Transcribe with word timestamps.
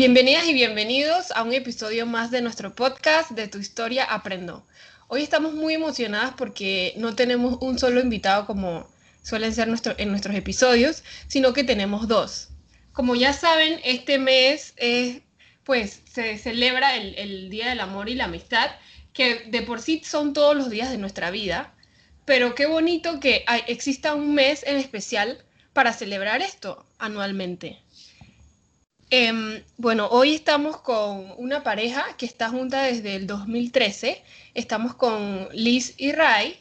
Bienvenidas 0.00 0.48
y 0.48 0.54
bienvenidos 0.54 1.30
a 1.32 1.42
un 1.42 1.52
episodio 1.52 2.06
más 2.06 2.30
de 2.30 2.40
nuestro 2.40 2.74
podcast 2.74 3.32
de 3.32 3.48
Tu 3.48 3.58
Historia 3.58 4.04
Aprendo. 4.04 4.66
Hoy 5.08 5.22
estamos 5.22 5.52
muy 5.52 5.74
emocionadas 5.74 6.32
porque 6.38 6.94
no 6.96 7.14
tenemos 7.14 7.58
un 7.60 7.78
solo 7.78 8.00
invitado 8.00 8.46
como 8.46 8.88
suelen 9.22 9.54
ser 9.54 9.68
en 9.98 10.08
nuestros 10.08 10.34
episodios, 10.34 11.04
sino 11.28 11.52
que 11.52 11.64
tenemos 11.64 12.08
dos. 12.08 12.48
Como 12.92 13.14
ya 13.14 13.34
saben, 13.34 13.78
este 13.84 14.18
mes 14.18 14.72
es, 14.78 15.20
pues 15.64 16.00
se 16.10 16.38
celebra 16.38 16.96
el, 16.96 17.14
el 17.16 17.50
Día 17.50 17.68
del 17.68 17.80
Amor 17.80 18.08
y 18.08 18.14
la 18.14 18.24
Amistad, 18.24 18.70
que 19.12 19.50
de 19.50 19.60
por 19.60 19.82
sí 19.82 20.00
son 20.02 20.32
todos 20.32 20.56
los 20.56 20.70
días 20.70 20.90
de 20.90 20.96
nuestra 20.96 21.30
vida, 21.30 21.74
pero 22.24 22.54
qué 22.54 22.64
bonito 22.64 23.20
que 23.20 23.44
exista 23.66 24.14
un 24.14 24.32
mes 24.32 24.62
en 24.66 24.78
especial 24.78 25.44
para 25.74 25.92
celebrar 25.92 26.40
esto 26.40 26.86
anualmente. 26.98 27.82
Em, 29.12 29.64
bueno, 29.76 30.06
hoy 30.06 30.36
estamos 30.36 30.76
con 30.76 31.34
una 31.36 31.64
pareja 31.64 32.04
que 32.16 32.26
está 32.26 32.48
junta 32.48 32.82
desde 32.82 33.16
el 33.16 33.26
2013. 33.26 34.22
Estamos 34.54 34.94
con 34.94 35.48
Liz 35.52 35.94
y 35.98 36.12
Ray. 36.12 36.56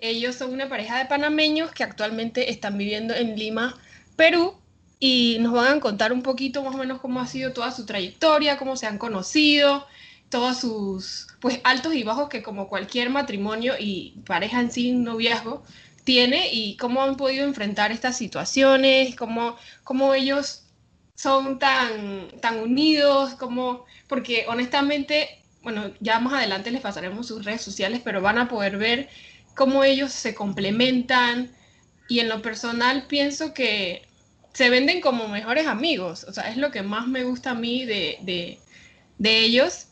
Ellos 0.00 0.34
son 0.34 0.52
una 0.52 0.68
pareja 0.68 0.98
de 0.98 1.06
panameños 1.06 1.70
que 1.70 1.84
actualmente 1.84 2.50
están 2.50 2.76
viviendo 2.78 3.14
en 3.14 3.38
Lima, 3.38 3.76
Perú, 4.16 4.56
y 4.98 5.36
nos 5.38 5.52
van 5.52 5.78
a 5.78 5.80
contar 5.80 6.12
un 6.12 6.22
poquito 6.22 6.64
más 6.64 6.74
o 6.74 6.78
menos 6.78 7.00
cómo 7.00 7.20
ha 7.20 7.28
sido 7.28 7.52
toda 7.52 7.70
su 7.70 7.86
trayectoria, 7.86 8.58
cómo 8.58 8.76
se 8.76 8.86
han 8.88 8.98
conocido, 8.98 9.86
todos 10.30 10.58
sus 10.58 11.28
pues 11.40 11.60
altos 11.62 11.94
y 11.94 12.02
bajos 12.02 12.28
que 12.28 12.42
como 12.42 12.68
cualquier 12.68 13.08
matrimonio 13.10 13.74
y 13.78 14.14
pareja 14.26 14.60
en 14.60 14.72
sí, 14.72 14.92
noviazgo, 14.92 15.62
tiene 16.02 16.52
y 16.52 16.76
cómo 16.76 17.02
han 17.02 17.16
podido 17.16 17.44
enfrentar 17.44 17.92
estas 17.92 18.16
situaciones, 18.16 19.14
cómo, 19.14 19.56
cómo 19.84 20.12
ellos 20.14 20.63
son 21.14 21.58
tan, 21.58 22.28
tan 22.40 22.58
unidos, 22.58 23.34
como, 23.34 23.84
porque 24.08 24.44
honestamente, 24.48 25.42
bueno, 25.62 25.92
ya 26.00 26.20
más 26.20 26.34
adelante 26.34 26.70
les 26.70 26.80
pasaremos 26.80 27.26
sus 27.26 27.44
redes 27.44 27.62
sociales, 27.62 28.00
pero 28.04 28.20
van 28.20 28.38
a 28.38 28.48
poder 28.48 28.76
ver 28.76 29.08
cómo 29.54 29.84
ellos 29.84 30.12
se 30.12 30.34
complementan. 30.34 31.50
Y 32.08 32.20
en 32.20 32.28
lo 32.28 32.42
personal 32.42 33.06
pienso 33.06 33.54
que 33.54 34.02
se 34.52 34.70
venden 34.70 35.00
como 35.00 35.28
mejores 35.28 35.66
amigos, 35.66 36.24
o 36.28 36.32
sea, 36.32 36.50
es 36.50 36.56
lo 36.56 36.70
que 36.70 36.82
más 36.82 37.06
me 37.08 37.24
gusta 37.24 37.50
a 37.50 37.54
mí 37.54 37.84
de, 37.84 38.18
de, 38.22 38.58
de 39.18 39.38
ellos. 39.40 39.86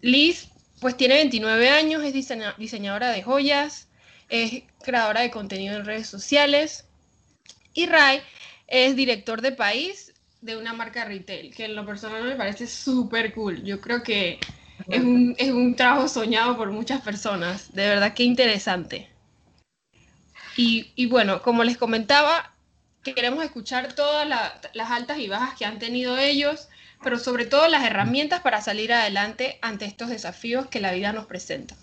Liz, 0.00 0.48
pues 0.80 0.96
tiene 0.96 1.16
29 1.16 1.68
años, 1.70 2.04
es 2.04 2.14
diseñadora 2.58 3.10
de 3.10 3.22
joyas, 3.22 3.88
es 4.28 4.62
creadora 4.82 5.22
de 5.22 5.30
contenido 5.30 5.76
en 5.76 5.84
redes 5.84 6.08
sociales. 6.08 6.86
Y 7.74 7.86
Ray 7.86 8.20
es 8.66 8.96
director 8.96 9.40
de 9.42 9.52
país 9.52 10.12
de 10.48 10.56
una 10.56 10.72
marca 10.72 11.04
retail, 11.04 11.54
que 11.54 11.66
en 11.66 11.76
lo 11.76 11.84
personal 11.84 12.24
me 12.24 12.34
parece 12.34 12.66
súper 12.66 13.34
cool. 13.34 13.62
Yo 13.64 13.80
creo 13.80 14.02
que 14.02 14.40
es 14.88 15.00
un, 15.00 15.34
es 15.38 15.50
un, 15.50 15.76
trabajo 15.76 16.08
soñado 16.08 16.56
por 16.56 16.70
muchas 16.70 17.02
personas. 17.02 17.74
De 17.74 17.86
verdad 17.86 18.14
que 18.14 18.22
interesante. 18.22 19.10
Y, 20.56 20.90
y 20.96 21.06
bueno, 21.06 21.42
como 21.42 21.64
les 21.64 21.76
comentaba, 21.76 22.54
queremos 23.02 23.44
escuchar 23.44 23.94
todas 23.94 24.26
las 24.26 24.90
altas 24.90 25.18
y 25.18 25.28
bajas 25.28 25.56
que 25.56 25.66
han 25.66 25.78
tenido 25.78 26.16
ellos, 26.16 26.68
pero 27.02 27.18
sobre 27.18 27.44
todo 27.44 27.68
las 27.68 27.84
herramientas 27.84 28.40
para 28.40 28.62
salir 28.62 28.92
adelante 28.92 29.58
ante 29.60 29.84
estos 29.84 30.08
desafíos 30.08 30.66
que 30.66 30.80
la 30.80 30.92
vida 30.92 31.12
nos 31.12 31.26
presenta. 31.26 31.76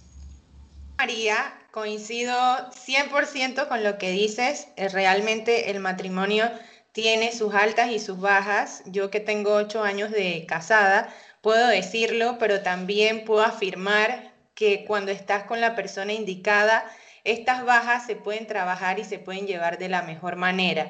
María, 0.98 1.54
coincido 1.72 2.34
100% 2.72 3.68
con 3.68 3.84
lo 3.84 3.98
que 3.98 4.12
dices. 4.12 4.70
Realmente 4.78 5.70
el 5.70 5.82
matrimonio 5.82 6.50
tiene 6.96 7.34
sus 7.34 7.54
altas 7.54 7.92
y 7.92 8.00
sus 8.00 8.22
bajas. 8.22 8.82
Yo 8.86 9.12
que 9.12 9.20
tengo 9.20 9.54
ocho 9.54 9.84
años 9.84 10.12
de 10.12 10.46
casada, 10.48 11.14
puedo 11.42 11.68
decirlo, 11.68 12.38
pero 12.40 12.62
también 12.62 13.26
puedo 13.26 13.44
afirmar 13.44 14.32
que 14.54 14.86
cuando 14.86 15.12
estás 15.12 15.44
con 15.44 15.60
la 15.60 15.76
persona 15.76 16.14
indicada, 16.14 16.90
estas 17.26 17.66
bajas 17.66 18.06
se 18.06 18.16
pueden 18.16 18.48
trabajar 18.48 18.98
y 18.98 19.04
se 19.04 19.20
pueden 19.20 19.46
llevar 19.46 19.78
de 19.78 19.90
la 19.90 20.04
mejor 20.04 20.38
manera. 20.38 20.90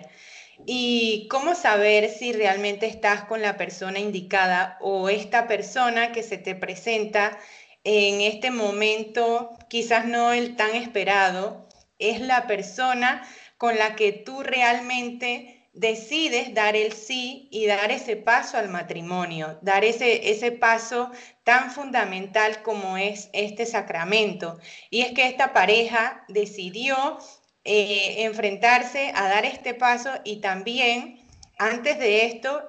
¿Y 0.68 1.28
cómo 1.32 1.56
saber 1.56 2.08
si 2.12 2.34
realmente 2.34 2.86
estás 2.86 3.24
con 3.24 3.42
la 3.42 3.58
persona 3.58 3.98
indicada 3.98 4.78
o 4.82 5.10
esta 5.10 5.48
persona 5.48 6.12
que 6.12 6.22
se 6.22 6.38
te 6.38 6.54
presenta 6.54 7.40
en 7.84 8.22
este 8.22 8.52
momento, 8.52 9.58
quizás 9.70 10.06
no 10.06 10.34
el 10.34 10.56
tan 10.56 10.76
esperado, 10.76 11.68
es 11.98 12.22
la 12.22 12.46
persona 12.46 13.28
con 13.58 13.76
la 13.80 13.96
que 13.96 14.12
tú 14.12 14.44
realmente 14.44 15.65
decides 15.76 16.54
dar 16.54 16.76
el 16.76 16.94
sí 16.94 17.48
y 17.52 17.66
dar 17.66 17.92
ese 17.92 18.16
paso 18.16 18.58
al 18.58 18.70
matrimonio, 18.70 19.60
dar 19.62 19.84
ese, 19.84 20.32
ese 20.32 20.52
paso 20.52 21.12
tan 21.44 21.70
fundamental 21.70 22.64
como 22.64 22.98
es 22.98 23.30
este 23.34 23.66
sacramento. 23.66 24.58
Y 24.90 25.02
es 25.02 25.12
que 25.12 25.28
esta 25.28 25.54
pareja 25.54 26.24
decidió 26.30 27.20
eh, 27.66 28.24
enfrentarse 28.24 29.12
a 29.16 29.28
dar 29.28 29.46
este 29.46 29.74
paso 29.74 30.12
y 30.24 30.38
también 30.38 31.20
antes 31.58 32.00
de 32.00 32.26
esto 32.26 32.64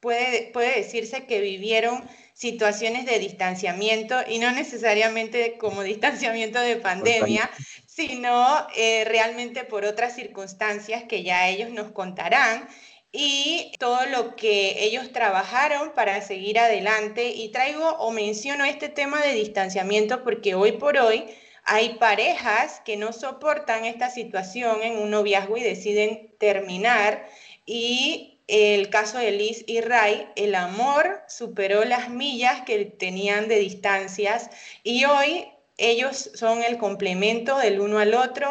puede, 0.00 0.50
puede 0.52 0.76
decirse 0.76 1.26
que 1.26 1.40
vivieron 1.40 2.02
situaciones 2.34 3.04
de 3.04 3.18
distanciamiento 3.18 4.16
y 4.28 4.38
no 4.38 4.52
necesariamente 4.52 5.58
como 5.58 5.82
distanciamiento 5.82 6.60
de 6.60 6.76
pandemia, 6.76 7.50
sino 7.98 8.68
eh, 8.76 9.04
realmente 9.06 9.64
por 9.64 9.84
otras 9.84 10.14
circunstancias 10.14 11.02
que 11.08 11.24
ya 11.24 11.48
ellos 11.48 11.70
nos 11.70 11.90
contarán 11.90 12.68
y 13.10 13.72
todo 13.80 14.06
lo 14.06 14.36
que 14.36 14.84
ellos 14.84 15.12
trabajaron 15.12 15.92
para 15.96 16.20
seguir 16.20 16.60
adelante. 16.60 17.30
Y 17.30 17.48
traigo 17.48 17.88
o 17.98 18.12
menciono 18.12 18.64
este 18.64 18.88
tema 18.88 19.20
de 19.20 19.32
distanciamiento 19.32 20.22
porque 20.22 20.54
hoy 20.54 20.72
por 20.72 20.96
hoy 20.96 21.24
hay 21.64 21.94
parejas 21.94 22.80
que 22.84 22.96
no 22.96 23.12
soportan 23.12 23.84
esta 23.84 24.10
situación 24.10 24.84
en 24.84 24.98
un 24.98 25.10
noviazgo 25.10 25.56
y 25.56 25.64
deciden 25.64 26.30
terminar 26.38 27.28
y 27.66 28.38
el 28.46 28.90
caso 28.90 29.18
de 29.18 29.32
Liz 29.32 29.64
y 29.66 29.80
Ray, 29.80 30.28
el 30.36 30.54
amor 30.54 31.20
superó 31.28 31.84
las 31.84 32.10
millas 32.10 32.62
que 32.62 32.84
tenían 32.84 33.48
de 33.48 33.56
distancias 33.56 34.50
y 34.84 35.04
hoy 35.04 35.48
ellos 35.78 36.30
son 36.34 36.62
el 36.62 36.76
complemento 36.76 37.56
del 37.56 37.80
uno 37.80 38.00
al 38.00 38.14
otro. 38.14 38.48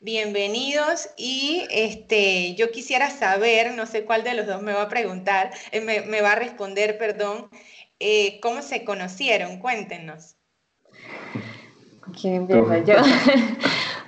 Bienvenidos 0.00 1.10
y 1.16 1.66
este, 1.70 2.54
yo 2.54 2.70
quisiera 2.70 3.10
saber, 3.10 3.74
no 3.74 3.84
sé 3.84 4.04
cuál 4.04 4.22
de 4.22 4.34
los 4.34 4.46
dos 4.46 4.62
me 4.62 4.72
va 4.72 4.82
a 4.82 4.88
preguntar, 4.88 5.50
eh, 5.72 5.80
me, 5.80 6.22
va 6.22 6.32
a 6.32 6.36
responder, 6.36 6.96
perdón, 6.96 7.48
eh, 7.98 8.38
¿cómo 8.40 8.62
se 8.62 8.84
conocieron? 8.84 9.58
Cuéntenos. 9.58 10.36
¿Quién 12.18 12.34
empieza 12.34 12.78
yo? 12.78 12.94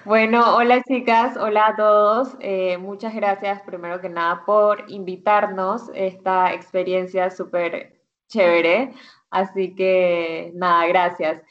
Bueno, 0.07 0.57
hola 0.57 0.83
chicas, 0.83 1.37
hola 1.37 1.69
a 1.69 1.77
todos. 1.77 2.35
Eh, 2.41 2.79
muchas 2.79 3.15
gracias 3.15 3.61
primero 3.61 4.01
que 4.01 4.09
nada 4.09 4.45
por 4.47 4.87
invitarnos 4.89 5.91
esta 5.95 6.55
experiencia 6.55 7.31
súper 7.31 8.01
chévere. 8.27 8.95
Así 9.31 9.75
que 9.75 10.53
nada, 10.55 10.87
gracias. 10.87 11.43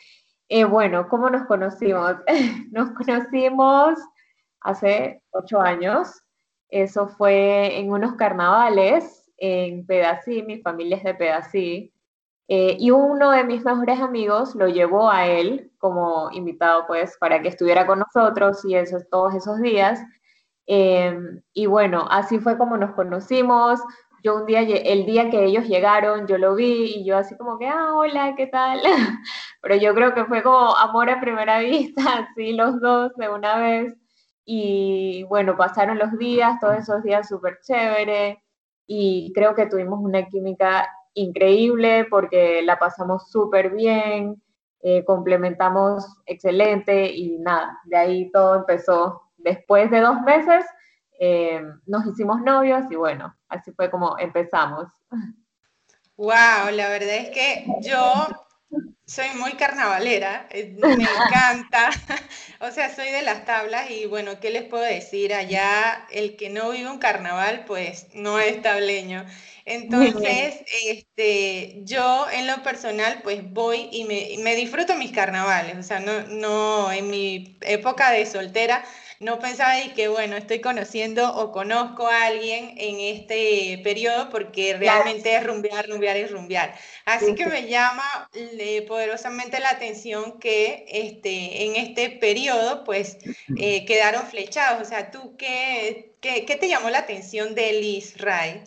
Eh, 0.51 0.63
bueno, 0.63 1.07
¿cómo 1.07 1.29
nos 1.29 1.45
conocimos? 1.45 2.15
nos 2.71 2.89
conocimos 2.91 3.99
hace 4.61 5.21
ocho 5.31 5.61
años. 5.61 6.23
Eso 6.69 7.07
fue 7.07 7.77
en 7.77 7.91
unos 7.91 8.15
carnavales 8.15 9.29
en 9.37 9.85
Pedací, 9.85 10.41
mi 10.43 10.59
familia 10.61 10.97
es 10.97 11.03
de 11.03 11.13
Pedací. 11.13 11.93
Eh, 12.47 12.77
y 12.79 12.89
uno 12.89 13.29
de 13.29 13.43
mis 13.43 13.63
mejores 13.63 13.99
amigos 13.99 14.55
lo 14.55 14.67
llevó 14.67 15.11
a 15.11 15.27
él 15.27 15.71
como 15.77 16.31
invitado, 16.31 16.87
pues, 16.87 17.15
para 17.19 17.41
que 17.43 17.49
estuviera 17.49 17.85
con 17.85 17.99
nosotros 17.99 18.65
y 18.65 18.73
esos, 18.75 19.07
todos 19.09 19.35
esos 19.35 19.61
días. 19.61 20.01
Em, 20.65 21.41
y 21.53 21.67
bueno, 21.67 22.07
así 22.09 22.39
fue 22.39 22.57
como 22.57 22.75
nos 22.77 22.93
conocimos. 22.95 23.79
Yo 24.23 24.35
un 24.35 24.45
día, 24.45 24.61
el 24.61 25.05
día 25.05 25.29
que 25.29 25.45
ellos 25.45 25.67
llegaron, 25.67 26.27
yo 26.27 26.37
lo 26.37 26.55
vi 26.55 26.93
y 26.97 27.05
yo 27.05 27.17
así 27.17 27.37
como 27.37 27.57
que, 27.57 27.67
ah, 27.67 27.93
hola, 27.95 28.33
¿qué 28.35 28.47
tal? 28.47 28.81
Pero 29.61 29.75
yo 29.75 29.93
creo 29.95 30.13
que 30.13 30.25
fue 30.25 30.43
como 30.43 30.75
amor 30.75 31.09
a 31.09 31.21
primera 31.21 31.59
vista, 31.59 32.27
así 32.31 32.53
los 32.53 32.79
dos 32.81 33.13
de 33.15 33.29
una 33.29 33.59
vez. 33.59 33.93
Y 34.45 35.23
bueno, 35.29 35.55
pasaron 35.55 35.99
los 35.99 36.17
días, 36.17 36.59
todos 36.59 36.77
esos 36.77 37.03
días 37.03 37.27
súper 37.29 37.59
chévere. 37.61 38.43
Y 38.87 39.31
creo 39.33 39.55
que 39.55 39.67
tuvimos 39.67 39.99
una 40.01 40.27
química 40.27 40.89
increíble 41.13 42.05
porque 42.09 42.61
la 42.63 42.79
pasamos 42.79 43.29
súper 43.29 43.71
bien, 43.71 44.41
eh, 44.81 45.03
complementamos 45.05 46.05
excelente 46.25 47.13
y 47.13 47.37
nada, 47.39 47.77
de 47.85 47.97
ahí 47.97 48.31
todo 48.31 48.55
empezó. 48.55 49.21
Después 49.37 49.91
de 49.91 50.01
dos 50.01 50.21
meses 50.21 50.65
eh, 51.19 51.61
nos 51.85 52.05
hicimos 52.07 52.41
novios 52.41 52.85
y 52.89 52.95
bueno, 52.95 53.35
así 53.49 53.71
fue 53.73 53.91
como 53.91 54.17
empezamos. 54.17 54.87
Wow, 56.15 56.71
la 56.71 56.89
verdad 56.89 57.15
es 57.15 57.29
que 57.29 57.65
yo 57.81 58.27
soy 59.05 59.29
muy 59.39 59.53
carnavalera, 59.53 60.47
eh, 60.51 60.75
me 60.77 60.93
encanta, 60.93 61.89
o 62.61 62.69
sea, 62.71 62.93
soy 62.95 63.09
de 63.09 63.23
las 63.23 63.43
tablas 63.43 63.89
y 63.89 64.05
bueno, 64.05 64.39
¿qué 64.39 64.51
les 64.51 64.63
puedo 64.63 64.83
decir? 64.83 65.33
Allá 65.33 66.05
el 66.11 66.35
que 66.37 66.49
no 66.49 66.69
vive 66.69 66.89
un 66.89 66.99
carnaval, 66.99 67.65
pues 67.65 68.07
no 68.13 68.39
es 68.39 68.61
tableño. 68.61 69.25
Entonces, 69.65 70.63
este, 70.85 71.81
yo 71.83 72.27
en 72.31 72.47
lo 72.47 72.61
personal, 72.63 73.21
pues 73.23 73.41
voy 73.51 73.89
y 73.91 74.05
me, 74.05 74.43
me 74.43 74.55
disfruto 74.55 74.95
mis 74.95 75.11
carnavales, 75.11 75.77
o 75.77 75.83
sea, 75.83 75.99
no, 75.99 76.21
no, 76.27 76.91
en 76.91 77.09
mi 77.09 77.57
época 77.61 78.11
de 78.11 78.25
soltera, 78.25 78.83
no 79.19 79.37
pensaba 79.39 79.81
y 79.81 79.89
que, 79.93 80.07
bueno, 80.07 80.37
estoy 80.37 80.61
conociendo 80.61 81.33
o 81.35 81.51
conozco 81.51 82.07
a 82.07 82.25
alguien 82.27 82.73
en 82.77 82.99
este 83.01 83.81
periodo 83.83 84.29
porque 84.29 84.77
realmente 84.77 85.35
es 85.35 85.45
rumbear, 85.45 85.89
rumbear 85.89 86.17
y 86.17 86.25
rumbear. 86.25 86.73
Así 87.05 87.35
que 87.35 87.45
me 87.45 87.67
llama 87.67 88.29
poderosamente 88.87 89.59
la 89.59 89.71
atención 89.71 90.39
que 90.39 90.85
este, 90.87 91.65
en 91.65 91.75
este 91.75 92.09
periodo, 92.11 92.85
pues, 92.85 93.17
eh, 93.57 93.85
quedaron 93.85 94.25
flechados. 94.25 94.81
O 94.81 94.85
sea, 94.85 95.11
¿tú 95.11 95.35
qué, 95.37 96.13
qué, 96.21 96.45
qué 96.45 96.55
te 96.55 96.69
llamó 96.69 96.89
la 96.89 96.99
atención 96.99 97.55
de 97.55 97.73
Liz 97.73 98.17
Ray? 98.17 98.63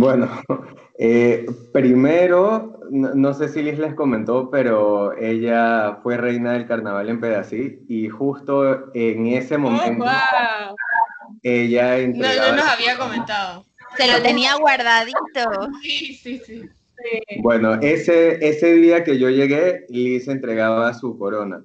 Bueno, 0.00 0.30
eh, 0.98 1.44
primero, 1.74 2.80
no, 2.90 3.34
sé 3.34 3.50
si 3.50 3.62
Liz 3.62 3.78
les 3.78 3.92
comentó, 3.92 4.48
pero 4.48 5.14
ella 5.14 5.98
fue 6.02 6.16
reina 6.16 6.54
del 6.54 6.66
carnaval 6.66 7.10
en 7.10 7.20
Pedací 7.20 7.80
y 7.86 8.08
justo 8.08 8.94
en 8.94 9.26
ese 9.26 9.56
oh, 9.56 9.58
momento 9.58 10.06
ella 11.42 11.98
No, 12.08 12.16
no 12.16 12.56
nos 12.56 12.66
había 12.66 12.96
comentado. 12.96 13.66
Se 13.98 14.10
lo 14.10 14.22
tenía 14.22 14.54
guardadito. 14.54 15.68
Sí, 15.82 16.14
sí, 16.14 16.40
sí. 16.46 16.62
Bueno, 17.42 17.74
ese, 17.82 18.38
ese 18.40 18.72
día 18.72 19.04
que 19.04 19.18
yo 19.18 19.28
llegué, 19.28 19.84
Liz 19.90 20.28
entregaba 20.28 20.94
su 20.94 21.18
corona. 21.18 21.62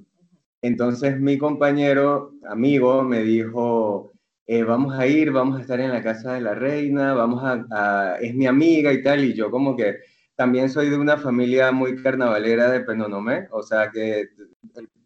Entonces 0.62 1.22
mi 1.22 1.38
compañero, 1.38 2.34
amigo, 2.50 3.02
me 3.02 3.22
dijo, 3.22 4.12
eh, 4.48 4.64
vamos 4.64 4.98
a 4.98 5.08
ir, 5.08 5.32
vamos 5.32 5.58
a 5.58 5.62
estar 5.62 5.80
en 5.80 5.92
la 5.92 6.04
casa 6.04 6.34
de 6.34 6.42
la 6.42 6.54
reina, 6.54 7.14
vamos 7.14 7.44
a, 7.44 8.18
es 8.22 8.34
mi 8.36 8.46
amiga 8.46 8.94
y 8.94 9.02
tal, 9.02 9.24
y 9.24 9.34
yo 9.34 9.50
como 9.50 9.76
que 9.76 9.98
también 10.36 10.70
soy 10.70 10.90
de 10.90 10.98
una 10.98 11.18
familia 11.18 11.72
muy 11.72 12.02
carnavalera 12.02 12.70
de 12.70 12.82
Penonomé, 12.82 13.48
o 13.52 13.64
sea 13.64 13.90
que 13.90 14.30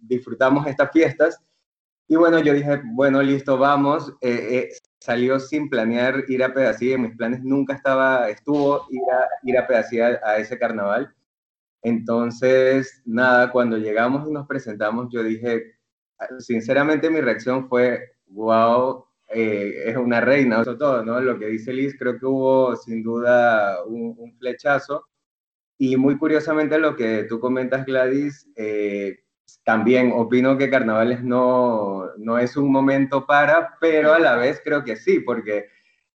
disfrutamos 0.01 0.67
estas 0.67 0.91
fiestas. 0.91 1.39
Y 2.07 2.15
bueno, 2.15 2.39
yo 2.39 2.53
dije, 2.53 2.81
bueno, 2.83 3.21
listo, 3.21 3.57
vamos. 3.57 4.11
Eh, 4.21 4.47
eh, 4.51 4.69
salió 4.99 5.39
sin 5.39 5.69
planear 5.69 6.23
ir 6.27 6.43
a 6.43 6.53
Pedací, 6.53 6.91
en 6.91 7.03
mis 7.03 7.15
planes 7.15 7.43
nunca 7.43 7.75
estaba, 7.75 8.29
estuvo 8.29 8.87
ir 8.89 9.01
a, 9.11 9.27
ir 9.43 9.57
a 9.57 9.67
Pedací 9.67 9.99
a 10.01 10.37
ese 10.37 10.57
carnaval. 10.57 11.13
Entonces, 11.81 13.01
nada, 13.05 13.51
cuando 13.51 13.77
llegamos 13.77 14.27
y 14.27 14.31
nos 14.31 14.47
presentamos, 14.47 15.07
yo 15.11 15.23
dije, 15.23 15.75
sinceramente 16.39 17.09
mi 17.09 17.21
reacción 17.21 17.69
fue, 17.69 18.01
wow, 18.27 19.05
eh, 19.31 19.83
es 19.85 19.95
una 19.97 20.21
reina, 20.21 20.61
eso 20.61 20.77
todo, 20.77 21.03
¿no? 21.03 21.21
Lo 21.21 21.37
que 21.37 21.47
dice 21.47 21.71
Liz, 21.71 21.95
creo 21.97 22.17
que 22.17 22.25
hubo 22.25 22.75
sin 22.75 23.03
duda 23.03 23.83
un, 23.85 24.35
flechazo. 24.39 25.05
Y 25.77 25.97
muy 25.97 26.17
curiosamente 26.17 26.77
lo 26.79 26.95
que 26.95 27.25
tú 27.25 27.39
comentas, 27.39 27.85
Gladys, 27.85 28.49
eh, 28.55 29.19
también 29.63 30.11
opino 30.13 30.57
que 30.57 30.69
carnavales 30.69 31.23
no, 31.23 32.07
no 32.17 32.37
es 32.39 32.57
un 32.57 32.71
momento 32.71 33.25
para, 33.25 33.75
pero 33.79 34.13
a 34.13 34.19
la 34.19 34.35
vez 34.35 34.61
creo 34.63 34.83
que 34.83 34.95
sí, 34.95 35.19
porque 35.19 35.67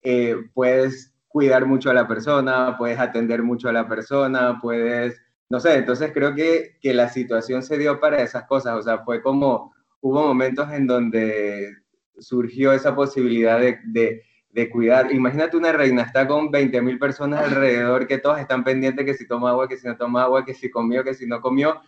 eh, 0.01 0.35
puedes 0.53 1.13
cuidar 1.27 1.65
mucho 1.65 1.89
a 1.89 1.93
la 1.93 2.07
persona, 2.07 2.75
puedes 2.77 2.99
atender 2.99 3.43
mucho 3.43 3.69
a 3.69 3.73
la 3.73 3.87
persona, 3.87 4.59
puedes, 4.61 5.21
no 5.49 5.59
sé, 5.59 5.75
entonces 5.77 6.11
creo 6.13 6.35
que, 6.35 6.77
que 6.81 6.93
la 6.93 7.09
situación 7.09 7.63
se 7.63 7.77
dio 7.77 7.99
para 7.99 8.21
esas 8.21 8.45
cosas, 8.45 8.75
o 8.77 8.81
sea, 8.81 8.99
fue 8.99 9.21
como, 9.21 9.73
hubo 10.01 10.27
momentos 10.27 10.71
en 10.71 10.87
donde 10.87 11.82
surgió 12.19 12.73
esa 12.73 12.95
posibilidad 12.95 13.59
de, 13.59 14.23
de, 14.49 14.69
cuidar. 14.69 15.11
Imagínate 15.11 15.57
una 15.57 15.71
reina, 15.71 16.03
está 16.03 16.27
con 16.27 16.51
20 16.51 16.81
mil 16.81 16.99
personas 16.99 17.43
alrededor, 17.43 18.07
que 18.07 18.17
todas 18.17 18.39
están 18.39 18.63
pendientes 18.63 19.05
que 19.05 19.13
si 19.13 19.27
toma 19.27 19.49
agua, 19.49 19.67
que 19.67 19.77
si 19.77 19.87
no 19.87 19.97
toma 19.97 20.23
agua, 20.23 20.45
que 20.45 20.53
si 20.53 20.69
comió, 20.69 21.03
que 21.03 21.13
si 21.13 21.25
no 21.25 21.41
comió. 21.41 21.81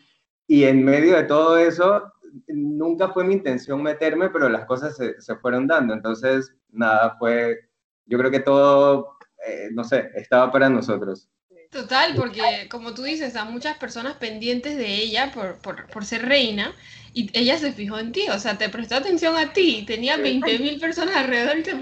Y 0.47 0.63
en 0.63 0.83
medio 0.83 1.15
de 1.15 1.23
todo 1.23 1.57
eso, 1.57 2.11
nunca 2.47 3.09
fue 3.09 3.23
mi 3.23 3.33
intención 3.33 3.81
meterme, 3.81 4.29
pero 4.29 4.49
las 4.49 4.65
cosas 4.65 4.95
se, 4.95 5.19
se 5.21 5.35
fueron 5.35 5.67
dando. 5.67 5.93
Entonces, 5.93 6.53
nada, 6.69 7.15
fue, 7.17 7.69
yo 8.05 8.17
creo 8.17 8.31
que 8.31 8.39
todo, 8.39 9.17
eh, 9.47 9.69
no 9.71 9.83
sé, 9.83 10.09
estaba 10.15 10.51
para 10.51 10.69
nosotros. 10.69 11.29
Total, 11.71 12.13
porque 12.15 12.67
como 12.69 12.93
tú 12.93 13.03
dices, 13.03 13.35
a 13.35 13.45
muchas 13.45 13.77
personas 13.77 14.15
pendientes 14.15 14.77
de 14.77 14.87
ella 14.87 15.31
por, 15.33 15.57
por, 15.57 15.87
por 15.87 16.05
ser 16.05 16.25
reina 16.25 16.73
y 17.17 17.29
ella 17.31 17.57
se 17.57 17.71
fijó 17.71 17.97
en 17.97 18.11
ti, 18.11 18.27
o 18.29 18.37
sea, 18.37 18.57
te 18.57 18.67
prestó 18.67 18.95
atención 18.95 19.37
a 19.37 19.53
ti, 19.53 19.85
tenía 19.87 20.17
20 20.17 20.59
mil 20.59 20.77
personas 20.81 21.15
alrededor 21.15 21.57
y 21.57 21.63
te 21.63 21.73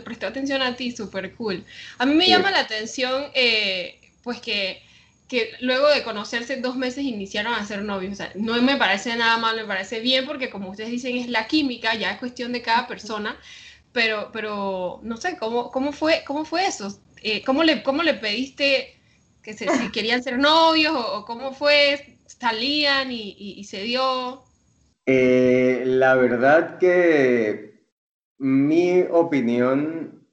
prestó, 0.00 0.26
atención 0.26 0.62
a 0.62 0.74
ti, 0.76 0.92
súper 0.92 1.34
cool. 1.34 1.62
A 1.98 2.06
mí 2.06 2.14
me 2.14 2.26
llama 2.26 2.50
la 2.50 2.60
atención, 2.60 3.26
eh, 3.34 4.00
pues 4.22 4.40
que, 4.40 4.82
que 5.28 5.50
luego 5.60 5.88
de 5.88 6.02
conocerse 6.02 6.56
dos 6.56 6.74
meses 6.74 7.04
iniciaron 7.04 7.52
a 7.52 7.66
ser 7.66 7.82
novios, 7.82 8.14
o 8.14 8.16
sea, 8.16 8.32
no 8.34 8.60
me 8.62 8.78
parece 8.78 9.14
nada 9.14 9.36
malo, 9.36 9.60
me 9.60 9.68
parece 9.68 10.00
bien 10.00 10.24
porque 10.24 10.48
como 10.48 10.70
ustedes 10.70 10.90
dicen 10.90 11.18
es 11.18 11.28
la 11.28 11.46
química, 11.46 11.94
ya 11.94 12.12
es 12.12 12.18
cuestión 12.18 12.50
de 12.52 12.62
cada 12.62 12.86
persona, 12.86 13.38
pero, 13.92 14.30
pero 14.32 15.00
no 15.02 15.18
sé, 15.18 15.36
¿cómo, 15.36 15.70
cómo, 15.70 15.92
fue, 15.92 16.24
cómo 16.26 16.46
fue 16.46 16.66
eso? 16.66 16.98
Eh, 17.22 17.42
¿cómo, 17.44 17.62
le, 17.62 17.82
¿Cómo 17.82 18.02
le 18.02 18.14
pediste 18.14 18.98
que 19.42 19.52
si 19.52 19.66
querían 19.92 20.22
ser 20.22 20.38
novios 20.38 20.96
o, 20.96 21.26
cómo 21.26 21.52
fue? 21.52 22.16
¿Salían 22.26 23.12
y, 23.12 23.36
y 23.38 23.64
se 23.64 23.82
dio? 23.82 24.44
Eh, 25.06 25.82
la 25.84 26.14
verdad 26.14 26.78
que 26.78 27.86
mi 28.38 29.02
opinión, 29.10 30.26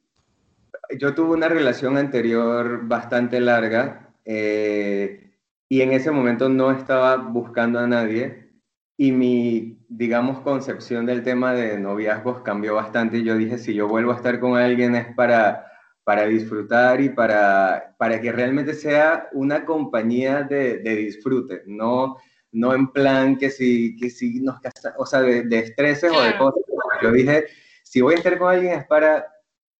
yo 1.00 1.16
tuve 1.16 1.36
una 1.36 1.48
relación 1.48 1.98
anterior 1.98 2.88
bastante 2.88 3.40
larga 3.40 4.14
eh, 4.26 5.32
y 5.68 5.82
en 5.82 5.92
ese 5.92 6.12
momento 6.12 6.50
no 6.50 6.72
estaba 6.72 7.16
buscando 7.18 7.80
a 7.80 7.88
nadie 7.88 8.52
y 8.98 9.12
mi, 9.12 9.80
digamos, 9.88 10.42
concepción 10.42 11.06
del 11.06 11.24
tema 11.24 11.54
de 11.54 11.80
noviazgos 11.80 12.42
cambió 12.42 12.76
bastante 12.76 13.20
y 13.20 13.24
yo 13.24 13.36
dije, 13.38 13.58
si 13.58 13.74
yo 13.74 13.88
vuelvo 13.88 14.12
a 14.12 14.18
estar 14.18 14.40
con 14.40 14.56
alguien 14.58 14.96
es 14.96 15.16
para, 15.16 15.66
para 16.04 16.26
disfrutar 16.26 17.02
y 17.02 17.10
para, 17.10 17.96
para 17.98 18.22
que 18.22 18.32
realmente 18.32 18.74
sea 18.74 19.30
una 19.34 19.66
compañía 19.66 20.44
de, 20.44 20.78
de 20.78 20.96
disfrute, 20.96 21.64
no 21.66 22.18
no 22.52 22.74
en 22.74 22.88
plan 22.92 23.38
que 23.38 23.50
si, 23.50 23.96
que 23.98 24.10
si 24.10 24.40
nos 24.40 24.58
o 24.98 25.06
sea, 25.06 25.22
de, 25.22 25.44
de 25.44 25.60
estreses 25.60 26.12
o 26.12 26.22
de 26.22 26.38
cosas. 26.38 26.62
Yo 27.02 27.12
dije, 27.12 27.46
si 27.84 28.02
voy 28.02 28.16
a 28.16 28.18
estar 28.18 28.38
con 28.38 28.54
alguien 28.54 28.74
es 28.74 28.86
para, 28.88 29.26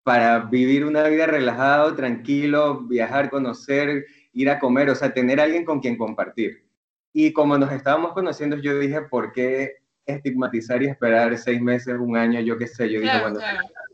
para 0.02 0.40
vivir 0.40 0.84
una 0.84 1.02
vida 1.04 1.26
relajado, 1.26 1.94
tranquilo, 1.94 2.82
viajar, 2.86 3.30
conocer, 3.30 4.06
ir 4.32 4.50
a 4.50 4.58
comer, 4.58 4.90
o 4.90 4.94
sea, 4.94 5.12
tener 5.12 5.40
alguien 5.40 5.64
con 5.64 5.80
quien 5.80 5.96
compartir. 5.96 6.64
Y 7.12 7.32
como 7.32 7.58
nos 7.58 7.72
estábamos 7.72 8.12
conociendo, 8.12 8.56
yo 8.56 8.78
dije, 8.78 9.02
¿por 9.02 9.32
qué 9.32 9.76
estigmatizar 10.06 10.82
y 10.82 10.86
esperar 10.86 11.36
seis 11.38 11.60
meses, 11.60 11.96
un 11.98 12.16
año, 12.16 12.40
yo 12.40 12.56
qué 12.56 12.66
sé? 12.66 12.90
Yo 12.90 13.00
dije, 13.00 13.20
bueno, 13.20 13.40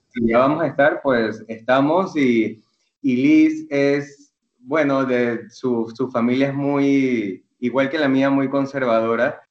si 0.08 0.28
ya 0.28 0.38
vamos 0.38 0.62
a 0.62 0.66
estar, 0.66 1.00
pues 1.02 1.42
estamos 1.48 2.16
y, 2.16 2.62
y 3.00 3.16
Liz 3.16 3.66
es, 3.70 4.34
bueno, 4.58 5.04
de 5.04 5.48
su, 5.50 5.92
su 5.96 6.10
familia 6.10 6.48
es 6.48 6.54
muy 6.54 7.45
igual 7.66 7.90
que 7.90 7.98
la 7.98 8.08
mía, 8.08 8.30
muy 8.30 8.48
conservadora. 8.48 9.42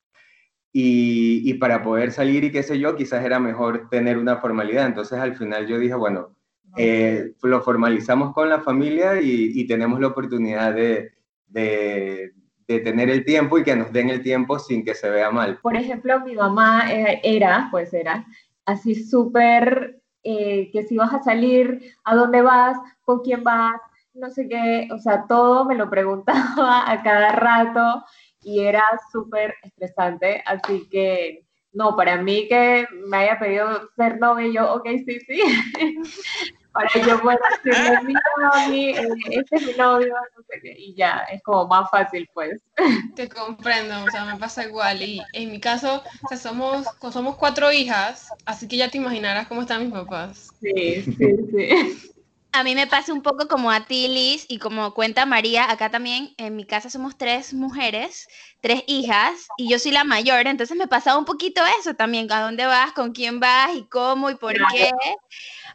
Y, 0.78 1.54
para 1.54 1.82
poder 1.82 2.12
salir 2.12 2.44
y 2.44 2.52
qué 2.52 2.62
sé 2.62 2.78
yo, 2.78 2.98
quizás 2.98 3.24
era 3.24 3.40
mejor 3.40 3.88
tener 3.90 4.18
una 4.18 4.38
formalidad. 4.38 4.88
Entonces 4.88 5.18
al 5.18 5.36
final 5.36 5.68
yo 5.68 5.80
dije, 5.80 5.96
bueno, 5.96 6.36
eh, 6.76 7.32
lo 7.44 7.62
formalizamos 7.62 8.34
con 8.34 8.50
la 8.50 8.60
familia 8.60 9.22
y, 9.22 9.66
tenemos 9.68 10.02
la 10.02 10.08
oportunidad 10.08 10.74
de, 10.74 11.14
de, 11.48 12.34
tener 12.68 13.10
el 13.10 13.24
tiempo 13.24 13.58
y 13.58 13.64
que 13.64 13.76
nos 13.76 13.94
den 13.94 14.10
el 14.10 14.22
tiempo 14.22 14.60
sin 14.60 14.84
que 14.84 14.96
se 14.96 15.10
vea 15.10 15.32
mal. 15.32 15.60
Por 15.62 15.78
ejemplo, 15.78 16.20
mi 16.20 16.36
mamá 16.36 16.92
eh, 16.92 17.22
era, 17.24 17.70
pues 17.72 17.94
era, 17.94 18.26
así 18.66 18.96
súper, 18.96 20.02
eh, 20.24 20.70
que 20.74 20.84
si 20.84 20.98
vas 20.98 21.14
a 21.14 21.24
salir, 21.24 21.94
a 22.04 22.16
dónde 22.16 22.42
vas, 22.42 22.78
con 23.06 23.22
quién 23.22 23.44
vas, 23.46 23.80
no 24.16 24.32
sé 24.32 24.48
qué, 24.48 24.88
o 24.92 24.98
sea, 24.98 25.26
todo 25.28 25.66
me 25.66 25.76
lo 25.76 25.90
preguntaba 25.90 26.36
a 26.92 27.04
cada 27.04 27.32
rato 27.32 28.04
y 28.42 28.62
era 28.62 28.84
súper 29.12 29.56
estresante, 29.64 30.44
así 30.46 30.88
que 30.90 31.46
no, 31.74 31.96
para 31.96 32.22
mí 32.22 32.48
que 32.48 32.88
me 33.08 33.18
haya 33.18 33.38
pedido 33.38 33.90
ser 33.98 34.18
novio, 34.20 34.52
yo, 34.52 34.74
ok, 34.76 34.88
sí, 35.06 35.20
sí, 35.28 35.42
para 36.72 36.90
yo 37.06 37.22
poder 37.22 37.40
decirle, 37.64 38.02
mi 38.04 38.14
novio, 38.14 39.02
eh, 39.02 39.08
este 39.32 39.56
es 39.58 39.68
mi 39.68 39.74
novio, 39.74 40.14
no 40.38 40.44
sé 40.44 40.60
qué, 40.62 40.76
y 40.78 40.96
ya, 40.96 41.26
es 41.32 41.42
como 41.44 41.68
más 41.68 41.90
fácil, 41.90 42.30
pues. 42.34 42.62
Te 43.16 43.28
comprendo, 43.28 44.04
o 44.06 44.12
sea, 44.12 44.26
me 44.26 44.40
pasa 44.40 44.66
igual, 44.66 45.02
y 45.02 45.22
en 45.34 45.52
mi 45.52 45.60
caso, 45.60 46.02
o 46.24 46.28
sea, 46.30 46.38
somos, 46.38 46.86
somos 47.12 47.36
cuatro 47.36 47.72
hijas, 47.72 48.30
así 48.46 48.68
que 48.68 48.78
ya 48.78 48.90
te 48.90 48.98
imaginarás 48.98 49.48
cómo 49.48 49.62
están 49.62 49.84
mis 49.84 49.92
papás. 49.92 50.50
Sí, 50.62 51.02
sí, 51.02 51.36
sí. 51.52 52.15
A 52.56 52.64
mí 52.64 52.74
me 52.74 52.88
pasa 52.88 53.12
un 53.12 53.22
poco 53.22 53.48
como 53.48 53.70
a 53.70 53.86
ti, 53.86 54.08
Liz, 54.08 54.46
y 54.48 54.60
como 54.60 54.94
cuenta 54.94 55.26
María, 55.26 55.70
acá 55.70 55.92
también 55.92 56.34
en 56.38 56.56
mi 56.56 56.66
casa 56.66 56.90
somos 56.90 57.18
tres 57.18 57.54
mujeres, 57.54 58.28
tres 58.62 58.84
hijas, 58.88 59.48
y 59.58 59.70
yo 59.70 59.78
soy 59.78 59.92
la 59.92 60.06
mayor, 60.06 60.48
entonces 60.48 60.78
me 60.78 60.88
pasaba 60.88 61.20
un 61.20 61.26
poquito 61.26 61.62
eso 61.80 61.96
también, 61.96 62.32
a 62.32 62.42
dónde 62.42 62.66
vas, 62.66 62.94
con 62.94 63.12
quién 63.12 63.42
vas, 63.42 63.76
y 63.76 63.84
cómo, 63.88 64.30
y 64.30 64.36
por 64.36 64.54
qué. 64.72 64.92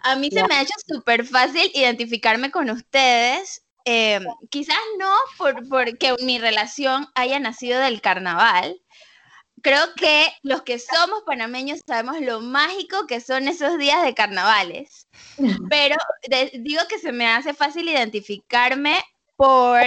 A 0.03 0.17
mí 0.17 0.31
se 0.31 0.43
me 0.49 0.55
ha 0.55 0.63
hecho 0.63 0.75
súper 0.87 1.27
fácil 1.27 1.71
identificarme 1.75 2.51
con 2.51 2.71
ustedes, 2.71 3.63
em, 3.85 4.25
quizás 4.49 4.79
no 4.99 5.13
por, 5.37 5.69
porque 5.69 6.15
mi 6.23 6.39
relación 6.39 7.09
haya 7.15 7.39
nacido 7.39 7.79
del 7.81 8.01
carnaval, 8.01 8.81
creo 9.63 9.95
que 9.97 10.29
los 10.43 10.63
que 10.63 10.79
somos 10.79 11.23
panameños 11.27 11.81
sabemos 11.87 12.21
lo 12.21 12.41
mágico 12.41 13.07
que 13.07 13.21
son 13.21 13.49
esos 13.49 13.79
días 13.79 14.03
de 14.03 14.15
carnavales. 14.15 15.09
Pero 15.71 15.97
digo 16.61 16.83
que 16.89 16.99
se 16.99 17.13
me 17.13 17.27
hace 17.27 17.55
fácil 17.55 17.89
identificarme 17.89 19.03
por 19.37 19.81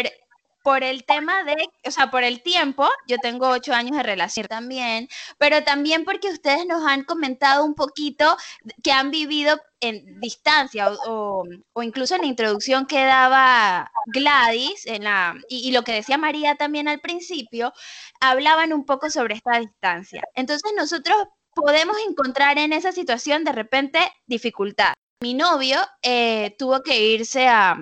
por 0.63 0.83
el 0.83 1.03
tema 1.03 1.43
de, 1.43 1.69
o 1.85 1.91
sea, 1.91 2.09
por 2.09 2.23
el 2.23 2.41
tiempo, 2.41 2.87
yo 3.07 3.17
tengo 3.17 3.49
ocho 3.49 3.73
años 3.73 3.97
de 3.97 4.03
relación 4.03 4.47
también, 4.47 5.09
pero 5.37 5.63
también 5.63 6.05
porque 6.05 6.29
ustedes 6.29 6.65
nos 6.65 6.83
han 6.87 7.03
comentado 7.03 7.65
un 7.65 7.75
poquito 7.75 8.37
que 8.81 8.91
han 8.91 9.11
vivido 9.11 9.59
en 9.81 10.21
distancia 10.21 10.89
o, 11.05 11.43
incluso 11.81 12.15
en 12.15 12.21
la 12.21 12.27
introducción 12.27 12.85
que 12.85 13.03
daba 13.03 13.91
Gladys 14.07 14.85
en 14.85 15.03
la, 15.03 15.35
y, 15.49 15.71
lo 15.71 15.83
que 15.83 15.91
decía 15.91 16.17
María 16.17 16.55
también 16.55 16.87
al 16.87 17.01
principio, 17.01 17.73
hablaban 18.21 18.71
un 18.71 18.85
poco 18.85 19.09
sobre 19.09 19.35
esta 19.35 19.59
distancia. 19.59 20.23
Entonces 20.33 20.71
nosotros 20.77 21.17
podemos 21.53 21.97
encontrar 22.07 22.57
en 22.57 22.71
esa 22.71 22.93
situación 22.93 23.43
de 23.43 23.51
repente 23.51 23.99
dificultad. 24.25 24.93
Mi 25.21 25.33
novio 25.33 25.79
eh, 26.01 26.55
tuvo 26.57 26.81
que 26.81 26.99
irse 26.99 27.47
a, 27.47 27.77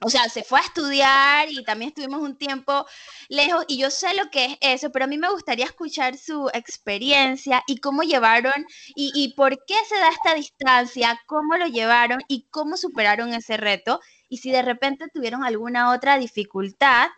o 0.00 0.10
sea, 0.10 0.28
se 0.28 0.44
fue 0.44 0.60
a 0.60 0.62
estudiar 0.62 1.50
y 1.50 1.64
también 1.64 1.88
estuvimos 1.88 2.22
un 2.22 2.36
tiempo 2.36 2.86
lejos 3.28 3.64
y 3.68 3.78
yo 3.78 3.90
sé 3.90 4.14
lo 4.14 4.30
que 4.30 4.44
es 4.44 4.58
eso, 4.60 4.90
pero 4.90 5.06
a 5.06 5.08
mí 5.08 5.18
me 5.18 5.30
gustaría 5.30 5.64
escuchar 5.64 6.16
su 6.16 6.48
experiencia 6.54 7.64
y 7.66 7.78
cómo 7.78 8.02
llevaron 8.02 8.66
y, 8.94 9.34
por 9.36 9.64
qué 9.66 9.74
se 9.88 9.96
da 9.96 10.08
esta 10.08 10.34
distancia, 10.34 11.20
cómo 11.26 11.56
lo 11.56 11.66
llevaron 11.66 12.20
y 12.28 12.46
cómo 12.50 12.76
superaron 12.76 13.34
ese 13.34 13.56
reto 13.56 14.00
y 14.28 14.38
si 14.38 14.50
de 14.52 14.62
repente 14.62 15.06
tuvieron 15.12 15.42
alguna 15.44 15.90
otra 15.92 16.18
dificultad 16.18 17.08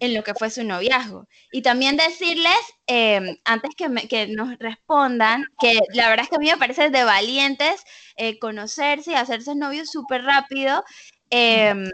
en 0.00 0.14
lo 0.14 0.24
que 0.24 0.34
fue 0.34 0.48
su 0.50 0.64
noviazgo. 0.64 1.28
Y 1.52 1.60
también 1.62 1.96
decirles, 1.96 2.56
em, 2.86 3.36
antes 3.44 3.72
que, 3.76 3.86
que, 4.08 4.28
nos 4.28 4.58
respondan, 4.58 5.44
que 5.60 5.78
la 5.92 6.08
verdad 6.08 6.24
es 6.24 6.30
que 6.30 6.36
a 6.36 6.38
mí 6.38 6.46
me 6.46 6.56
parece 6.56 6.88
de 6.88 7.04
valientes 7.04 7.84
eh, 8.16 8.38
conocerse 8.38 9.12
y 9.12 9.14
hacerse 9.14 9.54
novios 9.54 9.90
súper 9.90 10.24
rápido 10.24 10.82
Em, 11.30 11.88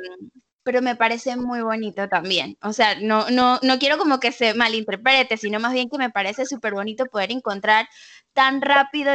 pero 0.63 0.83
me 0.83 0.97
parece 0.97 1.37
muy 1.37 1.61
bonito 1.63 2.09
también. 2.09 2.59
O 2.63 2.73
sea, 2.73 2.99
no, 3.01 3.31
no, 3.31 3.61
no 3.63 3.79
quiero 3.79 3.99
como 3.99 4.19
que 4.19 4.33
se 4.33 4.55
malinterprete, 4.55 5.37
sino 5.37 5.61
más 5.61 5.73
bien 5.73 5.89
que 5.89 5.99
me 5.99 6.11
parece 6.11 6.45
súper 6.45 6.75
bonito 6.75 7.07
poder 7.07 7.31
encontrar 7.31 7.87
tan 8.33 8.61
rápido 8.61 9.15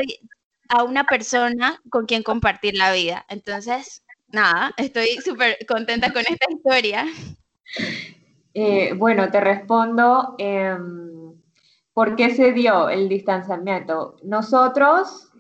a 0.70 0.84
una 0.84 1.04
persona 1.04 1.82
con 1.90 2.06
quien 2.06 2.24
compartir 2.24 2.76
la 2.78 2.94
vida. 2.94 3.26
Entonces, 3.28 4.04
nada, 4.30 4.74
estoy 4.78 5.08
súper 5.24 5.58
contenta 5.68 6.14
con 6.14 6.22
esta 6.22 6.48
historia. 6.50 7.06
Eh, 8.54 8.94
bueno, 8.94 9.30
te 9.32 9.40
respondo, 9.40 10.36
em, 10.38 11.34
¿por 11.94 12.16
qué 12.16 12.36
se 12.36 12.52
dio 12.52 12.90
el 12.90 13.10
distanciamiento? 13.10 14.18
Nosotros, 14.24 15.32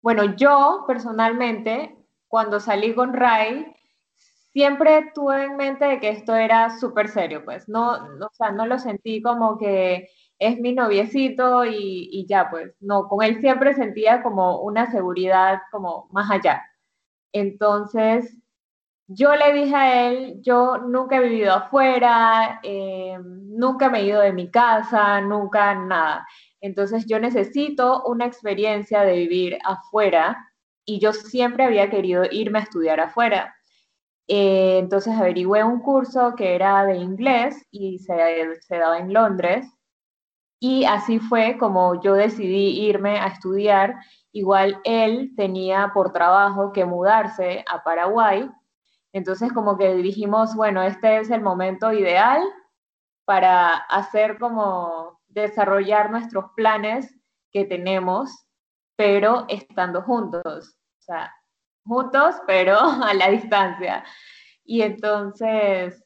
bueno, 0.00 0.36
yo 0.36 0.84
personalmente, 0.86 1.96
cuando 2.28 2.60
salí 2.60 2.94
con 2.94 3.12
Ray, 3.12 3.75
siempre 4.56 5.10
tuve 5.14 5.44
en 5.44 5.56
mente 5.58 5.84
de 5.84 6.00
que 6.00 6.08
esto 6.08 6.34
era 6.34 6.70
súper 6.78 7.08
serio, 7.08 7.44
pues 7.44 7.68
no, 7.68 8.08
no, 8.16 8.26
o 8.28 8.30
sea, 8.32 8.52
no 8.52 8.64
lo 8.64 8.78
sentí 8.78 9.20
como 9.20 9.58
que 9.58 10.08
es 10.38 10.58
mi 10.60 10.72
noviecito 10.72 11.66
y, 11.66 12.08
y, 12.10 12.26
ya, 12.26 12.48
pues 12.50 12.74
no, 12.80 13.06
con 13.06 13.22
él 13.22 13.38
siempre 13.40 13.74
sentía 13.74 14.22
como 14.22 14.62
una 14.62 14.90
seguridad 14.90 15.58
como 15.70 16.08
más 16.10 16.30
allá. 16.30 16.62
Entonces, 17.32 18.38
yo 19.08 19.36
le 19.36 19.52
dije 19.52 19.74
a 19.76 20.08
él, 20.10 20.40
yo 20.42 20.78
nunca 20.78 21.18
he 21.18 21.28
vivido 21.28 21.52
afuera, 21.54 22.60
eh, 22.62 23.18
nunca 23.22 23.90
me 23.90 24.00
he 24.00 24.06
ido 24.06 24.22
de 24.22 24.32
mi 24.32 24.50
casa, 24.50 25.20
nunca 25.20 25.74
nada. 25.74 26.26
Entonces, 26.62 27.06
yo 27.06 27.20
necesito 27.20 28.04
una 28.06 28.26
experiencia 28.26 29.02
de 29.02 29.16
vivir 29.16 29.58
afuera 29.64 30.38
y 30.86 31.00
yo 31.00 31.12
siempre 31.12 31.64
había 31.64 31.90
querido 31.90 32.24
irme 32.30 32.60
a 32.60 32.62
estudiar 32.62 33.00
afuera. 33.00 33.55
Eh, 34.28 34.78
entonces 34.78 35.14
averigüé 35.14 35.62
un 35.62 35.80
curso 35.80 36.34
que 36.34 36.54
era 36.54 36.84
de 36.84 36.96
inglés 36.96 37.64
y 37.70 37.98
se, 38.00 38.16
se, 38.60 38.78
daba 38.78 38.98
en 38.98 39.12
Londres. 39.12 39.66
Y 40.60 40.84
así 40.84 41.18
fue 41.18 41.58
como 41.58 42.00
yo 42.02 42.14
decidí 42.14 42.80
irme 42.86 43.18
a 43.18 43.28
estudiar. 43.28 43.96
Igual 44.32 44.80
él 44.84 45.32
tenía 45.36 45.92
por 45.94 46.12
trabajo 46.12 46.72
que 46.72 46.84
mudarse 46.84 47.64
a 47.70 47.82
Paraguay. 47.84 48.50
Entonces 49.12 49.52
como 49.52 49.78
que 49.78 49.94
dijimos, 49.96 50.54
bueno, 50.54 50.82
este 50.82 51.18
es 51.18 51.30
el 51.30 51.42
momento 51.42 51.92
ideal 51.92 52.42
para 53.24 53.74
hacer 53.76 54.38
como 54.38 55.20
desarrollar 55.28 56.10
nuestros 56.10 56.46
planes 56.56 57.14
que 57.52 57.64
tenemos, 57.64 58.46
pero 58.96 59.44
estando 59.48 60.02
juntos. 60.02 60.78
O 60.98 61.02
sea, 61.02 61.32
juntos, 61.86 62.34
pero 62.46 62.78
a 63.04 63.14
la 63.14 63.30
distancia. 63.30 64.04
Y 64.64 64.82
entonces 64.82 66.02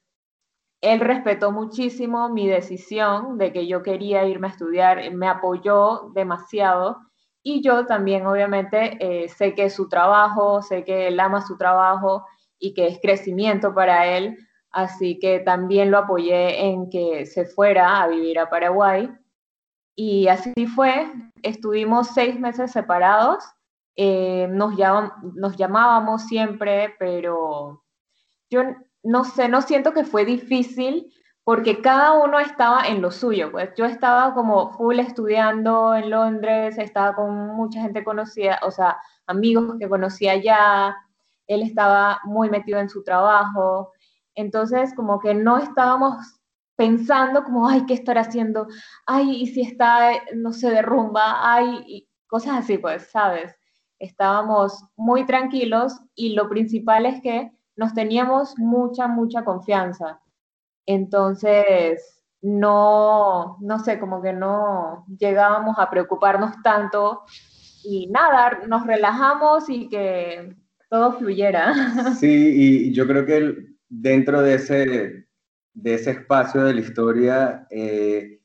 él 0.81 1.01
respetó 1.01 1.53
muchísimo 1.53 2.29
mi 2.31 2.49
decisión 2.49 3.37
de 3.39 3.53
que 3.53 3.67
yo 3.67 3.83
quería 3.83 4.25
irme 4.27 4.49
a 4.49 4.51
estudiar, 4.51 5.11
me 5.13 5.29
apoyó 5.29 6.11
demasiado 6.15 6.99
y 7.43 7.63
yo 7.63 7.87
también 7.87 8.27
obviamente 8.27 8.97
eh, 9.01 9.29
sé 9.29 9.55
que 9.55 9.67
es 9.67 9.75
su 9.75 9.89
trabajo, 9.89 10.63
sé 10.63 10.85
que 10.85 11.09
él 11.09 11.21
ama 11.21 11.43
su 11.43 11.57
trabajo 11.57 12.27
y 12.59 12.75
que 12.75 12.87
es 12.87 12.99
crecimiento 13.01 13.75
para 13.75 14.07
él, 14.17 14.37
así 14.71 15.19
que 15.19 15.41
también 15.41 15.91
lo 15.91 15.99
apoyé 15.99 16.67
en 16.67 16.91
que 16.91 17.27
se 17.27 17.47
fuera 17.47 18.03
a 18.03 18.09
vivir 18.09 18.39
a 18.39 18.51
Paraguay. 18.51 19.11
Y 19.97 20.29
así 20.29 20.53
fue, 20.67 21.11
estuvimos 21.43 22.09
seis 22.09 22.39
meses 22.39 22.73
separados 22.73 23.45
eh, 23.97 24.49
nos, 24.51 24.75
nos 25.35 25.57
llamábamos 25.57 26.27
siempre, 26.27 26.95
pero 26.99 27.85
yo 28.51 28.63
no 29.03 29.25
sé, 29.25 29.49
no 29.49 29.63
siento 29.63 29.93
que 29.93 30.05
fue 30.05 30.25
difícil 30.25 31.13
porque 31.45 31.81
cada 31.81 32.13
uno 32.13 32.39
estaba 32.39 32.87
en 32.87 33.03
lo 33.03 33.11
suyo, 33.11 33.51
pues 33.51 33.71
yo 33.77 33.85
estaba 33.85 34.35
como 34.35 34.71
full 34.73 35.01
estudiando 35.01 35.95
en 35.95 36.11
Londres, 36.11 36.79
estaba 36.79 37.15
con 37.15 37.49
mucha 37.57 37.81
gente 37.81 38.05
conocida, 38.05 38.61
o 38.63 38.71
sea, 38.71 38.99
amigos 39.27 39.77
que 39.79 39.89
conocía 39.89 40.37
ya, 40.37 40.97
él 41.47 41.63
estaba 41.63 42.21
muy 42.25 42.51
metido 42.51 42.79
en 42.79 42.89
su 42.89 43.03
trabajo, 43.03 43.93
entonces 44.35 44.95
como 44.95 45.19
que 45.19 45.35
no 45.35 45.59
estábamos 45.59 46.17
pensando 46.77 47.43
como, 47.43 47.69
ay, 47.69 47.85
¿qué 47.87 47.95
estará 47.95 48.23
haciendo? 48.23 48.67
Ay, 49.07 49.43
y 49.43 49.47
si 49.49 49.63
está, 49.63 50.13
no 50.35 50.53
se 50.53 50.71
derrumba, 50.71 51.53
ay, 51.55 52.09
cosas 52.27 52.59
así, 52.59 52.79
pues, 52.79 53.11
¿sabes? 53.11 53.60
Estábamos 54.01 54.85
muy 54.97 55.25
tranquilos 55.27 56.01
y 56.15 56.35
lo 56.35 56.49
principal 56.49 57.07
es 57.07 57.21
que 57.21 57.53
nos 57.77 57.95
teníamos 57.95 58.59
mucha, 58.59 59.07
mucha 59.07 59.45
confianza. 59.45 60.21
Entonces, 60.87 62.25
no, 62.43 63.59
no 63.61 63.79
sé, 63.79 64.01
como 64.01 64.23
que 64.23 64.33
no 64.33 65.05
llegábamos 65.19 65.79
a 65.79 65.91
preocuparnos 65.91 66.61
tanto 66.63 67.23
y 67.85 68.09
nada, 68.09 68.61
nos 68.67 68.87
relajamos 68.87 69.69
y 69.69 69.89
que 69.89 70.57
todo 70.89 71.13
fluyera. 71.13 71.73
Sí, 72.19 72.89
y 72.89 72.93
yo 72.93 73.07
creo 73.07 73.25
que 73.27 73.55
dentro 73.89 74.43
de 74.43 74.55
ese, 74.55 75.27
de 75.75 75.95
ese 75.95 76.13
espacio 76.13 76.65
de 76.65 76.75
la 76.75 76.81
historia 76.81 77.67
eh, 77.71 78.41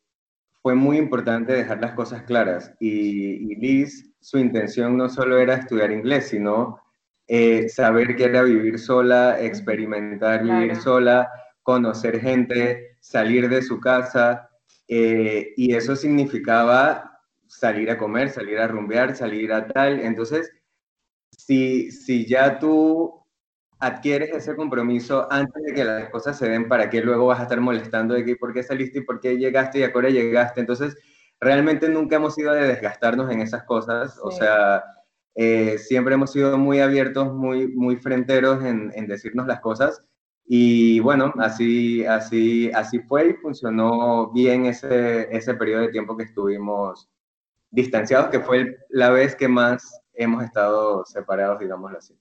fue 0.62 0.76
muy 0.76 0.98
importante 0.98 1.54
dejar 1.54 1.80
las 1.82 1.94
cosas 1.94 2.24
claras. 2.24 2.74
Y, 2.80 3.52
y 3.52 3.56
Liz 3.56 4.15
su 4.26 4.40
intención 4.40 4.98
no 4.98 5.08
solo 5.08 5.38
era 5.38 5.54
estudiar 5.54 5.92
inglés, 5.92 6.30
sino 6.30 6.82
eh, 7.28 7.70
saber 7.70 8.16
que 8.16 8.24
era 8.24 8.42
vivir 8.42 8.80
sola, 8.80 9.40
experimentar 9.40 10.42
vivir 10.42 10.76
sola, 10.78 11.30
conocer 11.62 12.20
gente, 12.20 12.98
salir 13.00 13.48
de 13.48 13.62
su 13.62 13.80
casa, 13.80 14.50
eh, 14.88 15.54
y 15.56 15.76
eso 15.76 15.96
significaba 15.96 17.22
salir 17.46 17.92
a 17.92 18.00
comer, 18.00 18.32
salir 18.32 18.58
a 18.58 18.68
rumbear, 18.68 19.16
salir 19.16 19.54
a 19.54 19.68
tal. 19.68 20.00
Entonces, 20.00 20.52
si, 21.30 21.92
si 21.92 22.26
ya 22.26 22.58
tú 22.58 23.24
adquieres 23.78 24.32
ese 24.34 24.56
compromiso 24.56 25.32
antes 25.32 25.62
de 25.62 25.74
que 25.76 25.84
las 25.84 26.10
cosas 26.10 26.36
se 26.36 26.50
den, 26.50 26.68
¿para 26.68 26.90
qué 26.90 27.02
luego 27.02 27.28
vas 27.28 27.42
a 27.42 27.44
estar 27.44 27.62
molestando 27.62 28.16
de 28.16 28.26
que 28.26 28.38
por 28.38 28.54
qué 28.54 28.64
saliste 28.64 29.00
y 29.00 29.04
por 29.04 29.20
qué 29.20 29.38
llegaste 29.38 29.78
y 29.78 29.84
a 29.84 29.94
qué 29.94 30.12
llegaste? 30.12 30.62
Entonces, 30.62 30.98
realmente 31.40 31.90
nunca 31.90 32.16
hemos 32.18 32.38
ido 32.38 32.54
de 32.54 32.68
desgastarnos 32.68 33.32
en 33.32 33.42
esas 33.42 33.64
cosas, 33.64 34.20
o 34.22 34.32
sea, 34.32 34.84
eh, 35.36 35.78
siempre 35.78 36.16
hemos 36.16 36.32
sido 36.32 36.58
muy 36.58 36.80
abiertos, 36.80 37.34
muy, 37.34 37.68
muy 37.68 37.98
fronteros 37.98 38.64
en, 38.64 38.92
en, 38.96 39.08
decirnos 39.08 39.48
las 39.48 39.60
cosas. 39.60 40.04
Y 40.48 41.00
bueno, 41.02 41.34
así, 41.40 42.06
así, 42.06 42.72
así 42.72 43.00
fue 43.00 43.30
y 43.30 43.34
funcionó 43.34 44.32
bien 44.32 44.66
ese, 44.66 45.28
ese 45.36 45.56
periodo 45.56 45.82
de 45.82 45.90
tiempo 45.90 46.16
que 46.16 46.24
estuvimos 46.24 47.10
distanciados, 47.72 48.30
que 48.30 48.40
fue 48.40 48.78
la 48.90 49.10
vez 49.10 49.36
que 49.36 49.48
más 49.48 50.02
hemos 50.14 50.44
estado 50.44 51.04
separados, 51.06 51.60
digámoslo 51.60 51.98
así. 51.98 52.18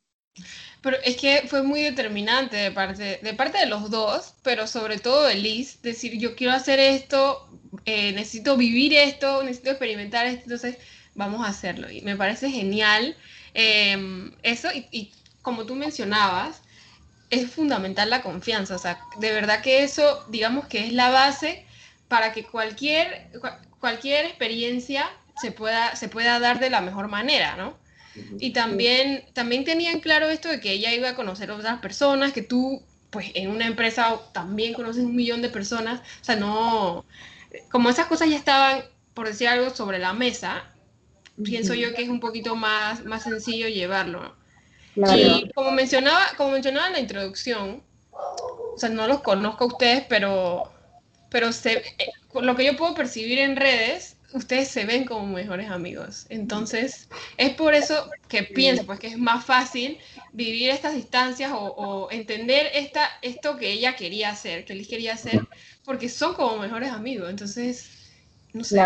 Pero 0.81 0.99
es 1.03 1.17
que 1.17 1.45
fue 1.49 1.63
muy 1.63 1.81
determinante 1.83 2.57
de 2.57 2.71
parte, 2.71 3.19
de 3.23 3.35
parte 3.35 3.59
de 3.59 3.67
los 3.67 3.91
dos, 3.91 4.35
pero 4.43 4.67
sobre 4.67 4.99
todo 4.99 5.25
de 5.25 5.35
Liz, 5.35 5.81
decir, 5.83 6.19
yo 6.19 6.37
quiero 6.37 6.53
hacer 6.53 6.79
esto, 6.79 7.49
eh, 7.87 8.13
necesito 8.13 8.57
vivir 8.57 8.93
esto, 8.93 9.43
necesito 9.43 9.71
experimentar 9.71 10.27
esto, 10.27 10.43
entonces 10.45 10.77
vamos 11.15 11.47
a 11.47 11.51
hacerlo. 11.51 11.91
Y 11.91 12.03
me 12.03 12.17
parece 12.17 12.51
genial 12.51 13.17
em, 13.55 14.35
eso, 14.43 14.69
y, 14.75 15.13
como 15.43 15.65
tú 15.65 15.75
mencionabas, 15.75 16.63
es 17.31 17.51
fundamental 17.51 18.11
la 18.11 18.23
confianza, 18.23 18.77
o 18.77 18.79
sea, 18.79 19.01
de 19.19 19.33
verdad 19.33 19.63
que 19.63 19.83
eso, 19.85 20.25
digamos 20.29 20.67
que 20.67 20.87
es 20.87 20.93
la 20.93 21.11
base 21.11 21.65
para 22.09 22.33
que 22.33 22.45
cualquier, 22.45 23.31
cualquier 23.81 24.27
experiencia 24.27 25.11
se 25.41 25.51
pueda, 25.51 25.97
se 25.97 26.09
pueda 26.09 26.39
dar 26.39 26.61
de 26.61 26.71
la 26.71 26.81
mejor 26.81 27.09
manera, 27.09 27.57
¿no? 27.57 27.84
Y 28.39 28.53
también, 28.53 29.25
también 29.33 29.65
tenían 29.65 30.01
claro 30.01 30.29
esto 30.29 30.49
de 30.49 30.61
que 30.61 30.73
ella 30.73 30.93
iba 30.95 31.11
a 31.11 31.15
conocer 31.15 31.51
a 31.51 31.57
otras 31.57 31.81
personas, 31.81 32.33
que 32.33 32.43
tú, 32.43 32.83
pues 33.11 33.31
en 33.35 33.51
una 33.51 33.67
empresa 33.67 34.21
también 34.33 34.75
conoces 34.75 35.05
un 35.05 35.17
millón 35.17 35.43
de 35.43 35.49
personas, 35.49 36.01
o 36.21 36.25
sea, 36.25 36.37
no, 36.37 37.05
como 37.71 37.91
esas 37.91 38.07
cosas 38.07 38.31
ya 38.31 38.37
estaban, 38.37 38.85
por 39.15 39.27
decir 39.27 39.49
algo, 39.49 39.71
sobre 39.71 39.99
la 39.99 40.13
mesa, 40.13 40.65
pienso 41.43 41.75
yo 41.75 41.95
que 41.95 42.03
es 42.03 42.09
un 42.09 42.21
poquito 42.21 42.57
más, 42.57 43.05
más 43.05 43.25
sencillo 43.25 43.69
llevarlo. 43.69 44.37
Y 44.97 45.51
como 45.51 45.73
mencionaba, 45.73 46.25
como 46.37 46.51
mencionaba 46.51 46.87
en 46.87 46.93
la 46.93 47.01
introducción, 47.01 47.83
o 48.13 48.79
sea, 48.79 48.89
no 48.89 49.09
los 49.09 49.23
conozco 49.23 49.65
a 49.65 49.67
ustedes, 49.69 50.05
pero, 50.09 50.73
pero 51.31 51.53
se, 51.53 51.79
eh, 51.79 52.11
lo 52.41 52.55
que 52.55 52.65
yo 52.65 52.77
puedo 52.77 52.95
percibir 52.95 53.39
en 53.39 53.57
redes 53.57 54.14
ustedes 54.35 54.69
se 54.69 54.85
ven 54.85 55.05
como 55.05 55.27
mejores 55.27 55.71
amigos. 55.71 56.27
Entonces, 56.29 57.09
es 57.37 57.55
por 57.55 57.73
eso 57.73 58.11
que 58.29 58.43
pienso, 58.43 58.85
pues 58.85 58.99
que 58.99 59.07
es 59.07 59.17
más 59.17 59.45
fácil 59.45 59.99
vivir 60.33 60.71
estas 60.71 60.95
distancias 60.95 61.53
o, 61.55 62.09
entender 62.11 62.69
esta, 62.75 63.09
esto 63.23 63.57
que 63.57 63.71
ella 63.71 63.95
quería 63.95 64.31
hacer, 64.31 64.65
que 64.65 64.73
él 64.73 64.87
quería 64.87 65.15
hacer, 65.15 65.47
porque 65.85 66.09
son 66.09 66.35
como 66.35 66.59
mejores 66.59 66.91
amigos. 66.91 67.31
Entonces, 67.31 67.89
no 68.53 68.65
sé, 68.65 68.81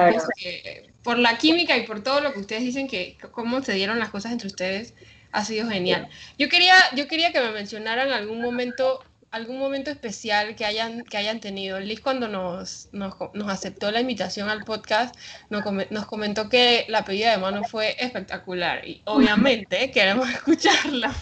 por 1.03 1.19
la 1.19 1.39
química 1.39 1.77
y 1.79 1.87
por 1.87 2.03
todo 2.03 2.21
lo 2.21 2.35
que 2.35 2.41
ustedes 2.41 2.63
dicen 2.63 2.87
que 2.87 3.17
cómo 3.33 3.63
se 3.63 3.73
dieron 3.73 3.99
las 3.99 4.11
cosas 4.11 4.33
entre 4.33 4.49
ustedes, 4.49 4.93
ha 5.33 5.45
sido 5.45 5.69
genial. 5.69 6.09
Yo 6.39 6.51
quería, 6.51 6.77
yo 6.95 7.09
quería 7.09 7.33
que 7.33 7.41
me 7.41 7.53
mencionaran 7.53 8.13
algún 8.13 8.43
momento 8.43 9.03
algún 9.31 9.59
momento 9.59 9.91
especial 9.91 10.57
que 10.57 10.65
hayan, 10.65 11.05
que 11.05 11.17
hayan 11.17 11.41
tenido. 11.41 11.79
Liz 11.81 12.01
cuando 12.01 12.29
nos, 12.29 12.89
nos, 12.93 13.15
nos 13.35 13.49
aceptó 13.49 13.91
la 13.91 14.01
invitación 14.01 14.49
al 14.49 14.65
podcast 14.65 15.15
nos, 15.51 15.65
nos, 15.91 16.07
comentó 16.07 16.49
que 16.49 16.85
la 16.89 17.05
pedida 17.05 17.31
de 17.33 17.39
mano 17.39 17.63
fue 17.65 17.95
espectacular 17.99 18.87
y 18.87 19.03
obviamente 19.05 19.91
queremos 19.95 20.29
escucharla. 20.31 21.13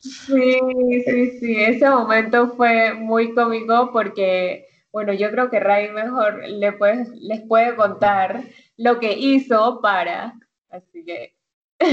Sí, 0.00 0.58
sí, 1.04 1.38
sí, 1.38 1.62
ese 1.62 1.88
momento 1.88 2.48
fue 2.56 2.94
muy 2.94 3.34
cómico 3.34 3.90
porque, 3.92 4.66
bueno, 4.92 5.12
yo 5.12 5.30
creo 5.30 5.50
que 5.50 5.60
Ray 5.60 5.90
mejor 5.90 6.42
le 6.48 6.72
puede, 6.72 7.06
les 7.20 7.42
puede 7.42 7.74
contar 7.76 8.42
lo 8.76 8.98
que 8.98 9.12
hizo 9.12 9.80
para, 9.80 10.34
así 10.70 11.04
que 11.04 11.35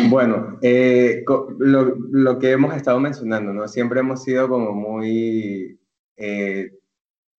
bueno, 0.10 0.58
eh, 0.62 1.24
lo, 1.60 2.40
que 2.40 2.52
hemos 2.52 2.76
estado 2.76 3.00
mencionando, 3.00 3.54
¿no? 3.54 3.68
Siempre 3.68 4.00
hemos 4.00 4.24
sido 4.24 4.48
como 4.48 4.72
muy 4.72 5.80
eh, 6.16 6.72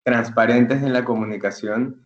transparentes 0.02 0.82
en 0.82 0.92
la 0.92 1.04
comunicación 1.04 2.02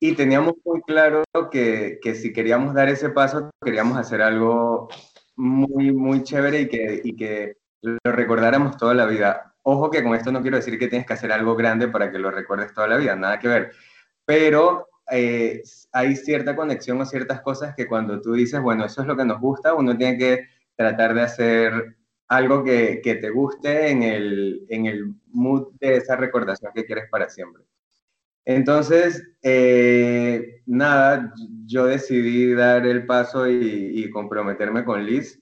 y 0.00 0.14
teníamos 0.14 0.54
muy 0.64 0.82
claro 0.82 1.24
que, 1.50 1.98
que, 2.02 2.14
si 2.14 2.32
queríamos 2.32 2.74
dar 2.74 2.88
ese 2.88 3.10
paso, 3.10 3.50
queríamos 3.64 3.96
hacer 3.96 4.20
algo 4.20 4.88
muy, 5.36 5.92
muy 5.92 6.22
chévere 6.22 6.62
y 6.62 6.68
que, 6.68 7.00
y 7.02 7.16
que 7.16 7.56
lo 7.80 7.98
recordáramos 8.04 8.76
toda 8.76 8.94
la 8.94 9.06
vida. 9.06 9.54
Ojo 9.62 9.90
que 9.90 10.02
con 10.02 10.14
esto 10.14 10.30
no 10.30 10.42
quiero 10.42 10.58
decir 10.58 10.78
que 10.78 10.88
tienes 10.88 11.06
que 11.06 11.14
hacer 11.14 11.32
algo 11.32 11.56
grande 11.56 11.88
para 11.88 12.10
que 12.10 12.18
lo 12.18 12.30
recuerdes 12.30 12.74
toda 12.74 12.88
la 12.88 12.98
vida, 12.98 13.16
nada 13.16 13.38
que 13.38 13.48
ver. 13.48 13.72
Pero 14.26 14.88
eh, 15.10 15.62
hay 15.92 16.16
cierta 16.16 16.56
conexión 16.56 17.00
o 17.00 17.04
ciertas 17.06 17.40
cosas 17.42 17.74
que 17.74 17.86
cuando 17.86 18.20
tú 18.20 18.32
dices, 18.32 18.60
bueno, 18.60 18.84
eso 18.84 19.02
es 19.02 19.06
lo 19.06 19.16
que 19.16 19.24
nos 19.24 19.40
gusta, 19.40 19.74
uno 19.74 19.96
tiene 19.96 20.18
que 20.18 20.48
tratar 20.76 21.14
de 21.14 21.22
hacer 21.22 21.96
algo 22.28 22.64
que, 22.64 23.00
que 23.02 23.16
te 23.16 23.30
guste 23.30 23.90
en 23.90 24.02
el, 24.02 24.66
en 24.68 24.86
el 24.86 25.14
mood 25.26 25.74
de 25.80 25.96
esa 25.96 26.16
recordación 26.16 26.72
que 26.74 26.84
quieres 26.84 27.08
para 27.10 27.28
siempre. 27.28 27.64
Entonces, 28.46 29.26
eh, 29.42 30.62
nada, 30.66 31.32
yo 31.66 31.86
decidí 31.86 32.52
dar 32.54 32.86
el 32.86 33.06
paso 33.06 33.48
y, 33.48 34.04
y, 34.04 34.10
comprometerme 34.10 34.84
con 34.84 35.04
Liz, 35.04 35.40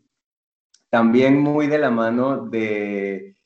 también 0.91 1.39
muy 1.39 1.67
de 1.67 1.79
la 1.79 1.91
mano 1.91 2.47
de, 2.47 3.37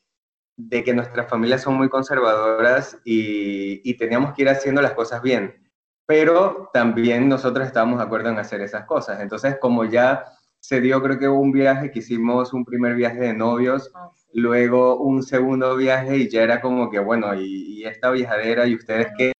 de 0.57 0.85
que 0.85 0.94
nuestras 0.94 1.29
familias 1.31 1.62
son 1.62 1.74
muy 1.74 1.88
conservadoras 1.88 2.98
y, 3.05 3.81
y 3.88 3.96
teníamos 3.96 4.35
que 4.35 4.42
ir 4.42 4.48
haciendo 4.50 4.83
las 4.83 4.92
cosas 4.92 5.22
bien 5.22 5.65
pero 6.07 6.71
también 6.73 7.29
nosotros 7.29 7.66
estábamos 7.66 7.99
de 7.99 8.05
acuerdo 8.05 8.31
en 8.31 8.38
hacer 8.38 8.61
esas 8.61 8.87
cosas. 8.87 9.21
Entonces, 9.21 9.57
como 9.61 9.85
ya 9.85 10.25
se 10.61 10.81
dio, 10.81 11.03
creo 11.03 11.19
que 11.19 11.29
un 11.29 11.53
viaje 11.53 11.90
que 11.90 11.99
hicimos, 11.99 12.53
un 12.53 12.64
primer 12.64 12.95
viaje 12.95 13.19
de 13.19 13.35
novios, 13.35 13.90
ah, 13.95 14.11
luego 14.33 14.99
un 14.99 15.23
segundo 15.23 15.77
viaje 15.77 16.16
y 16.16 16.29
ya 16.31 16.42
era 16.42 16.61
como 16.61 16.90
que, 16.90 16.99
bueno, 17.01 17.35
y, 17.35 17.85
esta 17.85 18.11
viajadera, 18.11 18.66
¿y 18.66 18.75
ustedes 18.75 19.09
qué? 19.16 19.33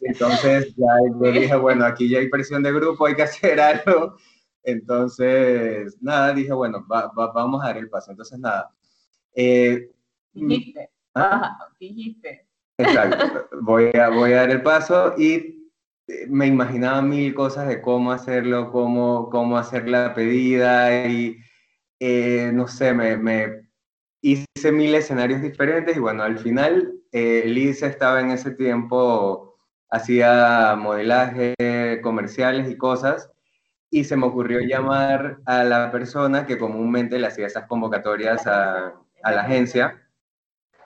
Y 0.00 0.06
entonces 0.06 0.72
ya 0.76 0.86
yo 1.20 1.32
dije, 1.32 1.56
bueno, 1.56 1.84
aquí 1.84 2.08
ya 2.08 2.18
hay 2.20 2.28
presión 2.28 2.62
de 2.62 2.72
grupo, 2.72 3.06
hay 3.06 3.16
que 3.16 3.22
hacer 3.22 3.60
algo. 3.60 4.16
Entonces, 4.62 5.96
nada, 6.00 6.32
dije, 6.32 6.52
bueno, 6.52 6.84
vamos 6.88 7.62
a 7.62 7.68
dar 7.68 7.78
el 7.78 7.88
paso. 7.88 8.10
Entonces, 8.10 8.38
nada. 8.38 8.70
Eh, 9.34 9.90
dijiste, 10.32 10.90
¿ah? 11.14 11.58
dijiste. 11.80 12.47
Exacto, 12.78 13.48
voy 13.62 13.90
a, 13.96 14.08
voy 14.08 14.32
a 14.32 14.36
dar 14.36 14.50
el 14.50 14.62
paso 14.62 15.14
y 15.18 15.68
eh, 16.06 16.26
me 16.28 16.46
imaginaba 16.46 17.02
mil 17.02 17.34
cosas 17.34 17.66
de 17.66 17.82
cómo 17.82 18.12
hacerlo, 18.12 18.70
cómo, 18.70 19.28
cómo 19.30 19.58
hacer 19.58 19.88
la 19.88 20.14
pedida 20.14 21.06
y 21.06 21.38
eh, 21.98 22.52
no 22.54 22.68
sé, 22.68 22.94
me, 22.94 23.16
me, 23.16 23.68
hice 24.22 24.70
mil 24.70 24.94
escenarios 24.94 25.42
diferentes 25.42 25.96
y 25.96 26.00
bueno, 26.00 26.22
al 26.22 26.38
final 26.38 26.94
eh, 27.10 27.42
Liz 27.46 27.82
estaba 27.82 28.20
en 28.20 28.30
ese 28.30 28.52
tiempo, 28.52 29.58
hacía 29.90 30.76
modelaje, 30.78 31.56
comerciales 32.00 32.70
y 32.70 32.76
cosas 32.76 33.28
y 33.90 34.04
se 34.04 34.16
me 34.16 34.26
ocurrió 34.26 34.60
llamar 34.60 35.40
a 35.46 35.64
la 35.64 35.90
persona 35.90 36.46
que 36.46 36.58
comúnmente 36.58 37.18
le 37.18 37.26
hacía 37.26 37.46
esas 37.48 37.66
convocatorias 37.66 38.46
a, 38.46 38.94
a 39.24 39.32
la 39.32 39.42
agencia 39.42 40.00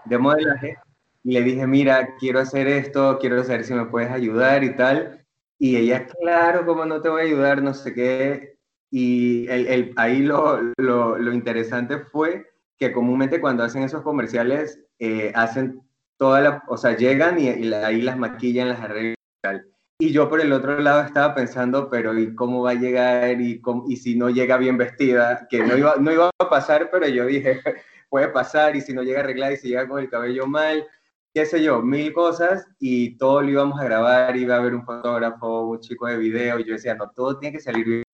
de 0.06 0.18
modelaje 0.18 0.78
y 1.24 1.32
le 1.32 1.42
dije, 1.42 1.66
mira, 1.66 2.16
quiero 2.18 2.40
hacer 2.40 2.66
esto, 2.66 3.18
quiero 3.20 3.42
saber 3.44 3.64
si 3.64 3.74
me 3.74 3.86
puedes 3.86 4.10
ayudar 4.10 4.64
y 4.64 4.74
tal. 4.74 5.24
Y 5.58 5.76
ella, 5.76 6.06
claro, 6.06 6.66
¿cómo 6.66 6.84
no 6.84 7.00
te 7.00 7.08
voy 7.08 7.22
a 7.22 7.24
ayudar? 7.24 7.62
No 7.62 7.72
sé 7.74 7.94
qué. 7.94 8.58
Y 8.90 9.46
el, 9.48 9.66
el, 9.68 9.92
ahí 9.96 10.22
lo, 10.22 10.60
lo, 10.76 11.16
lo, 11.16 11.32
interesante 11.32 11.98
fue 11.98 12.50
que 12.76 12.92
comúnmente 12.92 13.40
cuando 13.40 13.62
hacen 13.62 13.84
esos 13.84 14.02
comerciales, 14.02 14.80
eh, 14.98 15.32
hacen 15.34 15.80
toda 16.18 16.40
la, 16.40 16.64
o 16.66 16.76
sea, 16.76 16.96
llegan 16.96 17.38
y, 17.38 17.48
y, 17.48 17.72
ahí 17.72 18.02
las 18.02 18.18
maquillan, 18.18 18.68
las 18.68 18.80
arreglan 18.80 19.12
y 19.12 19.40
tal. 19.42 19.66
Y 20.00 20.10
yo 20.10 20.28
por 20.28 20.40
el 20.40 20.52
otro 20.52 20.78
lado 20.80 21.02
estaba 21.02 21.34
pensando, 21.34 21.88
pero 21.88 22.18
¿y 22.18 22.34
cómo 22.34 22.62
va 22.62 22.72
a 22.72 22.74
llegar? 22.74 23.40
¿Y, 23.40 23.60
cómo, 23.60 23.84
y 23.88 23.96
si 23.96 24.16
no 24.16 24.30
llega 24.30 24.56
bien 24.56 24.76
vestida? 24.76 25.46
Que 25.48 25.62
no 25.62 25.76
iba, 25.78 25.94
no 25.96 26.10
iba 26.10 26.30
a 26.38 26.50
pasar, 26.50 26.90
pero 26.90 27.06
yo 27.06 27.26
dije, 27.26 27.60
puede 28.10 28.28
pasar, 28.28 28.74
y 28.74 28.80
si 28.80 28.92
no 28.92 29.04
llega 29.04 29.20
arreglada 29.20 29.52
y 29.52 29.58
si 29.58 29.68
llega 29.68 29.88
con 29.88 30.00
el 30.00 30.10
cabello 30.10 30.46
mal, 30.46 30.84
qué 31.34 31.46
sé 31.46 31.62
yo, 31.62 31.82
mil 31.82 32.12
cosas 32.12 32.66
y 32.78 33.16
todo 33.16 33.42
lo 33.42 33.50
íbamos 33.50 33.80
a 33.80 33.84
grabar, 33.84 34.36
iba 34.36 34.56
a 34.56 34.58
haber 34.58 34.74
un 34.74 34.84
fotógrafo, 34.84 35.68
un 35.68 35.80
chico 35.80 36.06
de 36.06 36.18
video 36.18 36.58
y 36.58 36.64
yo 36.64 36.74
decía, 36.74 36.94
no, 36.94 37.10
todo 37.10 37.38
tiene 37.38 37.56
que 37.56 37.62
salir 37.62 38.04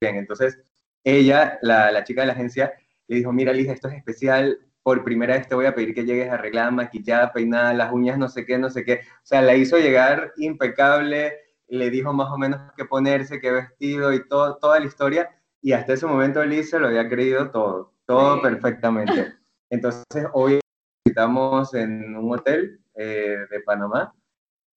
bien. 0.00 0.16
Entonces, 0.16 0.60
ella, 1.04 1.58
la, 1.62 1.90
la 1.90 2.04
chica 2.04 2.22
de 2.22 2.28
la 2.28 2.32
agencia, 2.34 2.72
le 3.08 3.16
dijo, 3.16 3.32
mira, 3.32 3.52
Liz, 3.52 3.68
esto 3.68 3.88
es 3.88 3.94
especial, 3.94 4.58
por 4.82 5.04
primera 5.04 5.34
vez 5.36 5.48
te 5.48 5.54
voy 5.54 5.66
a 5.66 5.74
pedir 5.74 5.94
que 5.94 6.04
llegues 6.04 6.30
arreglada, 6.30 6.70
maquillada, 6.70 7.32
peinada, 7.32 7.74
las 7.74 7.92
uñas, 7.92 8.18
no 8.18 8.28
sé 8.28 8.46
qué, 8.46 8.58
no 8.58 8.70
sé 8.70 8.84
qué. 8.84 9.00
O 9.16 9.26
sea, 9.26 9.42
la 9.42 9.54
hizo 9.54 9.78
llegar 9.78 10.32
impecable, 10.36 11.34
le 11.68 11.90
dijo 11.90 12.12
más 12.12 12.30
o 12.30 12.38
menos 12.38 12.60
qué 12.76 12.84
ponerse, 12.84 13.40
qué 13.40 13.50
vestido 13.50 14.12
y 14.12 14.26
todo, 14.28 14.56
toda 14.56 14.80
la 14.80 14.86
historia. 14.86 15.30
Y 15.60 15.72
hasta 15.72 15.92
ese 15.92 16.06
momento 16.06 16.44
Liz 16.44 16.70
se 16.70 16.78
lo 16.78 16.86
había 16.88 17.08
creído 17.08 17.50
todo, 17.50 17.94
todo 18.06 18.36
sí. 18.36 18.40
perfectamente. 18.42 19.34
Entonces, 19.68 20.26
hoy 20.32 20.60
visitamos 21.04 21.74
en 21.74 22.16
un 22.16 22.32
hotel 22.32 22.80
eh, 22.94 23.38
de 23.50 23.60
Panamá. 23.60 24.14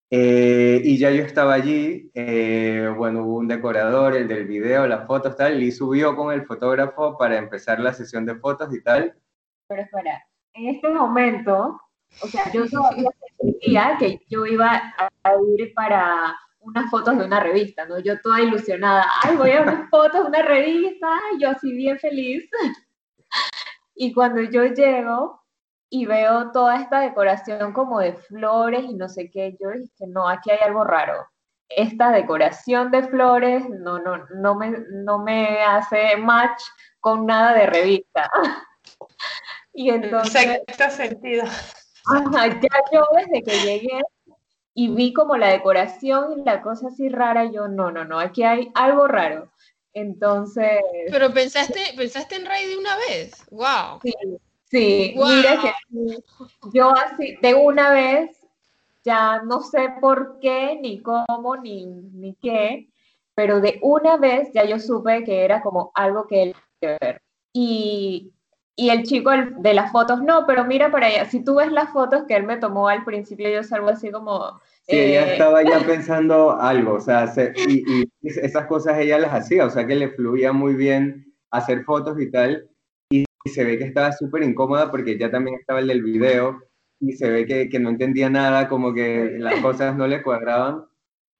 Eh, 0.09 0.79
y 0.83 0.97
ya 0.97 1.09
yo 1.09 1.23
estaba 1.23 1.55
allí, 1.55 2.11
eh, 2.13 2.87
bueno, 2.95 3.23
hubo 3.23 3.37
un 3.37 3.47
decorador, 3.47 4.15
el 4.15 4.27
del 4.27 4.45
video, 4.45 4.85
las 4.85 5.07
fotos, 5.07 5.35
tal, 5.35 5.61
y 5.63 5.71
subió 5.71 6.15
con 6.15 6.31
el 6.31 6.45
fotógrafo 6.45 7.17
para 7.17 7.37
empezar 7.37 7.79
la 7.79 7.93
sesión 7.93 8.25
de 8.25 8.35
fotos 8.35 8.73
y 8.75 8.83
tal. 8.83 9.15
Pero 9.67 9.81
espera, 9.81 10.23
en 10.53 10.75
este 10.75 10.89
momento, 10.89 11.81
o 12.21 12.27
sea, 12.27 12.51
yo 12.51 12.69
todavía 12.69 13.09
sentía 13.39 13.95
que 13.97 14.19
yo 14.29 14.45
iba 14.45 14.93
a 15.23 15.33
ir 15.57 15.73
para 15.73 16.35
unas 16.59 16.89
fotos 16.91 17.17
de 17.17 17.25
una 17.25 17.39
revista, 17.39 17.85
¿no? 17.87 17.97
Yo 17.97 18.21
toda 18.21 18.39
ilusionada, 18.39 19.05
ay, 19.23 19.35
voy 19.35 19.51
a 19.51 19.63
unas 19.63 19.89
fotos 19.89 20.21
de 20.21 20.27
una 20.27 20.43
revista, 20.43 21.09
yo 21.39 21.49
así 21.49 21.71
bien 21.75 21.97
feliz. 21.97 22.47
y 23.95 24.13
cuando 24.13 24.43
yo 24.43 24.65
llego 24.65 25.42
y 25.93 26.07
veo 26.07 26.51
toda 26.51 26.81
esta 26.81 27.01
decoración 27.01 27.71
como 27.71 27.99
de 27.99 28.13
flores 28.13 28.83
y 28.83 28.95
no 28.95 29.07
sé 29.07 29.29
qué, 29.29 29.55
yo 29.61 29.69
dije, 29.69 30.07
no, 30.07 30.27
aquí 30.27 30.49
hay 30.49 30.57
algo 30.65 30.83
raro. 30.83 31.27
Esta 31.69 32.09
decoración 32.09 32.89
de 32.89 33.03
flores 33.03 33.69
no, 33.69 33.99
no, 33.99 34.25
no, 34.33 34.55
me, 34.55 34.71
no 34.89 35.19
me 35.19 35.61
hace 35.61 36.17
match 36.17 36.63
con 36.99 37.27
nada 37.27 37.53
de 37.53 37.67
revista. 37.67 38.27
y 39.73 39.91
entonces... 39.91 40.63
Sexto 40.65 40.89
sentido. 40.89 41.45
ya 41.45 42.81
yo 42.91 43.07
desde 43.15 43.43
que 43.43 43.59
llegué 43.59 44.01
y 44.73 44.87
vi 44.95 45.13
como 45.13 45.37
la 45.37 45.49
decoración 45.49 46.39
y 46.39 46.43
la 46.43 46.63
cosa 46.63 46.87
así 46.87 47.07
rara, 47.07 47.45
yo 47.51 47.67
no, 47.67 47.91
no, 47.91 48.03
no, 48.03 48.19
aquí 48.19 48.41
hay 48.41 48.71
algo 48.73 49.07
raro. 49.07 49.51
Entonces... 49.93 50.81
Pero 51.11 51.31
pensaste, 51.31 51.93
pensaste 51.95 52.37
en 52.37 52.47
Ray 52.47 52.65
de 52.65 52.77
una 52.77 52.97
vez, 52.97 53.45
wow. 53.51 53.99
Sí, 54.01 54.11
sí. 54.73 55.15
mira 55.15 55.61
que 55.61 55.71
yo 56.73 56.89
así, 56.91 57.37
de 57.41 57.53
una 57.53 57.91
vez, 57.91 58.37
ya 59.05 59.41
no 59.43 59.61
sé 59.61 59.93
por 60.01 60.39
qué, 60.39 60.77
ni 60.81 61.01
cómo, 61.01 61.55
ni, 61.61 61.85
ni 61.85 62.35
qué, 62.35 62.89
pero 63.35 63.61
de 63.61 63.79
una 63.81 64.17
vez 64.17 64.51
ya 64.53 64.65
yo 64.65 64.79
supe 64.79 65.23
que 65.23 65.45
era 65.45 65.61
como 65.61 65.91
algo 65.95 66.27
que 66.27 66.43
él 66.43 66.55
ver. 66.81 67.21
Y 67.53 68.33
y 68.75 68.89
el 68.89 69.03
chico 69.03 69.29
de 69.57 69.73
las 69.73 69.91
fotos, 69.91 70.23
no, 70.23 70.45
pero 70.47 70.65
mira 70.65 70.89
para 70.89 71.07
allá, 71.07 71.25
si 71.25 71.43
tú 71.43 71.55
ves 71.55 71.71
las 71.71 71.91
fotos 71.91 72.23
que 72.27 72.35
él 72.35 72.43
me 72.43 72.57
tomó 72.57 72.87
al 72.87 73.03
principio, 73.03 73.49
yo 73.49 73.63
salgo 73.63 73.89
así 73.89 74.09
como... 74.09 74.59
Sí, 74.87 74.97
ella 74.97 75.27
eh, 75.27 75.31
estaba 75.33 75.61
ya 75.61 75.79
pensando 75.85 76.59
algo, 76.59 76.93
o 76.93 76.99
sea, 76.99 77.31
y, 77.67 78.09
esas 78.23 78.65
cosas 78.65 78.97
ella 78.97 79.19
las 79.19 79.33
hacía, 79.33 79.65
o 79.65 79.69
sea, 79.69 79.85
que 79.85 79.95
le 79.95 80.09
fluía 80.09 80.53
muy 80.53 80.73
bien 80.73 81.33
hacer 81.51 81.83
fotos 81.83 82.19
y 82.19 82.31
tal, 82.31 82.67
y, 83.43 83.49
se 83.49 83.63
ve 83.63 83.77
que 83.77 83.85
estaba 83.85 84.11
súper 84.11 84.43
incómoda 84.43 84.89
porque 84.91 85.17
ya 85.17 85.29
también 85.29 85.57
estaba 85.59 85.79
el 85.79 85.87
del 85.87 86.03
video, 86.03 86.61
y 86.99 87.13
se 87.13 87.29
ve 87.29 87.45
que, 87.45 87.69
que 87.69 87.79
no 87.79 87.89
entendía 87.89 88.29
nada, 88.29 88.69
como 88.69 88.93
que 88.93 89.35
las 89.37 89.59
cosas 89.61 89.95
no 89.95 90.07
le 90.07 90.23
cuadraban, 90.23 90.85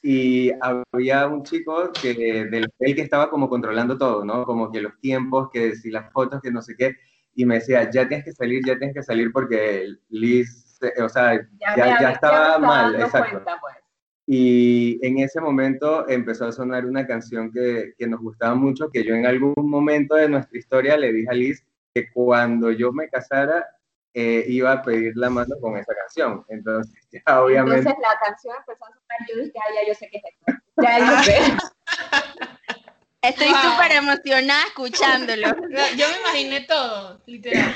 y 0.02 0.52
había 0.60 1.28
un 1.28 1.44
chico 1.44 1.92
que, 2.02 2.46
del 2.46 2.66
hotel 2.66 2.96
que 2.96 3.02
estaba 3.02 3.30
como 3.30 3.48
controlando 3.48 3.98
todo, 3.98 4.26
¿no? 4.26 4.46
Como 4.46 4.70
que 4.70 4.82
los 4.82 5.00
tiempos, 5.00 5.50
que 5.52 5.76
si 5.76 5.89
las 5.89 6.12
fotos, 6.12 6.42
que 6.42 6.52
no 6.52 6.62
sé 6.62 6.76
qué, 6.78 6.98
y 7.36 7.46
me 7.46 7.56
decía, 7.56 7.89
ya 7.89 8.08
tienes 8.08 8.26
que 8.26 8.34
salir, 8.34 8.62
ya 8.66 8.78
tienes 8.78 8.94
que 8.94 9.04
salir 9.04 9.32
porque 9.32 9.88
Liz, 10.10 10.78
o 11.02 11.08
sea, 11.08 11.36
ya, 11.60 12.00
ya, 12.02 12.12
estaba 12.12 12.60
mal, 12.60 12.96
exacto. 12.96 13.42
Pues. 13.62 13.76
Y 14.28 15.00
en 15.06 15.20
ese 15.20 15.39
momento 15.39 16.08
empezó 16.10 16.46
a 16.46 16.52
sonar 16.52 16.86
una 16.86 17.08
canción 17.08 17.52
que, 17.52 17.94
que, 17.98 18.06
nos 18.08 18.20
gustaba 18.20 18.56
mucho, 18.56 18.89
que 18.89 19.06
yo 19.06 19.16
en 19.16 19.26
algún 19.26 19.54
momento 19.58 20.16
de 20.16 20.28
nuestra 20.30 20.58
historia 20.58 20.98
le 20.98 21.13
dije 21.13 21.30
a 21.30 21.34
Liz 21.34 21.66
que 21.94 22.12
cuando 22.12 22.72
yo 22.72 22.92
me 22.92 23.10
casara 23.10 23.66
eh, 24.14 24.46
iba 24.48 24.72
a 24.72 24.82
pedir 24.82 25.14
la 25.16 25.30
mano 25.30 25.56
con 25.60 25.78
esa 25.78 25.94
canción. 25.96 26.46
Entonces, 26.50 26.94
ya 27.12 27.42
obviamente... 27.42 27.80
Entonces 27.80 28.02
la 28.02 28.20
canción 28.20 28.56
empezó 28.60 28.86
a 28.86 28.90
sonar, 28.90 29.20
yo 29.30 29.44
dije, 29.44 29.54
ah, 29.60 29.74
ya 29.76 29.88
yo 29.88 29.94
sé 29.96 30.10
qué 30.12 30.18
es 30.18 30.24
esto. 30.26 30.62
Ya 30.78 31.00
yo 31.00 31.24
sé. 31.24 31.38
Estoy 33.24 33.48
súper 33.48 33.92
emocionada 33.94 34.64
escuchándolo. 34.68 35.48
Yo 35.98 36.06
me 36.10 36.20
imaginé 36.20 36.66
todo, 36.68 37.22
literal. 37.26 37.74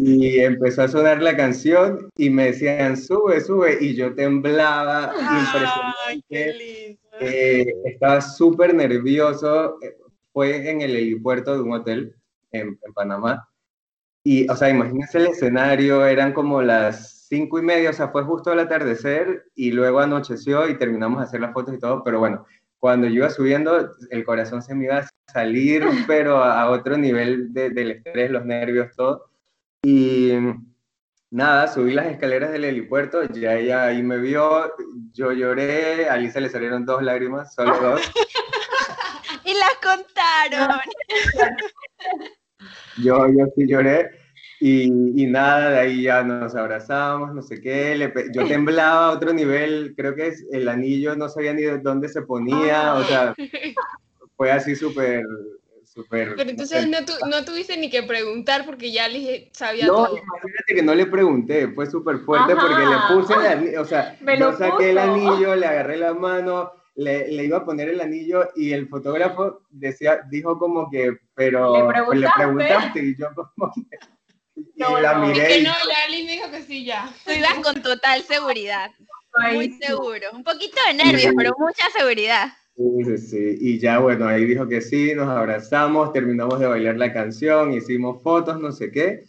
Y 0.00 0.38
empezó 0.38 0.82
a 0.82 0.88
sonar 0.88 1.20
la 1.20 1.36
canción 1.36 2.08
y 2.16 2.30
me 2.30 2.52
decían, 2.52 2.96
sube, 2.96 3.40
sube, 3.40 3.78
y 3.80 3.96
yo 3.96 4.14
temblaba, 4.14 5.12
impresionante. 5.18 6.98
Eh, 7.18 7.66
estaba 7.86 8.20
súper 8.20 8.74
nervioso. 8.74 9.76
Fue 10.32 10.70
en 10.70 10.82
el 10.82 10.94
helipuerto 10.94 11.54
de 11.54 11.62
un 11.62 11.72
hotel 11.72 12.14
en, 12.52 12.78
en, 12.82 12.92
Panamá. 12.94 13.48
Y, 14.24 14.48
o 14.50 14.56
sea, 14.56 14.68
imagínense 14.68 15.18
el 15.18 15.28
escenario, 15.28 16.04
eran 16.06 16.32
como 16.32 16.62
las 16.62 17.26
cinco 17.28 17.58
y 17.58 17.62
media, 17.62 17.90
o 17.90 17.92
sea, 17.92 18.08
fue 18.08 18.24
justo 18.24 18.50
al 18.50 18.60
atardecer 18.60 19.44
y 19.54 19.70
luego 19.72 20.00
anocheció 20.00 20.68
y 20.68 20.78
terminamos 20.78 21.20
de 21.20 21.24
hacer 21.24 21.40
las 21.40 21.52
fotos 21.52 21.74
y 21.74 21.78
todo, 21.78 22.02
pero 22.02 22.18
bueno, 22.18 22.44
cuando 22.78 23.06
yo 23.06 23.14
iba 23.14 23.30
subiendo, 23.30 23.90
el 24.10 24.24
corazón 24.24 24.62
se 24.62 24.74
me 24.74 24.84
iba 24.84 24.98
a 24.98 25.08
salir, 25.32 25.82
pero 26.06 26.42
a 26.42 26.70
otro 26.70 26.96
nivel 26.96 27.52
del 27.52 27.90
estrés, 27.90 28.30
los 28.30 28.44
nervios, 28.44 28.94
todo. 28.96 29.30
Y 29.82 30.32
nada, 31.30 31.68
subí 31.68 31.92
las 31.92 32.06
escaleras 32.06 32.50
del 32.50 32.64
helipuerto, 32.64 33.24
ya 33.24 33.54
ella 33.54 33.84
ahí 33.84 34.02
me 34.02 34.18
vio, 34.18 34.72
yo 35.12 35.32
lloré, 35.32 36.08
a 36.08 36.14
Alicia 36.14 36.40
le 36.40 36.48
salieron 36.48 36.86
dos 36.86 37.02
lágrimas, 37.02 37.54
solo 37.54 37.78
dos. 37.80 38.00
y 39.44 39.54
las 39.54 39.74
contaron. 39.82 40.80
yo, 43.02 43.28
yo 43.28 43.46
sí 43.56 43.66
lloré. 43.66 44.10
Y, 44.60 44.90
nada, 45.26 45.70
de 45.70 45.78
ahí 45.78 46.02
ya 46.02 46.24
nos 46.24 46.54
abrazamos, 46.56 47.32
no 47.32 47.42
sé 47.42 47.60
qué, 47.60 47.96
yo 48.32 48.44
temblaba 48.48 49.06
a 49.06 49.12
otro 49.12 49.32
nivel, 49.32 49.94
creo 49.96 50.16
que 50.16 50.28
es, 50.28 50.44
el 50.50 50.68
anillo 50.68 51.14
no 51.14 51.28
sabía 51.28 51.52
ni 51.52 51.62
de 51.62 51.78
dónde 51.78 52.08
se 52.08 52.22
ponía, 52.22 52.94
o 52.94 53.04
sea, 53.04 53.34
fue 54.36 54.50
así 54.50 54.74
súper, 54.74 55.22
súper... 55.84 56.34
Pero 56.36 56.50
entonces 56.50 56.88
no, 56.88 56.98
no, 57.28 57.44
tuviste 57.44 57.76
ni 57.76 57.88
que 57.88 58.02
preguntar 58.02 58.66
porque 58.66 58.90
ya 58.90 59.06
le 59.06 59.48
sabía 59.52 59.86
no, 59.86 59.94
todo. 59.94 60.16
imagínate 60.16 60.74
que 60.74 60.82
no 60.82 60.94
le 60.94 61.06
pregunté, 61.06 61.68
fue 61.68 61.86
súper 61.86 62.18
fuerte 62.18 62.56
porque 62.56 62.84
le 62.84 63.14
puse 63.14 63.34
el 63.34 63.46
anillo, 63.46 63.82
o 63.82 63.84
sea, 63.84 64.18
yo 64.38 64.56
saqué 64.56 64.90
el 64.90 64.98
anillo, 64.98 65.54
le 65.54 65.66
agarré 65.66 65.98
la 65.98 66.14
mano, 66.14 66.72
le, 66.98 67.28
le, 67.28 67.44
iba 67.44 67.58
a 67.58 67.64
poner 67.64 67.88
el 67.88 68.00
anillo 68.00 68.48
y 68.56 68.72
el 68.72 68.88
fotógrafo 68.88 69.60
decía, 69.70 70.20
dijo 70.28 70.58
como 70.58 70.90
que, 70.90 71.16
pero 71.34 71.86
le 71.86 71.92
preguntaste, 71.92 72.18
le 72.18 72.28
preguntaste 72.36 73.02
y 73.04 73.16
yo 73.16 73.28
como 73.34 73.72
que 73.72 73.98
no, 74.74 75.00
la 75.00 75.14
miré. 75.18 75.46
que 75.46 75.62
no, 75.62 75.70
la 75.70 76.04
Ali 76.06 76.24
me 76.24 76.32
dijo 76.32 76.50
que 76.50 76.62
sí, 76.62 76.84
ya. 76.84 77.08
Tú 77.24 77.30
ibas 77.30 77.54
con 77.62 77.80
total 77.82 78.22
seguridad. 78.24 78.90
Muy 79.52 79.70
seguro. 79.80 80.26
Un 80.32 80.42
poquito 80.42 80.76
de 80.88 80.94
nervios, 80.94 81.32
pero 81.36 81.52
mucha 81.56 81.88
seguridad. 81.96 82.48
Sí, 82.76 83.04
sí, 83.04 83.18
sí. 83.18 83.58
Y 83.60 83.78
ya, 83.78 84.00
bueno, 84.00 84.26
ahí 84.26 84.44
dijo 84.44 84.66
que 84.66 84.80
sí, 84.80 85.14
nos 85.14 85.28
abrazamos, 85.28 86.12
terminamos 86.12 86.58
de 86.58 86.66
bailar 86.66 86.96
la 86.96 87.12
canción, 87.12 87.72
hicimos 87.72 88.20
fotos, 88.24 88.58
no 88.58 88.72
sé 88.72 88.90
qué. 88.90 89.24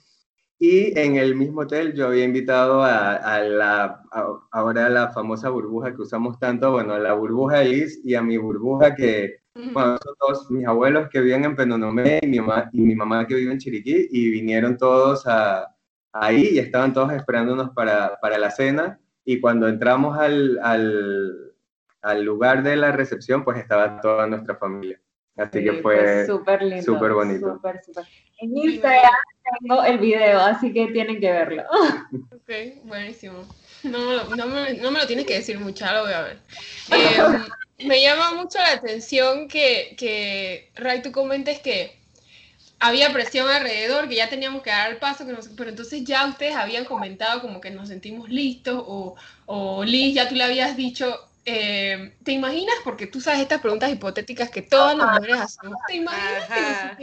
Y 0.62 1.00
en 1.00 1.16
el 1.16 1.36
mismo 1.36 1.62
hotel 1.62 1.94
yo 1.94 2.08
había 2.08 2.26
invitado 2.26 2.84
a, 2.84 3.14
a 3.14 3.42
la, 3.42 4.04
ahora 4.52 4.90
la 4.90 5.10
famosa 5.14 5.50
burbuja 5.50 5.96
que 5.96 6.02
usamos 6.02 6.38
tanto, 6.38 6.74
bueno, 6.74 6.94
a 6.96 7.00
la 7.00 7.14
burbuja 7.14 7.64
Liz 7.64 8.02
y 8.04 8.16
a 8.16 8.22
mi 8.22 8.36
burbuja 8.36 8.94
que, 8.94 9.38
bueno, 9.56 9.98
son 10.04 10.16
todos 10.20 10.52
mis 10.52 10.68
abuelos 10.68 11.08
que 11.10 11.22
viven 11.22 11.46
en 11.46 11.56
Penonomé 11.56 12.20
y 12.22 12.28
mi 12.28 12.42
mamá, 12.42 12.70
y 12.74 12.82
mi 12.82 12.94
mamá 12.94 13.26
que 13.26 13.36
vive 13.36 13.54
en 13.54 13.58
Chiriquí 13.58 14.10
y 14.12 14.32
vinieron 14.32 14.76
todos 14.76 15.26
a, 15.28 15.74
ahí 16.12 16.50
y 16.52 16.60
estaban 16.60 16.94
todos 16.94 17.14
esperándonos 17.14 17.70
para, 17.70 18.18
para 18.22 18.38
la 18.38 18.52
cena 18.52 19.00
y 19.24 19.40
cuando 19.40 19.70
entramos 19.70 20.18
al, 20.18 20.60
al, 20.62 21.54
al, 22.02 22.24
lugar 22.24 22.64
de 22.64 22.76
la 22.76 22.92
recepción 22.92 23.46
pues 23.46 23.60
estaba 23.60 24.02
toda 24.02 24.28
nuestra 24.28 24.56
familia. 24.56 25.00
Así 25.40 25.64
que 25.64 25.74
fue 25.82 26.26
súper 26.26 26.84
Súper 26.84 27.14
bonito. 27.14 27.54
Super, 27.56 27.82
super. 27.84 28.06
En 28.40 28.58
Instagram 28.58 29.12
tengo 29.62 29.84
el 29.84 29.98
video, 29.98 30.40
así 30.40 30.74
que 30.74 30.88
tienen 30.88 31.20
que 31.20 31.32
verlo. 31.32 31.64
Ok, 32.32 32.84
buenísimo. 32.84 33.48
No, 33.84 34.24
no, 34.36 34.48
me, 34.48 34.74
no 34.74 34.90
me 34.90 35.00
lo 35.00 35.06
tienes 35.06 35.26
que 35.28 35.36
decir 35.36 35.60
mucho, 35.60 35.86
lo 35.86 36.04
voy 36.04 36.14
a 36.14 36.22
ver. 36.22 36.40
Eh, 37.80 37.86
me 37.86 38.02
llama 38.02 38.34
mucho 38.34 38.58
la 38.58 38.74
atención 38.74 39.48
que, 39.48 39.96
que 39.98 40.72
Ray, 40.76 41.02
tú 41.02 41.12
comentes 41.12 41.60
que 41.60 41.98
había 42.80 43.14
presión 43.14 43.48
alrededor, 43.48 44.10
que 44.10 44.16
ya 44.16 44.30
teníamos 44.30 44.64
que 44.64 44.70
dar 44.70 44.92
el 44.92 44.98
paso, 44.98 45.26
que 45.26 45.36
pero 45.56 45.70
entonces 45.70 46.04
ya 46.04 46.26
ustedes 46.28 46.56
habían 46.56 46.86
comentado 46.86 47.42
como 47.42 47.62
que 47.62 47.70
nos 47.70 47.90
sentimos 47.90 48.30
listos, 48.30 48.84
o, 48.86 49.16
o 49.46 49.84
Liz, 49.84 50.16
ya 50.16 50.28
tú 50.28 50.36
le 50.36 50.44
habías 50.44 50.76
dicho, 50.76 51.29
eh, 51.52 52.18
¿te 52.24 52.32
imaginas? 52.32 52.76
Porque 52.84 53.08
tú 53.08 53.20
sabes 53.20 53.40
estas 53.40 53.60
preguntas 53.60 53.92
hipotéticas 53.92 54.52
que 54.52 54.62
todas 54.62 54.96
las 54.96 55.16
mujeres 55.16 55.40
hacemos. 55.40 55.78
¿Te 55.88 55.96
imaginas? 55.96 56.98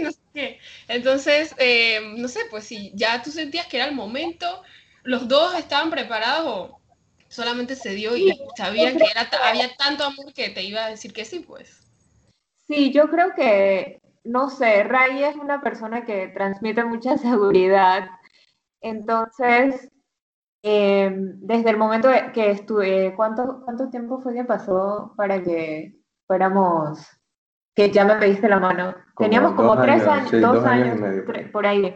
No 0.00 0.10
sé 0.10 0.18
qué? 0.32 0.58
Entonces, 0.88 1.54
eh, 1.58 2.14
no 2.16 2.28
sé, 2.28 2.40
pues 2.50 2.64
si 2.64 2.90
ya 2.94 3.22
tú 3.22 3.30
sentías 3.30 3.66
que 3.66 3.76
era 3.76 3.86
el 3.86 3.94
momento, 3.94 4.62
los 5.02 5.28
dos 5.28 5.54
estaban 5.56 5.90
preparados 5.90 6.46
o 6.46 6.80
solamente 7.28 7.76
se 7.76 7.90
dio 7.90 8.16
y 8.16 8.32
sabían 8.56 8.96
que 8.96 9.04
era, 9.04 9.28
había 9.46 9.76
tanto 9.76 10.04
amor 10.04 10.32
que 10.32 10.48
te 10.48 10.62
iba 10.62 10.86
a 10.86 10.90
decir 10.90 11.12
que 11.12 11.26
sí, 11.26 11.40
pues. 11.40 11.80
Sí, 12.66 12.92
yo 12.92 13.10
creo 13.10 13.34
que, 13.34 14.00
no 14.24 14.48
sé, 14.48 14.84
Ray 14.84 15.22
es 15.22 15.36
una 15.36 15.60
persona 15.60 16.06
que 16.06 16.28
transmite 16.28 16.82
mucha 16.84 17.18
seguridad. 17.18 18.08
Entonces, 18.80 19.90
Em, 20.66 21.38
desde 21.40 21.68
el 21.68 21.76
momento 21.76 22.08
que 22.32 22.50
estuve, 22.50 23.12
¿cuánto, 23.14 23.60
¿cuánto 23.66 23.90
tiempo 23.90 24.22
fue 24.22 24.32
que 24.32 24.44
pasó 24.44 25.12
para 25.14 25.42
que 25.42 25.94
fuéramos, 26.26 27.06
que 27.74 27.90
ya 27.90 28.06
me 28.06 28.14
pediste 28.14 28.48
la 28.48 28.58
mano? 28.58 28.94
Teníamos 29.18 29.52
como 29.52 29.78
tres 29.82 30.06
años, 30.06 30.32
dos, 30.40 30.64
años, 30.64 30.98
por 31.52 31.66
ahí. 31.66 31.94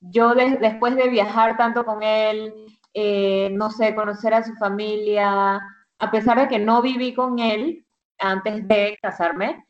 Yo 0.00 0.34
después 0.34 0.96
de 0.96 1.08
viajar 1.08 1.56
tanto 1.56 1.84
con 1.84 2.02
él, 2.02 2.52
eh, 2.94 3.50
no 3.52 3.70
sé, 3.70 3.94
conocer 3.94 4.34
a 4.34 4.42
su 4.42 4.56
familia, 4.56 5.60
a 6.00 6.10
pesar 6.10 6.40
de 6.40 6.48
que 6.48 6.58
no 6.58 6.82
viví 6.82 7.14
con 7.14 7.38
él 7.38 7.86
antes 8.18 8.66
de 8.66 8.98
casarme, 9.00 9.64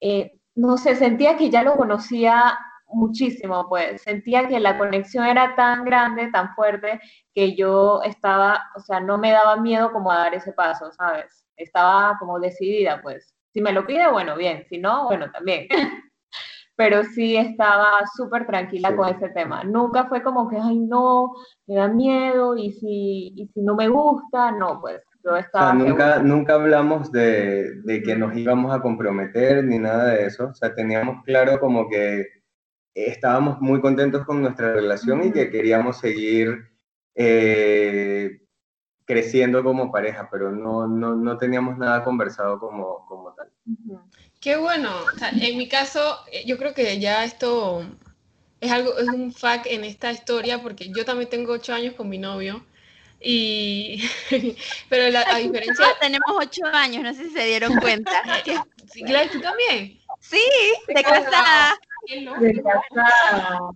eh, 0.00 0.32
no 0.54 0.78
sé, 0.78 0.96
sentía 0.96 1.36
que 1.36 1.50
ya 1.50 1.62
lo 1.62 1.76
conocía 1.76 2.58
muchísimo, 2.92 3.66
pues 3.68 4.02
sentía 4.02 4.48
que 4.48 4.60
la 4.60 4.78
conexión 4.78 5.26
era 5.26 5.54
tan 5.54 5.84
grande, 5.84 6.30
tan 6.30 6.54
fuerte, 6.54 7.00
que 7.34 7.54
yo 7.54 8.02
estaba, 8.02 8.62
o 8.76 8.80
sea, 8.80 9.00
no 9.00 9.18
me 9.18 9.30
daba 9.32 9.56
miedo 9.56 9.92
como 9.92 10.10
a 10.10 10.18
dar 10.18 10.34
ese 10.34 10.52
paso, 10.52 10.90
¿sabes? 10.92 11.46
Estaba 11.56 12.16
como 12.18 12.38
decidida, 12.40 13.00
pues. 13.02 13.34
Si 13.52 13.60
me 13.60 13.72
lo 13.72 13.86
pide, 13.86 14.10
bueno, 14.10 14.36
bien, 14.36 14.64
si 14.68 14.78
no, 14.78 15.06
bueno, 15.06 15.30
también. 15.30 15.66
Pero 16.76 17.04
sí 17.04 17.36
estaba 17.36 18.06
súper 18.16 18.46
tranquila 18.46 18.96
con 18.96 19.08
ese 19.08 19.28
tema. 19.30 19.64
Nunca 19.64 20.06
fue 20.06 20.22
como 20.22 20.48
que, 20.48 20.56
ay, 20.56 20.78
no, 20.78 21.32
me 21.66 21.74
da 21.74 21.88
miedo 21.88 22.56
y 22.56 22.72
si, 22.72 23.32
y 23.36 23.46
si 23.52 23.60
no 23.60 23.74
me 23.74 23.88
gusta, 23.88 24.52
no, 24.52 24.80
pues 24.80 25.02
nunca, 25.74 26.22
nunca 26.22 26.54
hablamos 26.54 27.12
de, 27.12 27.82
de, 27.82 28.02
que 28.02 28.16
nos 28.16 28.36
íbamos 28.36 28.74
a 28.74 28.80
comprometer 28.80 29.64
ni 29.64 29.78
nada 29.78 30.06
de 30.06 30.26
eso. 30.26 30.48
O 30.48 30.54
sea, 30.54 30.74
teníamos 30.74 31.22
claro 31.24 31.60
como 31.60 31.88
que 31.88 32.26
estábamos 32.94 33.60
muy 33.60 33.80
contentos 33.80 34.24
con 34.24 34.42
nuestra 34.42 34.72
relación 34.72 35.24
y 35.24 35.32
que 35.32 35.50
queríamos 35.50 35.98
seguir 35.98 36.70
eh, 37.14 38.40
creciendo 39.04 39.62
como 39.62 39.90
pareja, 39.90 40.28
pero 40.30 40.50
no, 40.50 40.86
no, 40.86 41.14
no, 41.14 41.38
teníamos 41.38 41.78
nada 41.78 42.04
conversado 42.04 42.58
como, 42.58 43.06
como 43.06 43.32
tal. 43.34 43.50
Qué 44.40 44.56
bueno. 44.56 44.90
en 45.40 45.58
mi 45.58 45.68
caso, 45.68 46.18
eh, 46.32 46.44
yo 46.46 46.56
creo 46.58 46.74
que 46.74 46.98
ya 46.98 47.24
esto 47.24 47.84
es 48.60 48.70
algo, 48.70 48.96
es 48.98 49.08
un 49.08 49.32
fact 49.32 49.66
en 49.66 49.84
esta 49.84 50.12
historia, 50.12 50.62
porque 50.62 50.90
yo 50.94 51.04
también 51.04 51.28
tengo 51.28 51.52
ocho 51.52 51.74
años 51.74 51.94
con 51.94 52.08
mi 52.08 52.18
novio 52.18 52.64
y, 53.20 54.02
pero 54.88 55.10
la, 55.10 55.36
diferencia... 55.36 55.86
tenemos 56.00 56.30
ocho 56.38 56.64
años, 56.72 57.02
no 57.02 57.12
sé 57.12 57.28
si 57.28 57.30
se 57.30 57.44
dieron 57.44 57.76
cuenta. 57.76 58.22
sí, 58.92 59.02
claro, 59.02 59.28
¿tú 59.30 59.40
también? 59.40 60.00
Sí, 60.20 60.40
de 60.88 61.02
casada. 61.02 61.78
De. 62.08 62.62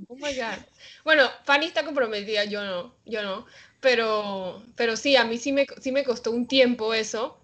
Oh 0.09 0.17
my 0.17 0.35
God. 0.35 0.59
Bueno, 1.05 1.25
Fanny 1.45 1.67
está 1.67 1.85
comprometida, 1.85 2.45
yo 2.45 2.65
no, 2.65 2.95
yo 3.05 3.23
no. 3.23 3.47
Pero, 3.81 4.63
pero 4.77 4.97
sí, 4.97 5.17
a 5.17 5.25
mí 5.25 5.39
sí 5.39 5.53
me, 5.53 5.67
sí 5.81 5.93
me 5.93 6.05
costó 6.05 6.31
un 6.31 6.47
tiempo 6.47 6.95
eso. 6.95 7.39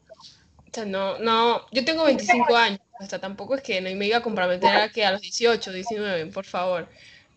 O 0.70 0.72
sea, 0.72 0.84
no, 0.84 1.18
no, 1.18 1.66
yo 1.72 1.84
tengo 1.84 2.04
25 2.04 2.56
años, 2.56 2.80
hasta 2.98 3.20
tampoco 3.20 3.56
es 3.56 3.62
que 3.62 3.80
no 3.80 3.90
me 3.96 4.06
iba 4.06 4.18
a 4.18 4.22
comprometer 4.22 4.70
a 4.70 4.88
que 4.88 5.04
a 5.04 5.12
los 5.12 5.20
18, 5.20 5.72
19, 5.72 6.26
por 6.26 6.44
favor. 6.44 6.88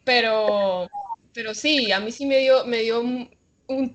Pero, 0.03 0.87
pero 1.33 1.53
sí, 1.55 1.91
a 1.91 1.99
mí 1.99 2.11
sí 2.11 2.25
me 2.25 2.37
dio, 2.37 2.65
me 2.65 2.79
dio 2.79 3.01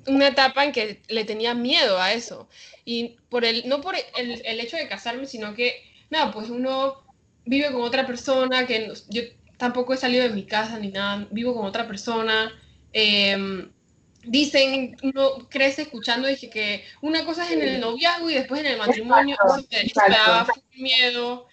una 0.06 0.28
etapa 0.28 0.64
en 0.64 0.72
que 0.72 1.02
le 1.08 1.24
tenía 1.24 1.54
miedo 1.54 2.00
a 2.00 2.12
eso. 2.12 2.48
Y 2.84 3.16
por 3.30 3.44
el, 3.44 3.68
no 3.68 3.80
por 3.80 3.94
el, 3.94 4.42
el, 4.44 4.60
hecho 4.60 4.76
de 4.76 4.88
casarme, 4.88 5.26
sino 5.26 5.54
que, 5.54 5.82
nada, 6.10 6.32
pues 6.32 6.50
uno 6.50 7.04
vive 7.48 7.72
con 7.72 7.82
otra 7.82 8.06
persona, 8.06 8.66
que 8.66 8.92
yo 9.08 9.22
tampoco 9.56 9.94
he 9.94 9.96
salido 9.96 10.24
de 10.24 10.34
mi 10.34 10.44
casa 10.44 10.78
ni 10.78 10.88
nada, 10.88 11.26
vivo 11.30 11.54
con 11.54 11.66
otra 11.66 11.86
persona. 11.86 12.52
Em, 12.92 13.70
dicen, 14.22 14.96
uno 15.02 15.48
crece 15.48 15.82
escuchando, 15.82 16.28
dije 16.28 16.50
que 16.50 16.84
una 17.00 17.24
cosa 17.24 17.44
es 17.44 17.52
en 17.52 17.62
el 17.62 17.80
noviazgo 17.80 18.28
y 18.30 18.34
después 18.34 18.60
en 18.60 18.66
el 18.66 18.78
matrimonio, 18.78 19.36
eso 19.44 19.66
me, 19.70 20.14
daba 20.14 20.46
miedo, 20.74 21.46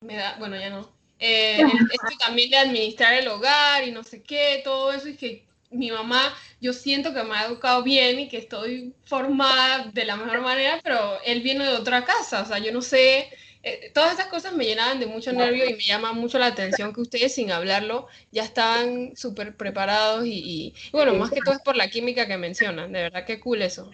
me 0.00 0.16
da, 0.16 0.36
bueno, 0.38 0.56
ya 0.58 0.70
no. 0.70 0.96
Eh, 1.18 1.58
esto 1.92 2.16
también 2.18 2.50
de 2.50 2.56
administrar 2.58 3.14
el 3.14 3.28
hogar 3.28 3.86
y 3.86 3.90
no 3.90 4.02
sé 4.02 4.22
qué, 4.22 4.62
todo 4.64 4.92
eso, 4.92 5.08
y 5.08 5.16
que 5.16 5.46
mi 5.70 5.90
mamá, 5.90 6.34
yo 6.60 6.72
siento 6.72 7.12
que 7.12 7.22
me 7.22 7.36
ha 7.36 7.46
educado 7.46 7.82
bien 7.82 8.20
y 8.20 8.28
que 8.28 8.38
estoy 8.38 8.94
formada 9.04 9.90
de 9.92 10.04
la 10.04 10.16
mejor 10.16 10.40
manera, 10.40 10.80
pero 10.82 11.20
él 11.24 11.42
viene 11.42 11.64
de 11.64 11.74
otra 11.74 12.04
casa, 12.04 12.42
o 12.42 12.46
sea, 12.46 12.58
yo 12.58 12.72
no 12.72 12.80
sé, 12.80 13.28
eh, 13.68 13.90
todas 13.92 14.12
esas 14.12 14.28
cosas 14.28 14.54
me 14.54 14.64
llenaban 14.64 15.00
de 15.00 15.08
mucho 15.08 15.32
nervio 15.32 15.68
y 15.68 15.72
me 15.72 15.82
llama 15.82 16.12
mucho 16.12 16.38
la 16.38 16.46
atención 16.46 16.92
que 16.92 17.00
ustedes 17.00 17.34
sin 17.34 17.50
hablarlo 17.50 18.06
ya 18.30 18.44
estaban 18.44 19.16
súper 19.16 19.56
preparados 19.56 20.24
y, 20.24 20.72
bueno, 20.92 21.14
más 21.14 21.32
que 21.32 21.40
todo 21.44 21.56
es 21.56 21.62
por 21.62 21.74
la 21.74 21.90
química 21.90 22.28
que 22.28 22.38
mencionan, 22.38 22.92
de 22.92 23.02
verdad 23.02 23.24
que 23.24 23.40
cool 23.40 23.62
eso. 23.62 23.90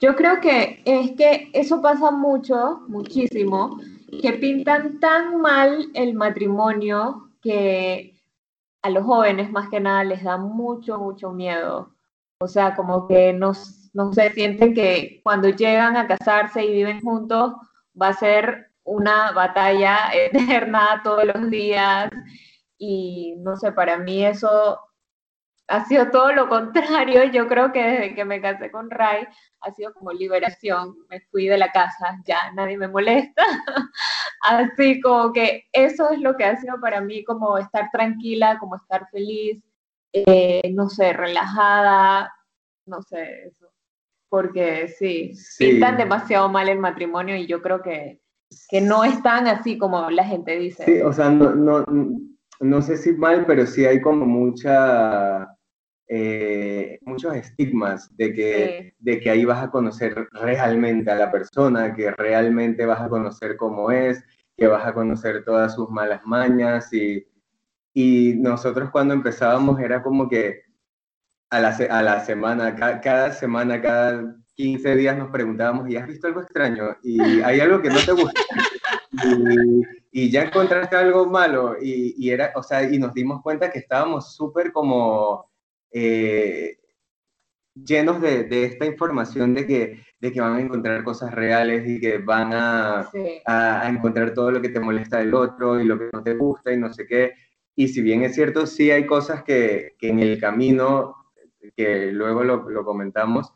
Yo 0.00 0.16
creo 0.16 0.40
que 0.40 0.80
es 0.86 1.10
que 1.10 1.50
eso 1.52 1.82
pasa 1.82 2.10
mucho, 2.10 2.80
muchísimo, 2.88 3.78
que 4.22 4.32
pintan 4.32 4.98
tan 4.98 5.42
mal 5.42 5.90
el 5.92 6.14
matrimonio 6.14 7.32
que 7.42 8.18
a 8.80 8.88
los 8.88 9.04
jóvenes 9.04 9.50
más 9.50 9.68
que 9.68 9.78
nada 9.78 10.04
les 10.04 10.24
da 10.24 10.38
mucho, 10.38 10.98
mucho 10.98 11.32
miedo. 11.32 11.94
O 12.40 12.48
sea, 12.48 12.74
como 12.74 13.06
que 13.06 13.34
no, 13.34 13.52
no 13.92 14.12
se 14.14 14.32
sienten 14.32 14.72
que 14.72 15.20
cuando 15.22 15.50
llegan 15.50 15.98
a 15.98 16.06
casarse 16.06 16.64
y 16.64 16.72
viven 16.72 17.02
juntos 17.02 17.52
va 18.00 18.08
a 18.08 18.14
ser 18.14 18.71
una 18.84 19.32
batalla 19.32 20.10
eterna 20.12 21.00
todos 21.04 21.24
los 21.24 21.50
días. 21.50 22.10
Y 22.78 23.34
no 23.38 23.56
sé, 23.56 23.72
para 23.72 23.98
mí 23.98 24.24
eso 24.24 24.80
ha 25.68 25.84
sido 25.86 26.10
todo 26.10 26.32
lo 26.32 26.48
contrario. 26.48 27.24
Yo 27.32 27.48
creo 27.48 27.72
que 27.72 27.82
desde 27.82 28.14
que 28.14 28.24
me 28.24 28.40
casé 28.40 28.70
con 28.70 28.90
Ray 28.90 29.26
ha 29.60 29.70
sido 29.72 29.92
como 29.94 30.12
liberación. 30.12 30.94
Me 31.08 31.20
fui 31.30 31.46
de 31.46 31.58
la 31.58 31.72
casa, 31.72 32.18
ya 32.26 32.52
nadie 32.52 32.76
me 32.76 32.88
molesta. 32.88 33.42
Así 34.42 35.00
como 35.00 35.32
que 35.32 35.64
eso 35.72 36.10
es 36.10 36.20
lo 36.20 36.36
que 36.36 36.44
ha 36.44 36.56
sido 36.56 36.80
para 36.80 37.00
mí 37.00 37.24
como 37.24 37.58
estar 37.58 37.88
tranquila, 37.92 38.58
como 38.58 38.76
estar 38.76 39.08
feliz, 39.10 39.62
eh, 40.12 40.70
no 40.74 40.88
sé, 40.88 41.12
relajada, 41.12 42.34
no 42.86 43.02
sé, 43.02 43.46
eso. 43.46 43.72
Porque 44.28 44.88
sí, 44.88 45.34
sí, 45.34 45.72
pintan 45.72 45.96
demasiado 45.96 46.48
mal 46.48 46.68
el 46.68 46.78
matrimonio 46.78 47.36
y 47.36 47.46
yo 47.46 47.62
creo 47.62 47.82
que, 47.82 48.20
que 48.68 48.80
no 48.80 49.04
es 49.04 49.22
tan 49.22 49.46
así 49.46 49.78
como 49.78 50.10
la 50.10 50.24
gente 50.24 50.58
dice. 50.58 50.84
Sí, 50.84 51.00
o 51.00 51.12
sea, 51.12 51.30
no, 51.30 51.54
no, 51.54 51.84
no 52.60 52.82
sé 52.82 52.96
si 52.96 53.12
mal, 53.12 53.44
pero 53.46 53.66
sí 53.66 53.84
hay 53.84 54.00
como 54.00 54.26
mucha 54.26 55.48
eh, 56.14 56.98
muchos 57.06 57.34
estigmas 57.34 58.14
de 58.18 58.34
que, 58.34 58.94
de 58.98 59.18
que 59.18 59.30
ahí 59.30 59.46
vas 59.46 59.62
a 59.62 59.70
conocer 59.70 60.28
realmente 60.32 61.10
a 61.10 61.14
la 61.14 61.32
persona, 61.32 61.94
que 61.94 62.10
realmente 62.10 62.84
vas 62.84 63.00
a 63.00 63.08
conocer 63.08 63.56
cómo 63.56 63.90
es, 63.90 64.22
que 64.54 64.66
vas 64.66 64.86
a 64.86 64.92
conocer 64.92 65.42
todas 65.42 65.74
sus 65.74 65.88
malas 65.88 66.20
mañas 66.26 66.92
y, 66.92 67.26
y 67.94 68.34
nosotros 68.36 68.90
cuando 68.90 69.14
empezábamos 69.14 69.80
era 69.80 70.02
como 70.02 70.28
que 70.28 70.64
a 71.48 71.60
la, 71.60 71.68
a 71.70 72.02
la 72.02 72.20
semana, 72.20 72.74
cada, 73.00 73.32
semana, 73.32 73.80
cada 73.80 74.36
15 74.54 74.96
días 74.96 75.16
nos 75.16 75.30
preguntábamos, 75.30 75.88
¿y 75.88 75.96
has 75.96 76.06
visto 76.06 76.26
algo 76.26 76.42
extraño? 76.42 76.96
¿Y 77.02 77.20
hay 77.40 77.60
algo 77.60 77.80
que 77.80 77.88
no 77.88 77.98
te 78.04 78.12
gusta? 78.12 78.40
Y, 79.12 80.24
y 80.24 80.30
ya 80.30 80.44
encontraste 80.44 80.96
algo 80.96 81.26
malo 81.26 81.76
y, 81.80 82.14
y, 82.16 82.30
era, 82.30 82.52
o 82.54 82.62
sea, 82.62 82.82
y 82.82 82.98
nos 82.98 83.14
dimos 83.14 83.42
cuenta 83.42 83.70
que 83.70 83.78
estábamos 83.78 84.34
súper 84.34 84.72
como 84.72 85.50
eh, 85.90 86.78
llenos 87.74 88.20
de, 88.20 88.46
esta 88.64 88.84
información 88.86 89.54
de 89.54 89.66
que, 89.66 90.04
de 90.20 90.32
que 90.32 90.40
van 90.40 90.56
a 90.56 90.60
encontrar 90.60 91.04
cosas 91.04 91.32
reales 91.32 91.88
y 91.88 92.00
que 92.00 92.18
van 92.18 92.52
a, 92.52 93.10
a, 93.46 93.88
encontrar 93.88 94.34
todo 94.34 94.50
lo 94.50 94.60
que 94.60 94.68
te 94.68 94.80
molesta 94.80 95.18
del 95.18 95.34
otro 95.34 95.80
y 95.80 95.84
lo 95.84 95.98
que 95.98 96.10
no 96.12 96.22
te 96.22 96.34
gusta 96.34 96.72
y 96.72 96.76
no 96.76 96.92
sé 96.92 97.06
qué. 97.06 97.32
Y 97.74 97.88
si 97.88 98.02
bien 98.02 98.22
es 98.22 98.34
cierto, 98.34 98.66
sí 98.66 98.90
hay 98.90 99.06
cosas 99.06 99.42
que, 99.44 99.94
que 99.98 100.08
en 100.08 100.20
el 100.20 100.38
camino, 100.38 101.16
que 101.76 102.12
luego 102.12 102.44
lo, 102.44 102.68
lo, 102.68 102.84
comentamos, 102.84 103.52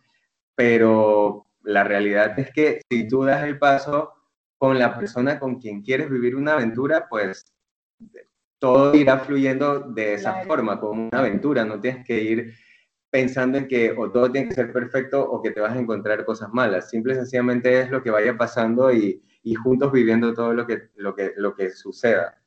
pero 0.57 1.47
la 1.63 1.85
realidad 1.85 2.37
es 2.39 2.51
que 2.51 2.81
si 2.91 3.07
tú 3.07 3.25
das 3.25 3.45
el 3.45 3.59
paso 3.59 4.15
con 4.59 4.79
la 4.79 4.99
persona 4.99 5.39
con 5.39 5.61
quien 5.61 5.83
quieres 5.83 6.11
vivir 6.11 6.35
una 6.35 6.55
aventura, 6.55 7.07
pues 7.09 7.45
todo 8.59 8.95
irá 8.95 9.21
fluyendo 9.21 9.81
de 9.81 10.15
esa 10.15 10.43
forma, 10.45 10.81
como 10.81 11.09
una 11.09 11.19
aventura, 11.19 11.65
no 11.65 11.81
tienes 11.81 12.05
que 12.05 12.21
ir 12.21 12.55
pensando 13.11 13.59
en 13.59 13.69
que 13.69 13.93
o 13.93 14.11
todo 14.11 14.33
tiene 14.33 14.49
que 14.49 14.55
ser 14.55 14.73
perfecto 14.73 15.23
o 15.23 15.43
que 15.43 15.51
te 15.51 15.61
vas 15.61 15.77
a 15.77 15.79
encontrar 15.79 16.25
cosas 16.25 16.49
malas, 16.53 16.91
simple 16.91 17.13
y 17.13 17.17
sencillamente 17.17 17.81
es 17.81 17.91
lo 17.91 18.03
que 18.03 18.11
vaya 18.11 18.37
pasando 18.37 18.93
y, 18.93 19.23
y 19.43 19.55
juntos 19.55 19.93
viviendo 19.93 20.35
todo 20.35 20.53
lo 20.55 20.67
que, 20.67 20.89
lo, 20.97 21.15
que, 21.15 21.33
lo 21.37 21.55
que 21.55 21.71
suceda. 21.71 22.41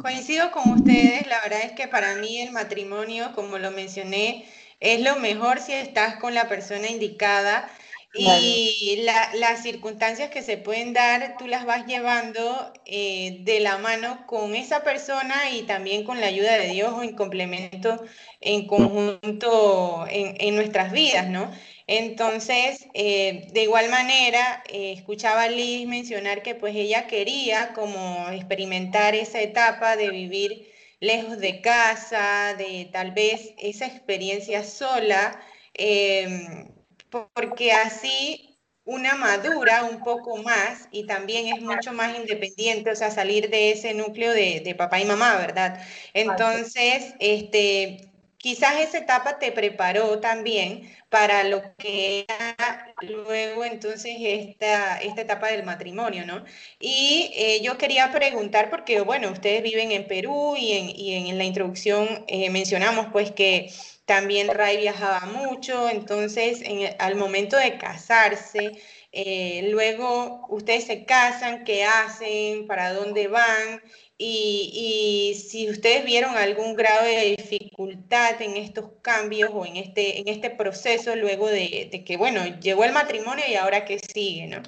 Coincido 0.00 0.50
con 0.50 0.72
ustedes, 0.72 1.26
la 1.26 1.40
verdad 1.42 1.60
es 1.64 1.72
que 1.72 1.86
para 1.86 2.16
mí 2.16 2.40
el 2.40 2.52
matrimonio, 2.52 3.30
como 3.34 3.58
lo 3.58 3.70
mencioné, 3.70 4.46
es 4.80 5.00
lo 5.00 5.16
mejor 5.16 5.60
si 5.60 5.72
estás 5.72 6.16
con 6.16 6.34
la 6.34 6.48
persona 6.48 6.88
indicada 6.88 7.70
Y 8.14 9.04
las 9.34 9.62
circunstancias 9.62 10.30
que 10.30 10.42
se 10.42 10.56
pueden 10.56 10.92
dar, 10.92 11.36
tú 11.38 11.46
las 11.46 11.66
vas 11.66 11.86
llevando 11.86 12.72
eh, 12.86 13.38
de 13.42 13.60
la 13.60 13.78
mano 13.78 14.26
con 14.26 14.54
esa 14.54 14.82
persona 14.82 15.50
y 15.52 15.62
también 15.62 16.04
con 16.04 16.20
la 16.20 16.26
ayuda 16.26 16.56
de 16.56 16.68
Dios 16.68 16.92
o 16.94 17.02
en 17.02 17.14
complemento, 17.14 18.02
en 18.40 18.66
conjunto 18.66 20.06
en, 20.08 20.54
nuestras 20.56 20.92
vidas, 20.92 21.28
¿no? 21.28 21.52
Entonces, 21.86 22.86
eh, 22.94 23.48
de 23.52 23.62
igual 23.62 23.88
manera, 23.90 24.62
eh, 24.68 24.92
escuchaba 24.96 25.44
a 25.44 25.50
Liz 25.50 25.86
mencionar 25.86 26.42
que 26.42 26.54
pues 26.54 26.74
ella 26.76 27.06
quería 27.06 27.72
como 27.74 28.28
experimentar 28.30 29.14
esa 29.14 29.40
etapa 29.40 29.96
de 29.96 30.10
vivir 30.10 30.77
lejos 31.00 31.38
de 31.38 31.60
casa, 31.60 32.54
de 32.56 32.88
tal 32.92 33.12
vez 33.12 33.54
esa 33.58 33.86
experiencia 33.86 34.64
sola. 34.64 35.40
Em, 35.74 36.68
porque 37.10 37.72
así 37.72 38.48
una 38.84 39.16
madura 39.16 39.84
un 39.84 40.02
poco 40.02 40.38
más 40.38 40.88
y 40.90 41.06
también 41.06 41.54
es 41.54 41.60
mucho 41.60 41.92
más 41.92 42.16
independiente, 42.16 42.90
o 42.90 42.96
sea, 42.96 43.10
salir 43.10 43.50
de 43.50 43.72
ese 43.72 43.92
núcleo 43.92 44.32
de, 44.32 44.74
papá 44.78 44.98
y 44.98 45.04
mamá, 45.04 45.36
¿verdad? 45.36 45.78
Entonces, 46.14 47.14
este, 47.20 48.07
quizás 48.38 48.80
esa 48.80 48.98
etapa 48.98 49.38
te 49.38 49.52
preparó 49.52 50.20
también 50.20 50.90
para 51.10 51.44
lo 51.44 51.62
que 51.76 52.24
era 52.28 52.94
luego 53.02 53.64
entonces 53.64 54.16
esta, 54.20 54.98
esta 55.00 55.22
etapa 55.22 55.48
del 55.48 55.64
matrimonio, 55.64 56.24
¿no? 56.26 56.44
Y 56.80 57.32
eh, 57.34 57.60
yo 57.62 57.78
quería 57.78 58.10
preguntar, 58.12 58.70
porque 58.70 59.00
bueno, 59.00 59.30
ustedes 59.30 59.62
viven 59.62 59.92
en 59.92 60.06
Perú 60.06 60.54
y 60.56 60.72
en, 60.72 60.90
y 60.90 61.30
en 61.30 61.38
la 61.38 61.44
introducción 61.44 62.24
eh, 62.28 62.50
mencionamos 62.50 63.08
pues 63.12 63.32
que 63.32 63.70
también 64.06 64.48
Ray 64.48 64.78
viajaba 64.78 65.20
mucho, 65.26 65.88
entonces 65.90 66.62
al 66.98 67.16
momento 67.16 67.56
de 67.58 67.76
casarse, 67.76 68.72
eh, 69.12 69.68
luego 69.70 70.46
ustedes 70.48 70.84
se 70.84 71.04
casan, 71.04 71.64
qué 71.64 71.84
hacen, 71.84 72.66
para 72.66 72.92
dónde 72.92 73.28
van 73.28 73.82
y, 74.18 75.34
si 75.48 75.70
ustedes 75.70 76.04
vieron 76.04 76.36
algún 76.36 76.74
grado 76.74 77.04
de 77.04 77.36
dificultad 77.38 78.40
en 78.42 78.56
estos 78.56 78.90
cambios 79.00 79.50
o 79.52 79.64
en 79.64 79.76
este, 79.76 80.20
en 80.20 80.28
este 80.28 80.50
proceso 80.50 81.14
luego 81.14 81.46
de, 81.46 82.02
que, 82.04 82.16
bueno, 82.16 82.40
llegó 82.60 82.84
el 82.84 82.92
matrimonio 82.92 83.44
y 83.48 83.54
ahora 83.54 83.84
qué 83.84 83.98
sigue, 84.00 84.48
¿no? 84.48 84.62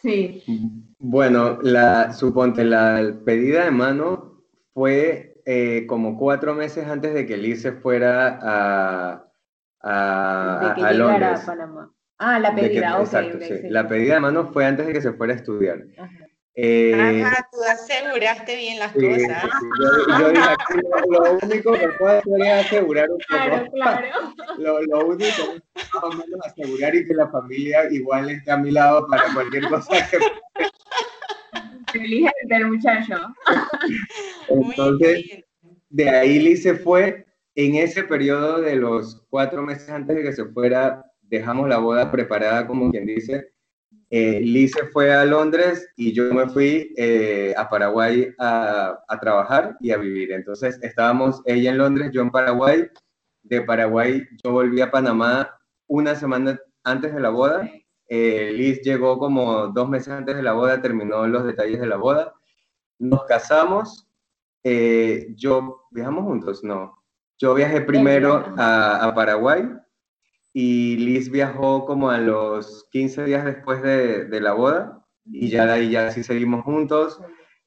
Sí. 0.00 0.42
Bueno, 0.98 1.58
la, 1.62 2.12
suponte, 2.14 2.64
la 2.64 3.18
pedida 3.24 3.64
de 3.64 3.70
mano 3.70 4.42
fue 4.72 5.34
eh, 5.44 5.84
como 5.86 6.16
cuatro 6.18 6.54
meses 6.54 6.86
antes 6.86 7.12
de 7.12 7.26
que 7.26 7.36
Liz 7.36 7.62
se 7.62 7.72
fuera 7.72 8.38
a, 8.40 9.28
a, 9.80 10.72
a 10.72 10.92
Londres. 10.92 11.40
A 11.42 11.46
Panamá. 11.46 11.92
Ah, 12.18 12.38
la 12.38 12.54
pedida, 12.54 13.00
Exacto, 13.00 13.38
sí. 13.40 13.68
La 13.68 13.88
pedida 13.88 14.14
de 14.14 14.20
mano 14.20 14.52
fue 14.52 14.64
antes 14.64 14.86
de 14.86 14.92
que 14.92 15.02
se 15.02 15.12
fuera 15.12 15.32
a 15.32 15.36
estudiar. 15.36 15.82
Eh, 16.54 17.22
Ajá, 17.24 17.48
tú 17.50 17.58
aseguraste 17.62 18.56
bien 18.56 18.78
las 18.78 18.92
cosas. 18.92 19.44
Yo, 19.80 20.18
yo 20.18 20.28
dije, 20.30 20.48
lo, 21.08 21.38
único 21.42 21.72
que 21.72 21.88
puedo 21.98 22.18
hacer 22.18 22.40
es 22.40 22.66
asegurar 22.66 23.10
un 23.10 23.18
poco. 23.18 23.26
Claro, 23.28 23.70
claro. 23.72 24.08
Lo, 24.58 24.82
lo 24.82 25.06
único 25.06 25.24
es 25.24 25.62
más 25.94 26.04
o 26.04 26.10
menos 26.10 26.40
asegurar 26.44 26.94
y 26.94 27.06
que 27.06 27.14
la 27.14 27.28
familia 27.28 27.90
igual 27.90 28.28
esté 28.28 28.50
a 28.50 28.58
mi 28.58 28.70
lado 28.70 29.06
para 29.08 29.32
cualquier 29.32 29.68
cosa 29.68 30.08
que 30.10 30.18
Feliz 31.90 32.30
del 32.44 32.66
muchacho. 32.66 33.14
Entonces, 34.48 35.44
de 35.90 36.08
ahí 36.08 36.38
Liz 36.38 36.62
se 36.62 36.74
fue. 36.74 37.26
En 37.54 37.74
ese 37.74 38.02
periodo 38.04 38.62
de 38.62 38.76
los 38.76 39.26
cuatro 39.28 39.62
meses 39.62 39.90
antes 39.90 40.16
de 40.16 40.22
que 40.22 40.32
se 40.32 40.46
fuera, 40.46 41.04
dejamos 41.20 41.68
la 41.68 41.76
boda 41.76 42.10
preparada, 42.10 42.66
como 42.66 42.90
quien 42.90 43.04
dice. 43.04 43.51
Eh, 44.14 44.40
Liz 44.40 44.72
se 44.72 44.86
fue 44.88 45.12
a 45.12 45.24
Londres 45.24 45.88
y 45.96 46.12
yo 46.12 46.32
me 46.32 46.46
fui 46.48 46.92
eh, 46.96 47.54
a 47.56 47.68
Paraguay 47.68 48.32
a, 48.38 48.98
a, 49.08 49.18
trabajar 49.18 49.76
y 49.80 49.90
a 49.90 49.96
vivir. 49.96 50.32
Entonces 50.32 50.78
estábamos 50.82 51.40
ella 51.46 51.70
en 51.70 51.78
Londres, 51.78 52.10
yo 52.12 52.20
en 52.22 52.30
Paraguay. 52.30 52.88
De 53.42 53.62
Paraguay 53.62 54.22
yo 54.44 54.52
volví 54.52 54.80
a 54.80 54.90
Panamá 54.90 55.58
una 55.88 56.14
semana 56.14 56.60
antes 56.84 57.12
de 57.12 57.20
la 57.20 57.30
boda 57.30 57.68
eh, 58.14 58.52
Liz 58.52 58.82
llegó 58.82 59.18
como 59.18 59.68
dos 59.68 59.88
meses 59.88 60.10
antes 60.10 60.36
de 60.36 60.42
la 60.42 60.52
boda, 60.52 60.82
terminó 60.82 61.26
los 61.26 61.44
detalles 61.44 61.80
de 61.80 61.86
la 61.86 61.96
boda. 61.96 62.34
Nos 62.98 63.24
casamos. 63.24 64.06
Eh, 64.62 65.28
yo, 65.34 65.86
¿viajamos 65.90 66.24
juntos? 66.24 66.62
No. 66.62 67.02
Yo 67.38 67.54
viajé 67.54 67.80
primero 67.80 68.52
a, 68.58 69.10
Paraguay 69.14 69.66
y 70.52 70.96
Liz 70.96 71.30
viajó 71.30 71.86
como 71.86 72.10
a 72.10 72.18
los 72.18 72.88
15 72.90 73.24
días 73.24 73.44
después 73.44 73.82
de, 73.82 74.40
la 74.40 74.52
boda 74.52 75.04
y 75.24 75.48
ya 75.48 75.66
de 75.66 75.72
ahí 75.72 75.90
ya 75.90 76.10
sí 76.10 76.22
seguimos 76.22 76.64
juntos. 76.64 77.20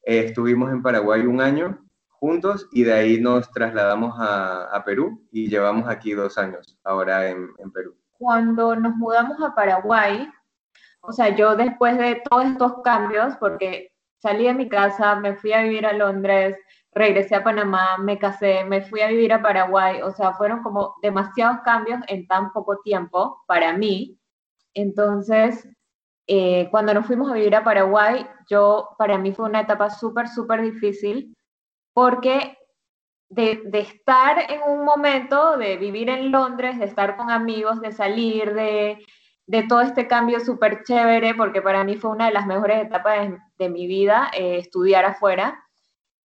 Eh, 0.04 0.20
estuvimos 0.20 0.72
en 0.72 0.82
Paraguay 0.82 1.22
un 1.22 1.42
año 1.42 1.80
juntos 2.10 2.68
y 2.72 2.84
de 2.84 2.94
ahí 2.94 3.22
nos 3.22 3.52
trasladamos 3.52 4.16
a, 4.20 4.84
Perú 4.86 5.28
y 5.32 5.50
llevamos 5.50 5.88
aquí 5.90 6.14
dos 6.14 6.38
años 6.38 6.78
ahora 6.84 7.30
en 7.30 7.72
Perú 7.74 7.96
cuando 8.18 8.76
nos 8.76 8.96
mudamos 8.96 9.42
a 9.42 9.54
Paraguay, 9.54 10.30
o 11.02 11.12
sea, 11.12 11.36
yo 11.36 11.56
después 11.56 11.98
de 11.98 12.22
todos 12.30 12.46
estos 12.46 12.82
cambios, 12.84 13.36
porque 13.38 13.92
salí 14.20 14.46
de 14.46 14.54
mi 14.54 14.70
casa, 14.70 15.16
me 15.16 15.36
fui 15.36 15.54
a 15.54 15.62
vivir 15.62 15.86
a 15.86 15.94
Londres, 15.94 16.58
regresé 16.96 17.36
a 17.36 17.44
Panamá, 17.44 17.98
me 17.98 18.18
casé, 18.18 18.64
me 18.64 18.82
fui 18.82 19.02
a 19.02 19.10
vivir 19.10 19.34
a 19.34 19.42
Paraguay, 19.42 20.02
o 20.02 20.12
sea, 20.12 20.34
fueron 20.34 20.64
como 20.64 20.96
demasiados 21.02 21.60
cambios 21.66 22.00
en 22.08 22.26
tan 22.26 22.52
poco 22.54 22.80
tiempo 22.84 23.44
para 23.48 23.74
mí. 23.78 24.18
Entonces, 24.74 25.68
eh, 26.28 26.70
cuando 26.72 26.94
nos 26.94 27.06
fuimos 27.06 27.30
a 27.30 27.36
vivir 27.36 27.56
a 27.56 27.64
Paraguay, 27.64 28.26
yo, 28.50 28.90
para 28.98 29.18
mí 29.18 29.34
fue 29.34 29.46
una 29.46 29.62
etapa 29.62 29.90
súper, 29.90 30.30
súper 30.30 30.62
difícil, 30.62 31.36
porque 31.94 32.58
de, 33.30 33.62
estar 33.74 34.50
en 34.50 34.62
un 34.64 34.86
momento, 34.86 35.58
de 35.58 35.78
vivir 35.78 36.10
en 36.10 36.32
Londres, 36.32 36.80
de 36.80 36.86
estar 36.86 37.18
con 37.18 37.30
amigos, 37.30 37.82
de 37.82 37.92
salir, 37.92 38.54
de, 38.54 39.04
todo 39.68 39.82
este 39.82 40.08
cambio 40.08 40.40
súper 40.40 40.84
chévere, 40.84 41.36
porque 41.36 41.62
para 41.62 41.84
mí 41.84 41.98
fue 41.98 42.12
una 42.12 42.28
de 42.28 42.34
las 42.34 42.48
mejores 42.48 42.82
etapas 42.82 43.30
de, 43.58 43.70
mi 43.70 43.86
vida, 43.86 44.32
eh, 44.34 44.60
estudiar 44.60 45.06
afuera. 45.06 45.65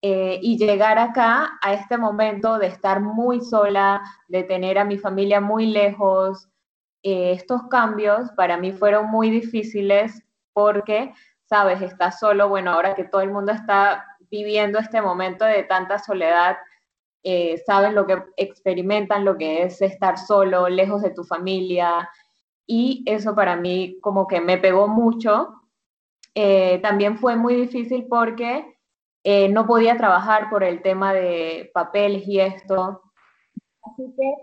Eh, 0.03 0.39
y 0.43 0.57
llegar 0.57 0.99
acá 0.99 1.59
a 1.61 1.75
este 1.75 1.99
momento 1.99 2.59
de 2.59 2.69
estar 2.69 3.01
muy 3.01 3.41
sola, 3.41 4.03
de 4.29 4.43
tener 4.45 4.79
a 4.79 4.85
mi 4.85 4.97
familia 4.97 5.41
muy 5.41 5.67
lejos, 5.67 6.49
eh, 7.03 7.33
estos 7.33 7.63
cambios 7.69 8.31
para 8.33 8.57
mí 8.57 8.73
fueron 8.73 9.11
muy 9.11 9.31
difíciles 9.31 10.23
porque, 10.53 11.13
sabes, 11.45 11.81
estás 11.83 12.19
solo, 12.19 12.49
bueno, 12.49 12.73
ahora 12.73 12.95
que 12.95 13.05
todo 13.05 13.23
el 13.23 13.31
mundo 13.31 13.53
está 13.53 14.07
viviendo 14.31 14.79
este 14.79 15.01
momento 15.01 15.45
de 15.45 15.65
tanta 15.65 15.99
soledad, 15.99 16.57
eh, 17.23 17.59
saben 17.67 17.95
lo 17.95 18.07
que 18.07 18.23
experimentan, 18.37 19.25
lo 19.25 19.37
que 19.37 19.65
es 19.65 19.83
estar 19.83 20.19
solo, 20.19 20.69
lejos 20.69 21.03
de 21.03 21.11
tu 21.11 21.25
familia. 21.25 22.09
Y 22.67 23.03
eso 23.07 23.35
para 23.35 23.57
mí 23.57 23.99
como 24.01 24.27
que 24.27 24.41
me 24.41 24.59
pegó 24.59 24.89
mucho. 24.89 25.55
Eh, 26.35 26.79
también 26.83 27.19
fue 27.19 27.37
muy 27.37 27.55
difícil 27.55 28.07
porque 28.09 28.79
eh, 29.25 29.49
no 29.49 29.67
podía 29.67 29.97
trabajar 29.97 30.51
por 30.51 30.65
el 30.65 30.83
tema 30.83 31.13
de 31.13 31.71
papeles 31.75 32.27
y 32.27 32.41
esto. 32.41 33.03
Así 33.83 34.15
que 34.17 34.35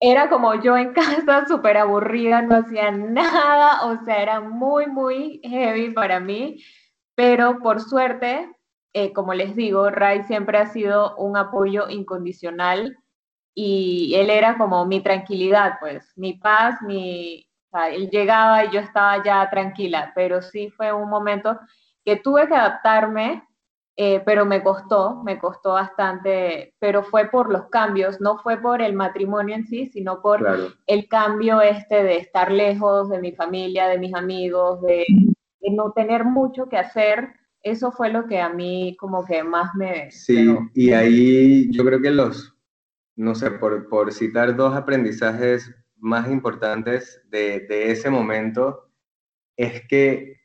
era 0.00 0.28
como 0.28 0.54
yo 0.56 0.76
en 0.76 0.92
casa, 0.94 1.46
súper 1.46 1.76
aburrida, 1.76 2.42
no 2.42 2.56
hacía 2.56 2.90
nada, 2.90 3.86
o 3.86 4.04
sea, 4.04 4.22
era 4.22 4.40
muy, 4.40 4.86
muy 4.86 5.40
heavy 5.44 5.90
para 5.92 6.20
mí, 6.20 6.62
pero 7.14 7.58
por 7.60 7.80
suerte 7.80 8.54
eh, 8.96 9.12
como 9.12 9.34
les 9.34 9.56
digo, 9.56 9.90
Ray 9.90 10.22
siempre 10.22 10.56
ha 10.56 10.66
sido 10.66 11.16
un 11.16 11.36
apoyo 11.36 11.88
incondicional 11.88 12.96
y 13.52 14.14
él 14.14 14.30
era 14.30 14.56
como 14.56 14.86
mi 14.86 15.00
tranquilidad, 15.00 15.78
pues, 15.80 16.12
mi 16.16 16.34
paz, 16.34 16.80
mi... 16.82 17.48
O 17.66 17.76
sea, 17.76 17.90
él 17.90 18.08
llegaba 18.08 18.64
y 18.64 18.70
yo 18.70 18.78
estaba 18.80 19.22
ya 19.24 19.50
tranquila, 19.50 20.12
pero 20.14 20.42
sí 20.42 20.70
fue 20.70 20.92
un 20.92 21.10
momento 21.10 21.58
que 22.04 22.16
tuve 22.16 22.46
que 22.46 22.54
adaptarme, 22.54 23.42
eh, 23.96 24.20
pero 24.26 24.44
me 24.44 24.62
costó, 24.62 25.22
me 25.22 25.38
costó 25.38 25.74
bastante, 25.74 26.74
pero 26.80 27.04
fue 27.04 27.28
por 27.28 27.50
los 27.50 27.68
cambios, 27.68 28.20
no 28.20 28.38
fue 28.38 28.60
por 28.60 28.82
el 28.82 28.94
matrimonio 28.94 29.54
en 29.54 29.66
sí, 29.66 29.86
sino 29.86 30.20
por 30.20 30.44
el 30.86 31.08
cambio 31.08 31.60
este 31.60 32.02
de 32.02 32.16
estar 32.16 32.50
lejos 32.50 33.08
de 33.08 33.20
mi 33.20 33.32
familia, 33.32 33.86
de 33.86 33.98
mis 33.98 34.14
amigos, 34.14 34.82
de, 34.82 35.04
de 35.60 35.70
no 35.70 35.92
tener 35.92 36.24
mucho 36.24 36.68
que 36.68 36.76
hacer. 36.76 37.34
Eso 37.62 37.92
fue 37.92 38.10
lo 38.10 38.26
que 38.26 38.40
a 38.40 38.48
mí 38.48 38.96
como 38.98 39.24
que 39.24 39.42
más 39.44 39.74
me... 39.74 40.10
Sí, 40.10 40.54
y 40.74 40.92
ahí 40.92 41.72
yo 41.72 41.84
creo 41.84 42.02
que 42.02 42.10
los, 42.10 42.54
no 43.16 43.34
sé, 43.34 43.52
por, 43.52 43.88
por 43.88 44.12
citar 44.12 44.56
dos 44.56 44.74
aprendizajes 44.74 45.72
más 45.96 46.28
importantes 46.30 47.22
de, 47.30 47.60
de 47.60 47.92
ese 47.92 48.10
momento, 48.10 48.90
es 49.56 49.86
que 49.86 50.40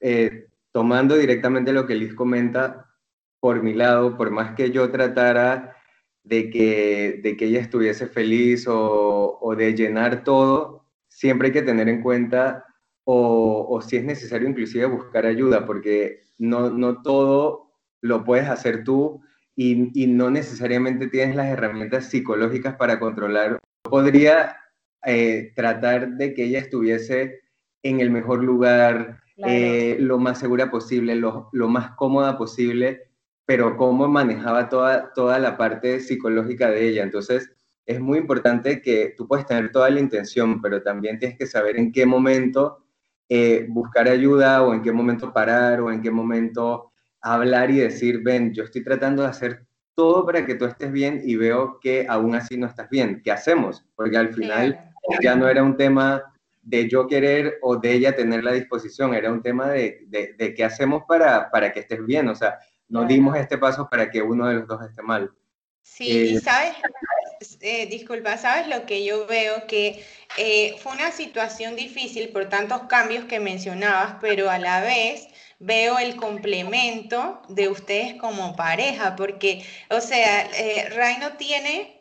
eh, 0.00 0.46
tomando 0.76 1.16
directamente 1.16 1.72
lo 1.72 1.86
que 1.86 1.94
Liz 1.94 2.12
comenta, 2.12 2.92
por 3.40 3.62
mi 3.62 3.72
lado, 3.72 4.14
por 4.18 4.30
más 4.30 4.54
que 4.54 4.70
yo 4.70 4.90
tratara 4.90 5.74
de 6.22 6.50
que, 6.50 7.18
de 7.22 7.34
que 7.34 7.46
ella 7.46 7.60
estuviese 7.60 8.06
feliz 8.06 8.66
o, 8.68 9.54
de 9.56 9.74
llenar 9.74 10.22
todo, 10.22 10.84
siempre 11.08 11.46
hay 11.46 11.54
que 11.54 11.62
tener 11.62 11.88
en 11.88 12.02
cuenta 12.02 12.66
o, 13.04 13.66
o 13.70 13.80
si 13.80 13.96
es 13.96 14.04
necesario 14.04 14.46
inclusive 14.46 14.84
buscar 14.84 15.24
ayuda, 15.24 15.64
porque 15.64 16.24
no, 16.36 16.68
no 16.68 17.00
todo 17.00 17.72
lo 18.02 18.22
puedes 18.24 18.46
hacer 18.46 18.84
tú 18.84 19.22
y, 19.54 19.90
y, 19.98 20.08
no 20.08 20.30
necesariamente 20.30 21.06
tienes 21.06 21.36
las 21.36 21.46
herramientas 21.46 22.10
psicológicas 22.10 22.76
para 22.76 23.00
controlar. 23.00 23.58
Podría 23.82 24.58
eh, 25.06 25.54
tratar 25.56 26.18
de 26.18 26.34
que 26.34 26.44
ella 26.44 26.58
estuviese 26.58 27.40
en 27.82 28.00
el 28.00 28.10
mejor 28.10 28.44
lugar, 28.44 29.22
eh, 29.38 29.96
lo 30.00 30.18
más 30.18 30.38
segura 30.38 30.70
posible, 30.70 31.14
lo, 31.14 31.50
lo, 31.52 31.68
más 31.68 31.90
cómoda 31.92 32.38
posible, 32.38 33.10
pero 33.44 33.76
cómo 33.76 34.08
manejaba 34.08 34.68
toda, 34.68 35.12
toda 35.12 35.38
la 35.38 35.56
parte 35.56 36.00
psicológica 36.00 36.70
de 36.70 36.88
ella. 36.88 37.02
Entonces, 37.02 37.52
es 37.84 38.00
muy 38.00 38.18
importante 38.18 38.80
que 38.80 39.14
tú 39.16 39.28
puedes 39.28 39.46
tener 39.46 39.70
toda 39.70 39.90
la 39.90 40.00
intención, 40.00 40.60
pero 40.60 40.82
también 40.82 41.18
tienes 41.18 41.38
que 41.38 41.46
saber 41.46 41.76
en 41.76 41.92
qué 41.92 42.06
momento 42.06 42.84
eh, 43.28 43.66
buscar 43.68 44.08
ayuda 44.08 44.62
o 44.62 44.72
en 44.72 44.82
qué 44.82 44.92
momento 44.92 45.32
parar 45.32 45.80
o 45.80 45.92
en 45.92 46.00
qué 46.00 46.10
momento 46.10 46.92
hablar 47.20 47.70
y 47.70 47.78
decir, 47.78 48.22
ven, 48.22 48.52
yo 48.54 48.64
estoy 48.64 48.82
tratando 48.82 49.22
de 49.22 49.28
hacer 49.28 49.66
todo 49.94 50.24
para 50.24 50.44
que 50.44 50.54
tú 50.54 50.64
estés 50.64 50.92
bien 50.92 51.22
y 51.24 51.36
veo 51.36 51.78
que 51.80 52.06
aún 52.08 52.34
así 52.34 52.56
no 52.56 52.66
estás 52.66 52.88
bien. 52.90 53.22
¿Qué 53.24 53.32
hacemos? 53.32 53.84
Porque 53.94 54.16
al 54.16 54.32
final 54.32 54.78
ya 55.22 55.34
no 55.34 55.48
era 55.48 55.62
un 55.62 55.76
tema 55.76 56.22
de 56.66 56.88
yo 56.88 57.06
querer 57.06 57.58
o 57.62 57.76
de 57.76 57.92
ella 57.92 58.16
tener 58.16 58.42
la 58.42 58.52
disposición, 58.52 59.14
era 59.14 59.30
un 59.30 59.40
tema 59.40 59.68
de, 59.70 60.00
de, 60.08 60.54
qué 60.54 60.64
hacemos 60.64 61.04
para, 61.06 61.48
para 61.50 61.72
que 61.72 61.80
estés 61.80 62.04
bien. 62.04 62.28
O 62.28 62.34
sea, 62.34 62.58
no 62.88 63.04
dimos 63.04 63.36
este 63.36 63.56
paso 63.56 63.88
para 63.88 64.10
que 64.10 64.20
uno 64.20 64.48
de 64.48 64.54
los 64.54 64.66
dos 64.66 64.82
esté 64.82 65.00
mal. 65.00 65.30
Sí, 65.82 66.08
y 66.08 66.36
eh, 66.36 66.40
sabes, 66.40 66.74
eh, 67.60 67.86
disculpa, 67.86 68.36
sabes 68.36 68.66
lo 68.66 68.84
que 68.84 69.04
yo 69.04 69.28
veo 69.28 69.68
que 69.68 70.04
eh, 70.36 70.74
fue 70.80 70.92
una 70.92 71.12
situación 71.12 71.76
difícil 71.76 72.30
por 72.30 72.48
tantos 72.48 72.82
cambios 72.88 73.26
que 73.26 73.38
mencionabas, 73.38 74.16
pero 74.20 74.50
a 74.50 74.58
la 74.58 74.80
vez 74.80 75.28
veo 75.60 76.00
el 76.00 76.16
complemento 76.16 77.40
de 77.48 77.68
ustedes 77.68 78.14
como 78.14 78.56
pareja, 78.56 79.14
porque, 79.14 79.64
o 79.88 80.00
sea, 80.00 80.50
Ray 80.96 81.18
no 81.20 81.36
tiene 81.36 81.95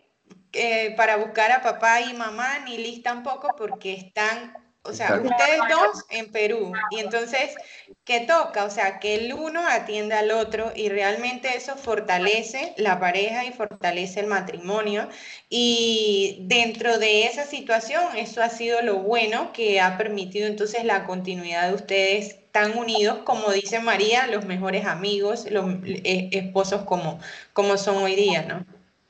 para 0.95 1.17
buscar 1.17 1.51
a 1.51 1.61
papá 1.61 2.01
y 2.01 2.13
mamá, 2.13 2.59
ni 2.59 2.77
Liz 2.77 3.03
tampoco, 3.03 3.55
porque 3.57 3.93
están 3.93 4.53
o 4.87 4.93
sea, 4.93 5.15
ustedes 5.15 5.59
dos 5.69 6.05
en 6.09 6.31
Perú. 6.31 6.71
Y 6.91 6.99
entonces, 6.99 7.55
¿qué 8.03 8.21
toca? 8.21 8.65
O 8.65 8.69
sea, 8.69 8.99
que 8.99 9.15
el 9.15 9.33
uno 9.33 9.67
atienda 9.67 10.19
al 10.19 10.31
otro 10.31 10.71
y 10.75 10.89
realmente 10.89 11.49
eso 11.55 11.75
fortalece 11.75 12.73
la 12.77 12.99
pareja 12.99 13.45
y 13.45 13.51
fortalece 13.51 14.19
el 14.19 14.27
matrimonio. 14.27 15.09
Y 15.49 16.37
dentro 16.41 16.99
de 16.99 17.25
esa 17.25 17.45
situación, 17.45 18.03
eso 18.15 18.43
ha 18.43 18.49
sido 18.49 18.81
lo 18.83 18.99
bueno 18.99 19.51
que 19.53 19.81
ha 19.81 19.97
permitido 19.97 20.47
entonces 20.47 20.85
la 20.85 21.05
continuidad 21.05 21.69
de 21.69 21.75
ustedes 21.75 22.51
tan 22.51 22.77
unidos, 22.77 23.19
como 23.25 23.51
dice 23.51 23.79
María, 23.79 24.27
los 24.27 24.45
mejores 24.45 24.85
amigos, 24.85 25.49
los 25.49 25.65
eh, 25.83 26.29
esposos 26.31 26.83
como, 26.83 27.19
como 27.53 27.77
son 27.77 27.97
hoy 27.97 28.15
día, 28.15 28.43
¿no? 28.43 28.65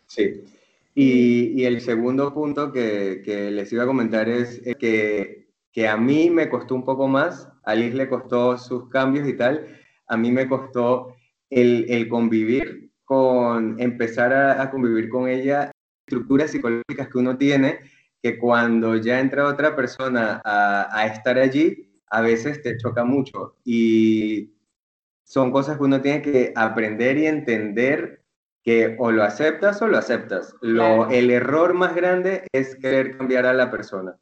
Sí. 0.07 0.45
Y, 0.95 1.61
y 1.61 1.65
el 1.65 1.81
segundo 1.81 2.33
punto 2.33 2.71
que, 2.71 3.21
que 3.23 3.51
les 3.51 3.71
iba 3.73 3.83
a 3.83 3.87
comentar 3.87 4.29
es 4.29 4.61
que 4.79 5.45
que 5.75 5.89
a 5.89 5.97
mí 5.97 6.29
me 6.29 6.47
costó 6.47 6.73
un 6.73 6.85
poco 6.85 7.09
más, 7.09 7.49
a 7.65 7.75
Liz 7.75 7.93
le 7.93 8.07
costó 8.07 8.57
sus 8.57 8.87
cambios 8.87 9.27
y 9.27 9.33
tal, 9.35 9.77
a 10.07 10.15
mí 10.15 10.31
me 10.31 10.47
costó 10.47 11.13
el, 11.49 11.85
el 11.89 12.07
convivir 12.07 12.91
con, 13.03 13.77
empezar 13.81 14.31
a, 14.31 14.71
convivir 14.71 15.09
con 15.09 15.27
ella, 15.27 15.71
estructuras 16.07 16.51
psicológicas 16.51 17.09
que 17.09 17.17
uno 17.17 17.37
tiene, 17.37 17.79
que 18.23 18.39
cuando 18.39 18.95
ya 18.95 19.19
entra 19.19 19.49
otra 19.49 19.75
persona 19.75 20.41
a, 20.45 20.97
a 20.97 21.07
estar 21.07 21.37
allí, 21.37 21.99
a 22.07 22.21
veces 22.21 22.61
te 22.61 22.77
choca 22.77 23.03
mucho. 23.03 23.57
Y 23.65 24.53
son 25.25 25.51
cosas 25.51 25.77
que 25.77 25.83
uno 25.83 26.01
tiene 26.01 26.21
que 26.21 26.53
aprender 26.55 27.17
y 27.17 27.25
entender 27.25 28.23
que 28.65 28.95
o 28.99 29.11
lo 29.11 29.23
aceptas 29.23 29.81
o 29.81 29.87
lo 29.87 29.97
aceptas. 29.97 30.55
Lo, 30.61 31.07
El 31.09 31.29
error 31.29 31.75
más 31.75 31.95
grande 31.95 32.47
es 32.51 32.75
querer 32.75 33.15
cambiar 33.15 33.45
a 33.45 33.53
la 33.53 33.69
persona. 33.69 34.17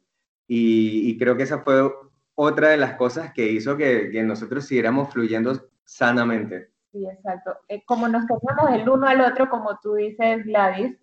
Y, 0.46 1.18
creo 1.18 1.36
que 1.36 1.44
esa 1.44 1.60
fue 1.60 1.90
otra 2.34 2.68
de 2.68 2.76
las 2.76 2.94
cosas 2.94 3.32
que 3.32 3.50
hizo 3.50 3.78
que, 3.78 4.10
que 4.10 4.22
nosotros 4.22 4.66
siguiéramos 4.66 5.10
fluyendo 5.10 5.58
sanamente. 5.84 6.68
Sí, 6.92 7.06
exacto. 7.08 7.56
Eh, 7.68 7.82
como 7.86 8.06
nos 8.06 8.26
teníamos 8.26 8.80
el 8.80 8.88
uno 8.88 9.08
al 9.08 9.22
otro, 9.22 9.48
como 9.48 9.78
tú 9.82 9.94
dices, 9.94 10.44
Gladys, 10.44 10.94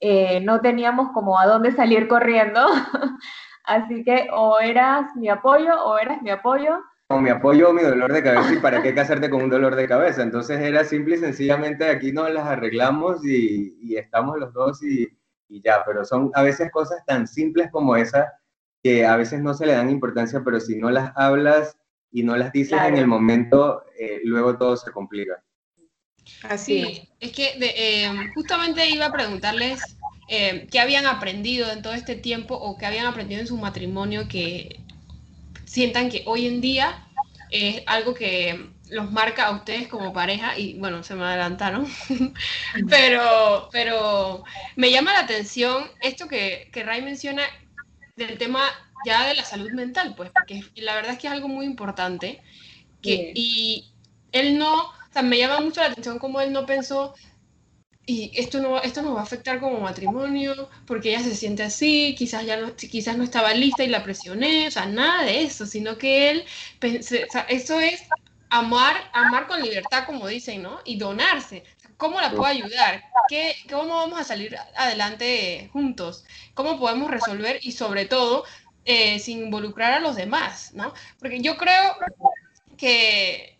eh, 0.00 0.40
no 0.40 0.60
teníamos 0.60 1.10
como 1.12 1.38
a 1.38 1.46
dónde 1.46 1.72
salir 1.72 2.08
corriendo. 2.08 2.66
Así 3.64 4.02
que 4.02 4.28
o 4.32 4.58
eras 4.58 5.14
mi 5.14 5.28
apoyo 5.28 5.72
o 5.84 5.96
eras 5.96 6.20
mi 6.22 6.30
apoyo. 6.30 6.80
O 7.12 7.20
mi 7.20 7.28
apoyo 7.28 7.70
o 7.70 7.72
mi 7.72 7.82
dolor 7.82 8.12
de 8.12 8.22
cabeza, 8.22 8.54
y 8.54 8.58
para 8.58 8.82
qué 8.82 8.94
casarte 8.94 9.28
con 9.28 9.42
un 9.42 9.50
dolor 9.50 9.74
de 9.74 9.88
cabeza. 9.88 10.22
Entonces 10.22 10.60
era 10.60 10.84
simple 10.84 11.16
y 11.16 11.18
sencillamente 11.18 11.84
aquí 11.88 12.12
nos 12.12 12.30
las 12.30 12.46
arreglamos 12.46 13.24
y, 13.24 13.76
y 13.82 13.96
estamos 13.96 14.38
los 14.38 14.52
dos 14.52 14.80
y, 14.84 15.08
y, 15.48 15.60
ya. 15.60 15.82
Pero 15.84 16.04
son 16.04 16.30
a 16.34 16.44
veces 16.44 16.70
cosas 16.70 17.04
tan 17.04 17.26
simples 17.26 17.68
como 17.72 17.96
esa 17.96 18.32
que 18.80 19.04
a 19.04 19.16
veces 19.16 19.40
no 19.42 19.54
se 19.54 19.66
le 19.66 19.72
dan 19.72 19.90
importancia, 19.90 20.42
pero 20.44 20.60
si 20.60 20.76
no 20.76 20.88
las 20.88 21.12
hablas 21.16 21.76
y 22.12 22.22
no 22.22 22.36
las 22.36 22.52
dices 22.52 22.80
en 22.80 22.96
el 22.96 23.08
momento, 23.08 23.82
eh, 23.98 24.20
luego 24.22 24.56
todo 24.56 24.76
se 24.76 24.92
complica. 24.92 25.42
Así 26.44 27.08
es 27.18 27.32
que 27.32 27.56
eh, 27.60 28.08
justamente 28.36 28.88
iba 28.88 29.06
a 29.06 29.12
preguntarles 29.12 29.96
eh, 30.28 30.68
qué 30.70 30.78
habían 30.78 31.06
aprendido 31.06 31.72
en 31.72 31.82
todo 31.82 31.92
este 31.92 32.14
tiempo 32.14 32.54
o 32.54 32.78
qué 32.78 32.86
habían 32.86 33.06
aprendido 33.06 33.40
en 33.40 33.48
su 33.48 33.56
matrimonio 33.56 34.28
que 34.28 34.80
sientan 35.70 36.10
que 36.10 36.24
hoy 36.26 36.48
en 36.48 36.60
día 36.60 37.06
es 37.50 37.82
algo 37.86 38.12
que 38.12 38.70
los 38.88 39.12
marca 39.12 39.46
a 39.46 39.52
ustedes 39.52 39.86
como 39.86 40.12
pareja 40.12 40.58
y 40.58 40.74
bueno, 40.74 41.04
se 41.04 41.14
me 41.14 41.22
adelantaron, 41.22 41.86
pero, 42.90 43.68
pero 43.70 44.42
me 44.74 44.90
llama 44.90 45.12
la 45.12 45.20
atención 45.20 45.84
esto 46.02 46.26
que, 46.26 46.68
que 46.72 46.82
Ray 46.82 47.02
menciona 47.02 47.44
del 48.16 48.36
tema 48.36 48.62
ya 49.06 49.28
de 49.28 49.36
la 49.36 49.44
salud 49.44 49.70
mental, 49.70 50.14
pues, 50.16 50.32
porque 50.32 50.64
la 50.74 50.96
verdad 50.96 51.12
es 51.12 51.18
que 51.20 51.28
es 51.28 51.32
algo 51.32 51.46
muy 51.46 51.66
importante. 51.66 52.42
Que, 53.00 53.32
y 53.34 53.92
él 54.32 54.58
no, 54.58 54.74
o 54.74 55.12
sea, 55.12 55.22
me 55.22 55.38
llama 55.38 55.60
mucho 55.60 55.80
la 55.80 55.86
atención 55.86 56.18
como 56.18 56.40
él 56.40 56.52
no 56.52 56.66
pensó, 56.66 57.14
y 58.06 58.32
esto 58.34 58.60
no, 58.60 58.80
esto 58.82 59.02
nos 59.02 59.14
va 59.14 59.20
a 59.20 59.24
afectar 59.24 59.60
como 59.60 59.80
matrimonio, 59.80 60.68
porque 60.86 61.10
ella 61.10 61.22
se 61.22 61.36
siente 61.36 61.62
así, 61.62 62.14
quizás 62.18 62.44
ya 62.44 62.56
no, 62.56 62.74
quizás 62.74 63.16
no 63.16 63.24
estaba 63.24 63.54
lista 63.54 63.84
y 63.84 63.88
la 63.88 64.02
presioné, 64.02 64.68
o 64.68 64.70
sea, 64.70 64.86
nada 64.86 65.24
de 65.24 65.42
eso, 65.42 65.66
sino 65.66 65.96
que 65.98 66.30
él, 66.30 66.44
pensé, 66.78 67.24
o 67.24 67.30
sea, 67.30 67.42
eso 67.42 67.78
es 67.78 68.02
amar, 68.50 69.10
amar 69.12 69.46
con 69.46 69.62
libertad, 69.62 70.06
como 70.06 70.26
dicen, 70.26 70.62
¿no? 70.62 70.80
Y 70.84 70.96
donarse. 70.98 71.64
¿Cómo 71.96 72.20
la 72.20 72.30
puedo 72.30 72.46
ayudar? 72.46 73.04
¿Qué, 73.28 73.54
¿Cómo 73.70 73.94
vamos 73.94 74.18
a 74.18 74.24
salir 74.24 74.56
adelante 74.76 75.68
juntos? 75.72 76.24
¿Cómo 76.54 76.78
podemos 76.78 77.10
resolver? 77.10 77.60
Y 77.62 77.72
sobre 77.72 78.06
todo, 78.06 78.44
eh, 78.86 79.18
sin 79.18 79.38
involucrar 79.38 79.92
a 79.92 80.00
los 80.00 80.16
demás, 80.16 80.72
¿no? 80.74 80.94
Porque 81.18 81.40
yo 81.40 81.56
creo 81.56 81.96
que 82.76 83.56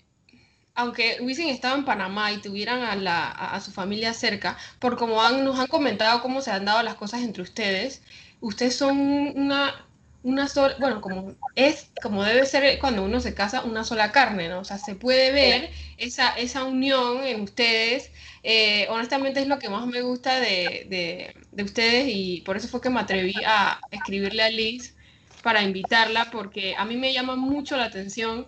aunque 0.74 1.18
hubiesen 1.20 1.48
estado 1.48 1.76
en 1.76 1.84
Panamá 1.84 2.32
y 2.32 2.38
tuvieran 2.38 2.82
a, 2.82 2.96
la, 2.96 3.30
a, 3.30 3.60
su 3.60 3.72
familia 3.72 4.14
cerca, 4.14 4.56
por 4.78 4.96
como 4.96 5.22
han, 5.22 5.44
nos 5.44 5.58
han 5.58 5.66
comentado 5.66 6.22
cómo 6.22 6.40
se 6.40 6.50
han 6.50 6.64
dado 6.64 6.82
las 6.82 6.94
cosas 6.94 7.22
entre 7.22 7.42
ustedes, 7.42 8.02
ustedes 8.40 8.76
son 8.76 8.98
una, 8.98 9.86
una 10.22 10.48
sola, 10.48 10.76
bueno, 10.78 11.00
como 11.00 11.34
es, 11.54 11.90
como 12.02 12.24
debe 12.24 12.46
ser 12.46 12.78
cuando 12.78 13.04
uno 13.04 13.20
se 13.20 13.34
casa, 13.34 13.62
una 13.62 13.84
sola 13.84 14.12
carne, 14.12 14.48
¿no? 14.48 14.60
O 14.60 14.64
sea, 14.64 14.78
se 14.78 14.94
puede 14.94 15.32
ver 15.32 15.70
esa, 15.98 16.30
esa 16.36 16.64
unión 16.64 17.24
en 17.24 17.42
ustedes. 17.42 18.10
Eh, 18.42 18.86
honestamente 18.90 19.40
es 19.40 19.48
lo 19.48 19.58
que 19.58 19.68
más 19.68 19.86
me 19.86 20.02
gusta 20.02 20.40
de, 20.40 20.86
de, 20.88 21.34
de, 21.52 21.62
ustedes 21.62 22.06
y 22.08 22.40
por 22.42 22.56
eso 22.56 22.68
fue 22.68 22.80
que 22.80 22.90
me 22.90 23.00
atreví 23.00 23.34
a 23.46 23.80
escribirle 23.90 24.42
a 24.42 24.50
Liz 24.50 24.94
para 25.42 25.62
invitarla, 25.62 26.30
porque 26.30 26.74
a 26.76 26.84
mí 26.84 26.96
me 26.96 27.12
llama 27.12 27.36
mucho 27.36 27.76
la 27.76 27.84
atención 27.84 28.46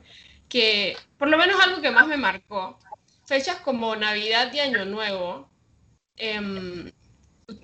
que, 0.52 0.98
por 1.16 1.28
lo 1.28 1.38
menos 1.38 1.58
algo 1.62 1.80
que 1.80 1.90
más 1.90 2.06
me 2.06 2.18
marcó, 2.18 2.78
fechas 3.24 3.56
como 3.60 3.96
Navidad 3.96 4.52
y 4.52 4.60
Año 4.60 4.84
Nuevo, 4.84 5.50
eh, 6.16 6.92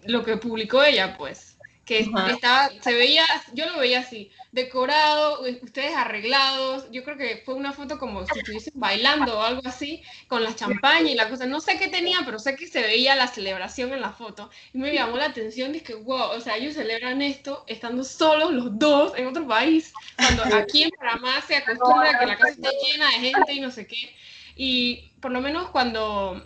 lo 0.05 0.25
que 0.25 0.39
publicó 0.39 0.83
ella, 0.83 1.15
pues 1.19 1.58
que 1.89 2.01
estaba, 2.01 2.69
se 2.83 2.93
veía, 2.93 3.25
yo 3.55 3.65
lo 3.65 3.79
veía 3.79 4.01
así, 4.01 4.31
decorado, 4.53 5.41
ustedes 5.63 5.97
arreglados, 5.97 6.87
yo 6.93 7.03
creo 7.03 7.17
que 7.17 7.43
fue 7.47 7.55
una 7.55 7.73
foto 7.73 7.99
como 7.99 8.27
si 8.27 8.39
estuviesen 8.39 8.75
bailando 8.77 9.39
o 9.39 9.43
algo 9.43 9.63
así, 9.65 10.03
con 10.27 10.45
la 10.45 10.55
champaña 10.55 11.11
y 11.11 11.15
la 11.15 11.31
cosa, 11.31 11.47
no 11.47 11.63
sé 11.63 11.79
qué 11.79 11.89
tenía, 11.89 12.19
pero 12.27 12.39
sé 12.39 12.57
que 12.57 12.67
se 12.67 12.83
veía 12.83 13.17
la 13.17 13.27
celebración 13.27 13.95
en 13.95 14.03
la 14.03 14.13
foto, 14.13 14.51
y 14.75 14.79
me 14.79 14.93
llamó 14.93 15.17
la 15.17 15.25
atención, 15.25 15.73
dije, 15.73 15.95
wow, 15.95 16.33
o 16.37 16.41
sea, 16.43 16.59
ellos 16.59 16.75
celebran 16.75 17.23
esto 17.23 17.65
estando 17.67 18.05
solos 18.05 18.53
los 18.53 18.79
dos 18.79 19.15
en 19.17 19.27
otro 19.27 19.49
país, 19.49 19.95
cuando 20.17 20.45
aquí 20.57 20.83
en 20.83 20.91
Panamá 20.91 21.41
se 21.47 21.57
acostumbra 21.57 22.11
a 22.11 22.19
que 22.19 22.27
la 22.27 22.37
casa 22.37 22.51
esté 22.51 22.69
llena 22.85 23.07
de 23.07 23.31
gente 23.31 23.53
y 23.55 23.61
no 23.61 23.71
sé 23.71 23.87
qué, 23.87 24.15
y 24.57 25.11
por 25.23 25.31
lo 25.31 25.41
menos 25.41 25.71
cuando 25.71 26.45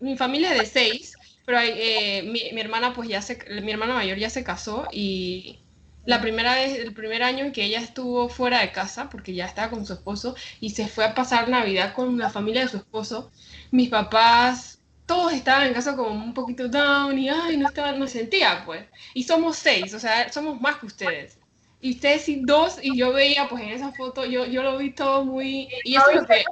mi 0.00 0.16
familia 0.16 0.52
es 0.52 0.58
de 0.58 0.66
seis, 0.66 1.14
pero 1.50 1.62
eh, 1.64 2.22
mi, 2.22 2.52
mi, 2.52 2.60
hermana, 2.60 2.94
pues 2.94 3.08
ya 3.08 3.20
se, 3.22 3.36
mi 3.60 3.72
hermana 3.72 3.94
mayor 3.94 4.18
ya 4.18 4.30
se 4.30 4.44
casó 4.44 4.86
y, 4.92 5.58
la 6.06 6.20
primera 6.20 6.54
vez, 6.54 6.78
el 6.78 6.94
primer 6.94 7.24
año 7.24 7.44
en 7.44 7.50
que 7.50 7.64
ella 7.64 7.80
estuvo 7.80 8.28
fuera 8.28 8.60
de 8.60 8.70
casa, 8.70 9.10
porque 9.10 9.34
ya 9.34 9.46
estaba 9.46 9.70
con 9.70 9.84
su 9.84 9.94
esposo, 9.94 10.36
y 10.60 10.70
se 10.70 10.86
fue 10.86 11.04
a 11.04 11.14
pasar 11.14 11.48
Navidad 11.48 11.92
con 11.92 12.16
la 12.18 12.30
familia 12.30 12.62
de 12.62 12.68
su 12.68 12.76
esposo, 12.76 13.32
mis 13.72 13.88
papás, 13.88 14.78
todos 15.06 15.32
estaban 15.32 15.66
en 15.66 15.74
casa 15.74 15.96
como 15.96 16.10
un 16.10 16.34
poquito 16.34 16.68
down 16.68 17.18
y 17.18 17.28
ay, 17.28 17.56
no 17.56 17.66
estaba, 17.66 17.90
no 17.90 18.06
sentía 18.06 18.62
pues. 18.64 18.86
Y 19.12 19.24
somos 19.24 19.56
seis, 19.56 19.92
o 19.92 19.98
sea, 19.98 20.32
somos 20.32 20.60
más 20.60 20.76
que 20.76 20.86
ustedes. 20.86 21.36
Y 21.80 21.94
ustedes 21.94 22.22
sí 22.22 22.42
dos, 22.44 22.78
y 22.80 22.96
yo 22.96 23.12
veía 23.12 23.48
pues 23.48 23.64
en 23.64 23.70
esa 23.70 23.90
foto, 23.90 24.24
yo, 24.24 24.46
yo 24.46 24.62
lo 24.62 24.78
vi 24.78 24.92
todo 24.92 25.24
muy... 25.24 25.68
Y 25.82 25.96
eso 25.96 26.10
es 26.10 26.16
lo 26.16 26.26
que 26.26 26.44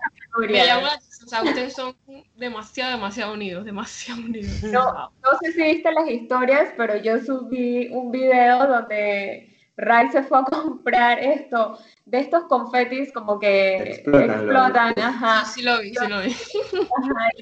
me 0.49 0.67
llama 0.67 0.99
o 1.29 1.31
sea, 1.31 1.43
ustedes 1.43 1.75
son 1.75 1.95
demasiado, 2.37 2.93
demasiado 2.93 3.35
unidos, 3.35 3.63
demasiado 3.63 4.23
unidos. 4.23 4.63
No, 4.73 5.11
no 5.23 5.39
sé 5.43 5.53
si 5.53 5.63
viste 5.63 5.93
las 5.93 6.09
historias, 6.09 6.73
pero 6.75 6.97
yo 6.97 7.21
subí 7.21 7.89
un 7.89 8.11
video 8.11 8.67
donde 8.67 9.55
Ray 9.77 10.09
se 10.09 10.23
fue 10.23 10.39
a 10.39 10.45
comprar 10.45 11.19
esto, 11.19 11.79
de 12.07 12.21
estos 12.21 12.45
confetis 12.45 13.13
como 13.13 13.39
que 13.39 13.77
explotan, 13.77 14.99
ajá. 14.99 15.45
Sí 15.45 15.61
lo 15.61 15.83
vi, 15.83 15.91
sí 15.95 16.09
lo 16.09 16.23
vi. 16.23 16.35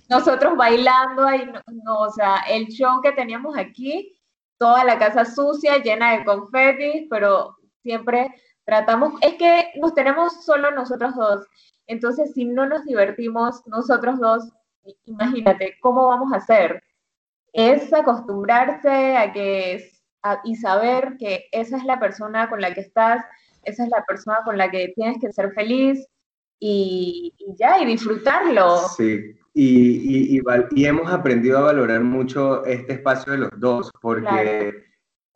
Nosotros 0.08 0.56
bailando 0.56 1.24
ahí, 1.24 1.48
no, 1.84 1.98
o 2.00 2.10
sea, 2.10 2.38
el 2.50 2.66
show 2.66 3.00
que 3.00 3.12
teníamos 3.12 3.56
aquí, 3.56 4.18
toda 4.58 4.82
la 4.82 4.98
casa 4.98 5.24
sucia, 5.24 5.78
llena 5.78 6.18
de 6.18 6.24
confetis, 6.24 7.06
pero 7.08 7.56
siempre 7.84 8.34
tratamos, 8.64 9.14
es 9.20 9.34
que 9.34 9.70
nos 9.76 9.94
tenemos 9.94 10.44
solo 10.44 10.72
nosotros 10.72 11.14
dos, 11.14 11.46
entonces 11.86 12.32
si 12.34 12.44
no 12.44 12.66
nos 12.66 12.84
divertimos 12.84 13.62
nosotros 13.66 14.18
dos, 14.18 14.48
imagínate, 15.04 15.76
¿cómo 15.80 16.06
vamos 16.08 16.32
a 16.32 16.36
hacer? 16.36 16.82
Es 17.52 17.92
acostumbrarse 17.92 19.16
a 19.16 19.32
que 19.32 19.90
y 20.44 20.56
saber 20.56 21.16
que 21.18 21.46
esa 21.52 21.76
es 21.76 21.84
la 21.84 22.00
persona 22.00 22.48
con 22.48 22.60
la 22.60 22.74
que 22.74 22.80
estás, 22.80 23.24
esa 23.62 23.84
es 23.84 23.90
la 23.90 24.04
persona 24.04 24.38
con 24.44 24.58
la 24.58 24.70
que 24.70 24.92
tienes 24.94 25.18
que 25.20 25.32
ser 25.32 25.52
feliz 25.52 26.06
y, 26.58 27.34
ya, 27.58 27.80
y 27.80 27.86
disfrutarlo. 27.86 28.78
Sí, 28.96 29.36
y, 29.54 30.36
y, 30.36 30.40
y, 30.72 30.84
hemos 30.84 31.12
aprendido 31.12 31.58
a 31.58 31.62
valorar 31.62 32.00
mucho 32.02 32.64
este 32.64 32.94
espacio 32.94 33.32
de 33.32 33.38
los 33.38 33.50
dos, 33.56 33.90
porque 34.00 34.85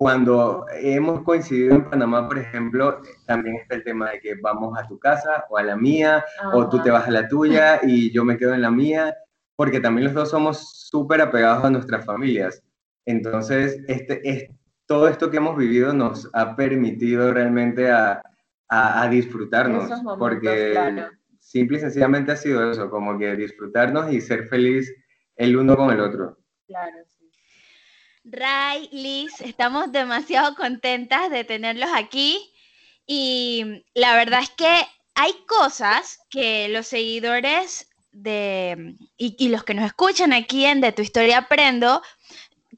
cuando 0.00 0.64
hemos 0.80 1.20
coincidido 1.24 1.74
en 1.74 1.84
Panamá, 1.84 2.26
por 2.26 2.38
ejemplo, 2.38 3.02
también 3.26 3.56
está 3.56 3.74
el 3.74 3.84
tema 3.84 4.12
de 4.12 4.20
que 4.20 4.34
vamos 4.36 4.74
a 4.78 4.88
tu 4.88 4.98
casa 4.98 5.44
o 5.50 5.58
a 5.58 5.62
la 5.62 5.76
mía, 5.76 6.24
o 6.54 6.66
tú 6.70 6.82
te 6.82 6.90
vas 6.90 7.06
a 7.06 7.10
la 7.10 7.28
tuya 7.28 7.80
y 7.82 8.10
yo 8.10 8.24
me 8.24 8.38
quedo 8.38 8.54
en 8.54 8.62
la 8.62 8.70
mía, 8.70 9.14
porque 9.56 9.78
también 9.78 10.06
los 10.06 10.14
dos 10.14 10.30
somos 10.30 10.88
súper 10.88 11.20
apegados 11.20 11.66
a 11.66 11.70
nuestras 11.70 12.06
familias. 12.06 12.62
Entonces, 13.04 13.84
este, 13.88 14.26
este 14.26 14.56
todo 14.86 15.06
esto 15.06 15.30
que 15.30 15.36
hemos 15.36 15.54
vivido 15.54 15.92
nos 15.92 16.30
ha 16.32 16.56
permitido 16.56 17.34
realmente 17.34 17.90
a, 17.90 18.22
a, 18.68 19.06
disfrutarnos, 19.10 19.90
porque 20.18 21.04
simple 21.40 21.76
y 21.76 21.80
sencillamente 21.82 22.32
ha 22.32 22.36
sido 22.36 22.70
eso, 22.70 22.88
como 22.88 23.18
que 23.18 23.36
disfrutarnos 23.36 24.10
y 24.10 24.22
ser 24.22 24.48
feliz 24.48 24.90
el 25.36 25.58
uno 25.58 25.76
con 25.76 25.90
el 25.90 26.00
otro. 26.00 26.38
Claro, 26.66 26.96
sí. 27.06 27.19
Ray, 28.24 28.88
Liz, 28.92 29.40
estamos 29.40 29.92
demasiado 29.92 30.54
contentas 30.54 31.30
de 31.30 31.44
tenerlos 31.44 31.90
aquí. 31.94 32.52
Y 33.06 33.84
la 33.94 34.14
verdad 34.14 34.40
es 34.42 34.50
que 34.50 34.86
hay 35.14 35.32
cosas 35.46 36.20
que 36.28 36.68
los 36.68 36.86
seguidores 36.86 37.88
de 38.12 38.96
y, 39.16 39.36
y, 39.38 39.48
los 39.48 39.64
que 39.64 39.74
nos 39.74 39.86
escuchan 39.86 40.32
aquí 40.32 40.64
en 40.64 40.80
De 40.80 40.92
tu 40.92 41.00
historia 41.00 41.38
aprendo 41.38 42.02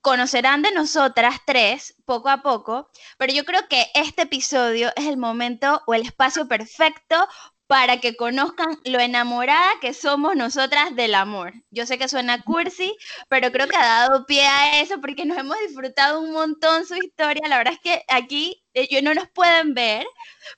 conocerán 0.02 0.62
de 0.62 0.72
nosotras 0.72 1.36
tres 1.46 1.94
poco 2.04 2.28
a 2.28 2.42
poco, 2.42 2.90
pero 3.18 3.32
yo 3.32 3.44
creo 3.44 3.66
que 3.68 3.86
este 3.94 4.22
episodio 4.22 4.90
es 4.96 5.06
el 5.06 5.16
momento 5.16 5.82
o 5.86 5.94
el 5.94 6.02
espacio 6.02 6.48
perfecto 6.48 7.28
para 7.72 8.00
que 8.00 8.16
conozcan 8.16 8.78
lo 8.84 9.00
enamorada 9.00 9.80
que 9.80 9.94
somos 9.94 10.36
nosotras 10.36 10.94
del 10.94 11.14
amor. 11.14 11.54
Yo 11.70 11.86
sé 11.86 11.96
que 11.96 12.06
suena 12.06 12.42
cursi, 12.42 12.94
pero 13.30 13.50
creo 13.50 13.66
que 13.66 13.78
ha 13.78 14.00
dado 14.08 14.26
pie 14.26 14.46
a 14.46 14.82
eso 14.82 15.00
porque 15.00 15.24
nos 15.24 15.38
hemos 15.38 15.56
disfrutado 15.66 16.20
un 16.20 16.32
montón 16.32 16.84
su 16.84 16.96
historia. 16.96 17.48
La 17.48 17.56
verdad 17.56 17.72
es 17.72 17.80
que 17.80 18.04
aquí 18.08 18.62
ellos 18.74 19.02
no 19.02 19.14
nos 19.14 19.26
pueden 19.30 19.72
ver, 19.72 20.04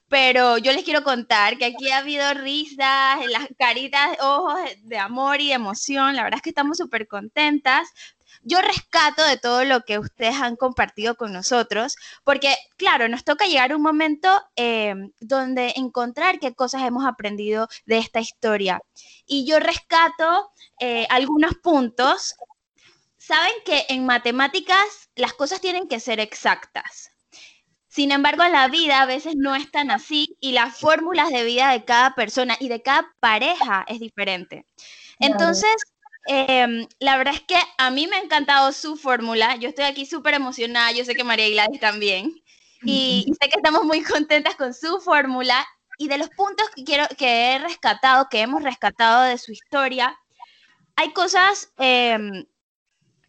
pero 0.09 0.57
yo 0.57 0.73
les 0.73 0.83
quiero 0.83 1.03
contar 1.05 1.57
que 1.57 1.63
aquí 1.63 1.89
ha 1.89 1.99
habido 1.99 2.33
risas, 2.33 3.25
las 3.29 3.47
caritas, 3.57 4.17
ojos 4.19 4.59
de 4.83 4.97
amor 4.97 5.39
y 5.39 5.53
emoción. 5.53 6.17
La 6.17 6.23
verdad 6.23 6.39
es 6.39 6.41
que 6.41 6.49
estamos 6.49 6.77
súper 6.77 7.07
contentas 7.07 7.87
yo 8.45 8.61
rescato 8.61 9.25
de 9.25 9.37
todo 9.37 9.65
lo 9.65 9.81
que 9.81 9.97
ustedes 9.97 10.35
han 10.35 10.55
compartido 10.55 11.15
con 11.15 11.33
nosotros, 11.33 11.95
porque 12.23 12.55
claro, 12.77 13.09
nos 13.09 13.23
toca 13.23 13.47
llegar 13.47 13.71
a 13.71 13.75
un 13.75 13.81
momento 13.81 14.29
em, 14.55 15.11
donde 15.19 15.73
encontrar 15.75 16.39
qué 16.39 16.53
cosas 16.53 16.83
hemos 16.83 17.05
aprendido 17.05 17.67
de 17.85 17.97
esta 17.97 18.19
historia. 18.19 18.79
Y 19.25 19.45
yo 19.45 19.59
rescato 19.59 20.51
eh, 20.79 21.07
algunos 21.09 21.55
puntos. 21.55 22.35
Saben 23.17 23.53
que 23.65 23.85
en 23.89 24.05
matemáticas 24.05 25.09
las 25.15 25.33
cosas 25.33 25.59
tienen 25.59 25.87
que 25.87 25.99
ser 25.99 26.19
exactas. 26.19 27.09
Sin 27.87 28.11
embargo, 28.11 28.43
en 28.43 28.51
la 28.51 28.67
vida 28.67 29.01
a 29.01 29.05
veces 29.05 29.35
no 29.35 29.55
es 29.55 29.71
tan 29.71 29.89
así 29.89 30.37
y 30.39 30.51
las 30.51 30.77
fórmulas 30.77 31.29
de 31.31 31.43
vida 31.45 31.71
de 31.71 31.85
cada 31.85 32.13
persona 32.13 32.57
y 32.59 32.67
de 32.67 32.81
cada 32.83 33.11
pareja 33.19 33.85
es 33.87 33.99
diferente. 33.99 34.67
Entonces, 35.19 35.73
Em, 36.27 36.87
la 36.99 37.17
verdad 37.17 37.35
es 37.35 37.41
que 37.41 37.57
a 37.77 37.91
mí 37.91 38.07
me 38.07 38.15
ha 38.15 38.19
encantado 38.19 38.71
su 38.71 38.97
fórmula. 38.97 39.55
Yo 39.57 39.69
estoy 39.69 39.85
aquí 39.85 40.05
súper 40.05 40.33
emocionada. 40.33 40.91
Yo 40.91 41.05
sé 41.05 41.15
que 41.15 41.23
María 41.23 41.47
y 41.47 41.53
Gladys 41.53 41.79
también. 41.79 42.33
Y, 42.83 43.25
sé 43.41 43.49
que 43.49 43.57
estamos 43.57 43.83
muy 43.83 44.03
contentas 44.03 44.55
con 44.55 44.73
su 44.73 44.99
fórmula. 45.01 45.65
Y 45.97 46.07
de 46.07 46.17
los 46.17 46.29
puntos 46.29 46.69
que 46.75 46.83
quiero 46.83 47.05
que 47.17 47.53
he 47.53 47.59
rescatado, 47.59 48.27
que 48.29 48.41
hemos 48.41 48.63
rescatado 48.63 49.23
de 49.23 49.37
su 49.37 49.51
historia, 49.51 50.19
hay 50.97 51.13
cosas 51.13 51.71
em, 51.77 52.45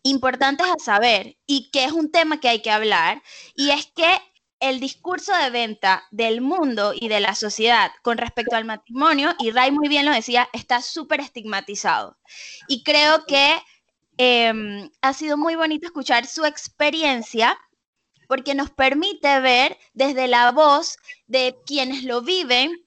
importantes 0.03 0.67
a 0.67 0.79
saber 0.83 1.37
y 1.47 1.71
que 1.71 1.85
es 1.85 1.93
un 1.93 2.11
tema 2.11 2.41
que 2.41 2.49
hay 2.49 2.63
que 2.63 2.71
hablar. 2.71 3.23
Y 3.55 3.71
es 3.71 3.87
que 3.87 4.21
el 4.61 4.81
discurso 4.81 5.37
de 5.37 5.51
venta 5.51 6.05
del 6.11 6.41
mundo 6.41 6.93
y 6.95 7.09
de 7.09 7.21
la 7.21 7.35
sociedad 7.35 7.91
con 8.03 8.19
respecto 8.19 8.57
al 8.57 8.65
matrimonio, 8.65 9.35
y 9.39 9.51
Ray 9.51 9.71
muy 9.71 9.89
bien 9.89 10.07
lo 10.07 10.13
decía, 10.13 10.49
está 10.53 10.81
súper 10.81 11.21
estigmatizado. 11.21 12.17
Y 12.69 12.83
creo 12.83 13.27
que 13.27 13.61
em, 14.17 14.91
ha 15.03 15.13
sido 15.13 15.37
muy 15.37 15.57
bonito 15.57 15.87
escuchar 15.87 16.27
su 16.27 16.45
experiencia 16.45 17.59
porque 18.29 18.55
nos 18.55 18.71
permite 18.71 19.41
ver 19.41 19.79
desde 19.93 20.27
la 20.27 20.51
voz 20.53 20.99
de 21.27 21.57
quienes 21.67 22.05
lo 22.05 22.23
viven 22.23 22.87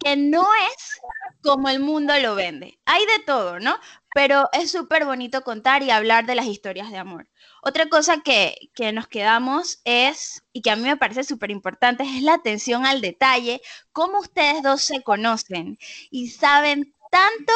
que 0.00 0.16
no 0.16 0.46
es 0.74 1.00
como 1.42 1.68
el 1.68 1.80
mundo 1.80 2.12
lo 2.18 2.34
vende. 2.34 2.78
Hay 2.84 3.04
de 3.06 3.20
todo, 3.24 3.58
¿no? 3.58 3.78
Pero 4.14 4.48
es 4.52 4.70
súper 4.70 5.04
bonito 5.06 5.42
contar 5.42 5.82
y 5.82 5.90
hablar 5.90 6.26
de 6.26 6.34
las 6.34 6.46
historias 6.46 6.90
de 6.90 6.98
amor. 6.98 7.28
Otra 7.66 7.88
cosa 7.88 8.20
que, 8.20 8.70
nos 8.92 9.08
quedamos 9.08 9.80
es, 9.84 10.42
y 10.52 10.60
que 10.60 10.70
a 10.70 10.76
mí 10.76 10.82
me 10.82 10.98
parece 10.98 11.24
súper 11.24 11.50
importante, 11.50 12.02
es 12.04 12.22
la 12.22 12.34
atención 12.34 12.84
al 12.84 13.00
detalle, 13.00 13.62
cómo 13.90 14.18
ustedes 14.18 14.62
dos 14.62 14.82
se 14.82 15.02
conocen 15.02 15.78
y 16.10 16.28
saben 16.28 16.94
tanto 17.10 17.52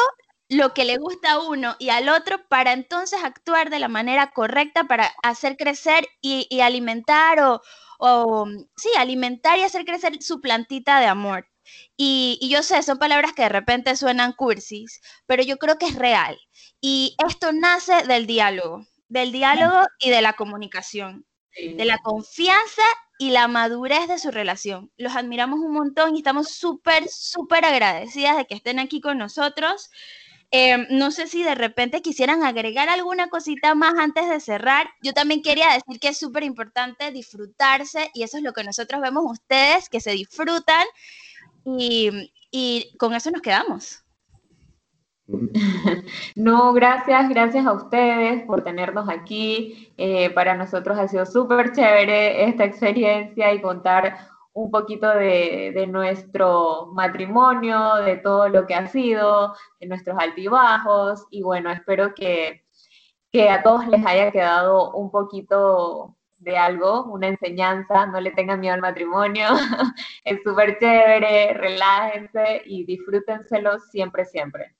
lo 0.49 0.73
que 0.73 0.85
le 0.85 0.97
gusta 0.97 1.33
a 1.33 1.39
uno 1.41 1.75
y 1.77 1.89
al 1.89 2.09
otro 2.09 2.43
para 2.47 2.73
entonces 2.73 3.19
actuar 3.23 3.69
de 3.69 3.77
la 3.77 3.87
manera 3.87 4.31
correcta 4.31 4.85
para 4.85 5.13
hacer 5.21 5.57
crecer 5.57 6.07
y, 6.21 6.59
alimentar 6.61 7.39
o, 7.41 7.61
o, 7.99 8.47
sí, 8.77 8.89
alimentar 8.97 9.59
y 9.59 9.63
hacer 9.63 9.85
crecer 9.85 10.23
su 10.23 10.41
plantita 10.41 10.99
de 10.99 11.05
amor. 11.05 11.47
Y, 11.97 12.39
yo 12.51 12.63
sé, 12.63 12.81
son 12.81 12.97
palabras 12.97 13.33
que 13.33 13.43
de 13.43 13.49
repente 13.49 13.95
suenan 13.95 14.33
cursis, 14.33 15.01
pero 15.27 15.43
yo 15.43 15.57
creo 15.57 15.77
que 15.77 15.85
es 15.85 15.95
real. 15.95 16.35
Y 16.81 17.15
esto 17.27 17.51
nace 17.51 18.07
del 18.07 18.25
diálogo 18.25 18.87
del 19.09 19.31
diálogo 19.31 19.87
y 19.99 20.09
de 20.09 20.21
la 20.21 20.33
comunicación, 20.33 21.25
de 21.55 21.83
la 21.85 21.97
confianza 21.97 22.83
y 23.17 23.31
la 23.31 23.47
madurez 23.47 24.07
de 24.07 24.19
su 24.19 24.31
relación. 24.31 24.91
Los 24.95 25.15
admiramos 25.15 25.59
un 25.59 25.73
montón 25.73 26.15
y 26.15 26.19
estamos 26.19 26.49
súper, 26.49 27.09
súper 27.09 27.65
agradecidas 27.65 28.37
de 28.37 28.45
que 28.45 28.55
estén 28.55 28.79
aquí 28.79 29.01
con 29.01 29.17
nosotros. 29.17 29.89
Em, 30.51 30.87
no 30.89 31.11
sé 31.11 31.27
si 31.27 31.43
de 31.43 31.53
repente 31.53 32.01
quisieran 32.01 32.43
agregar 32.43 32.87
alguna 32.87 33.29
cosita 33.29 33.75
más 33.75 33.95
antes 33.99 34.29
de 34.29 34.39
cerrar. 34.39 34.89
Yo 35.03 35.13
también 35.13 35.41
quería 35.41 35.73
decir 35.73 35.99
que 35.99 36.07
es 36.09 36.17
súper 36.17 36.43
importante 36.43 37.11
disfrutarse 37.11 38.09
y 38.13 38.23
eso 38.23 38.37
es 38.37 38.43
lo 38.43 38.53
que 38.53 38.63
nosotros 38.63 39.01
vemos 39.01 39.25
ustedes, 39.29 39.89
que 39.89 39.99
se 39.99 40.11
disfrutan 40.11 40.85
y, 41.65 42.31
y 42.51 42.95
con 42.97 43.13
eso 43.13 43.31
nos 43.31 43.41
quedamos. 43.41 44.03
No, 46.35 46.73
gracias, 46.73 47.29
gracias 47.29 47.65
a 47.65 47.73
ustedes 47.73 48.43
por 48.43 48.63
tenernos 48.63 49.09
aquí. 49.09 49.93
Eh, 49.97 50.29
para 50.31 50.55
nosotros 50.55 50.97
ha 50.97 51.07
sido 51.07 51.25
súper 51.25 51.71
chévere 51.71 52.45
esta 52.45 52.65
experiencia 52.65 53.53
y 53.53 53.61
contar 53.61 54.17
un 54.53 54.71
poquito 54.71 55.07
de, 55.09 55.85
nuestro 55.87 56.87
matrimonio, 56.93 57.95
de 57.97 58.17
todo 58.17 58.49
lo 58.49 58.65
que 58.65 58.75
ha 58.75 58.87
sido, 58.87 59.53
de 59.79 59.87
nuestros 59.87 60.17
altibajos 60.19 61.25
y 61.29 61.43
bueno, 61.43 61.71
espero 61.71 62.13
que, 62.13 62.65
que 63.31 63.49
a 63.49 63.63
todos 63.63 63.87
les 63.87 64.05
haya 64.05 64.31
quedado 64.31 64.91
un 64.91 65.11
poquito 65.11 66.17
de 66.39 66.57
algo, 66.57 67.05
una 67.05 67.27
enseñanza, 67.27 68.05
no 68.07 68.19
le 68.19 68.31
tengan 68.31 68.59
miedo 68.59 68.73
al 68.73 68.81
matrimonio, 68.81 69.47
es 70.23 70.41
súper 70.43 70.77
chévere, 70.79 71.53
relájense 71.53 72.63
y 72.65 72.85
disfrútenselo 72.85 73.79
siempre, 73.79 74.25
siempre. 74.25 74.78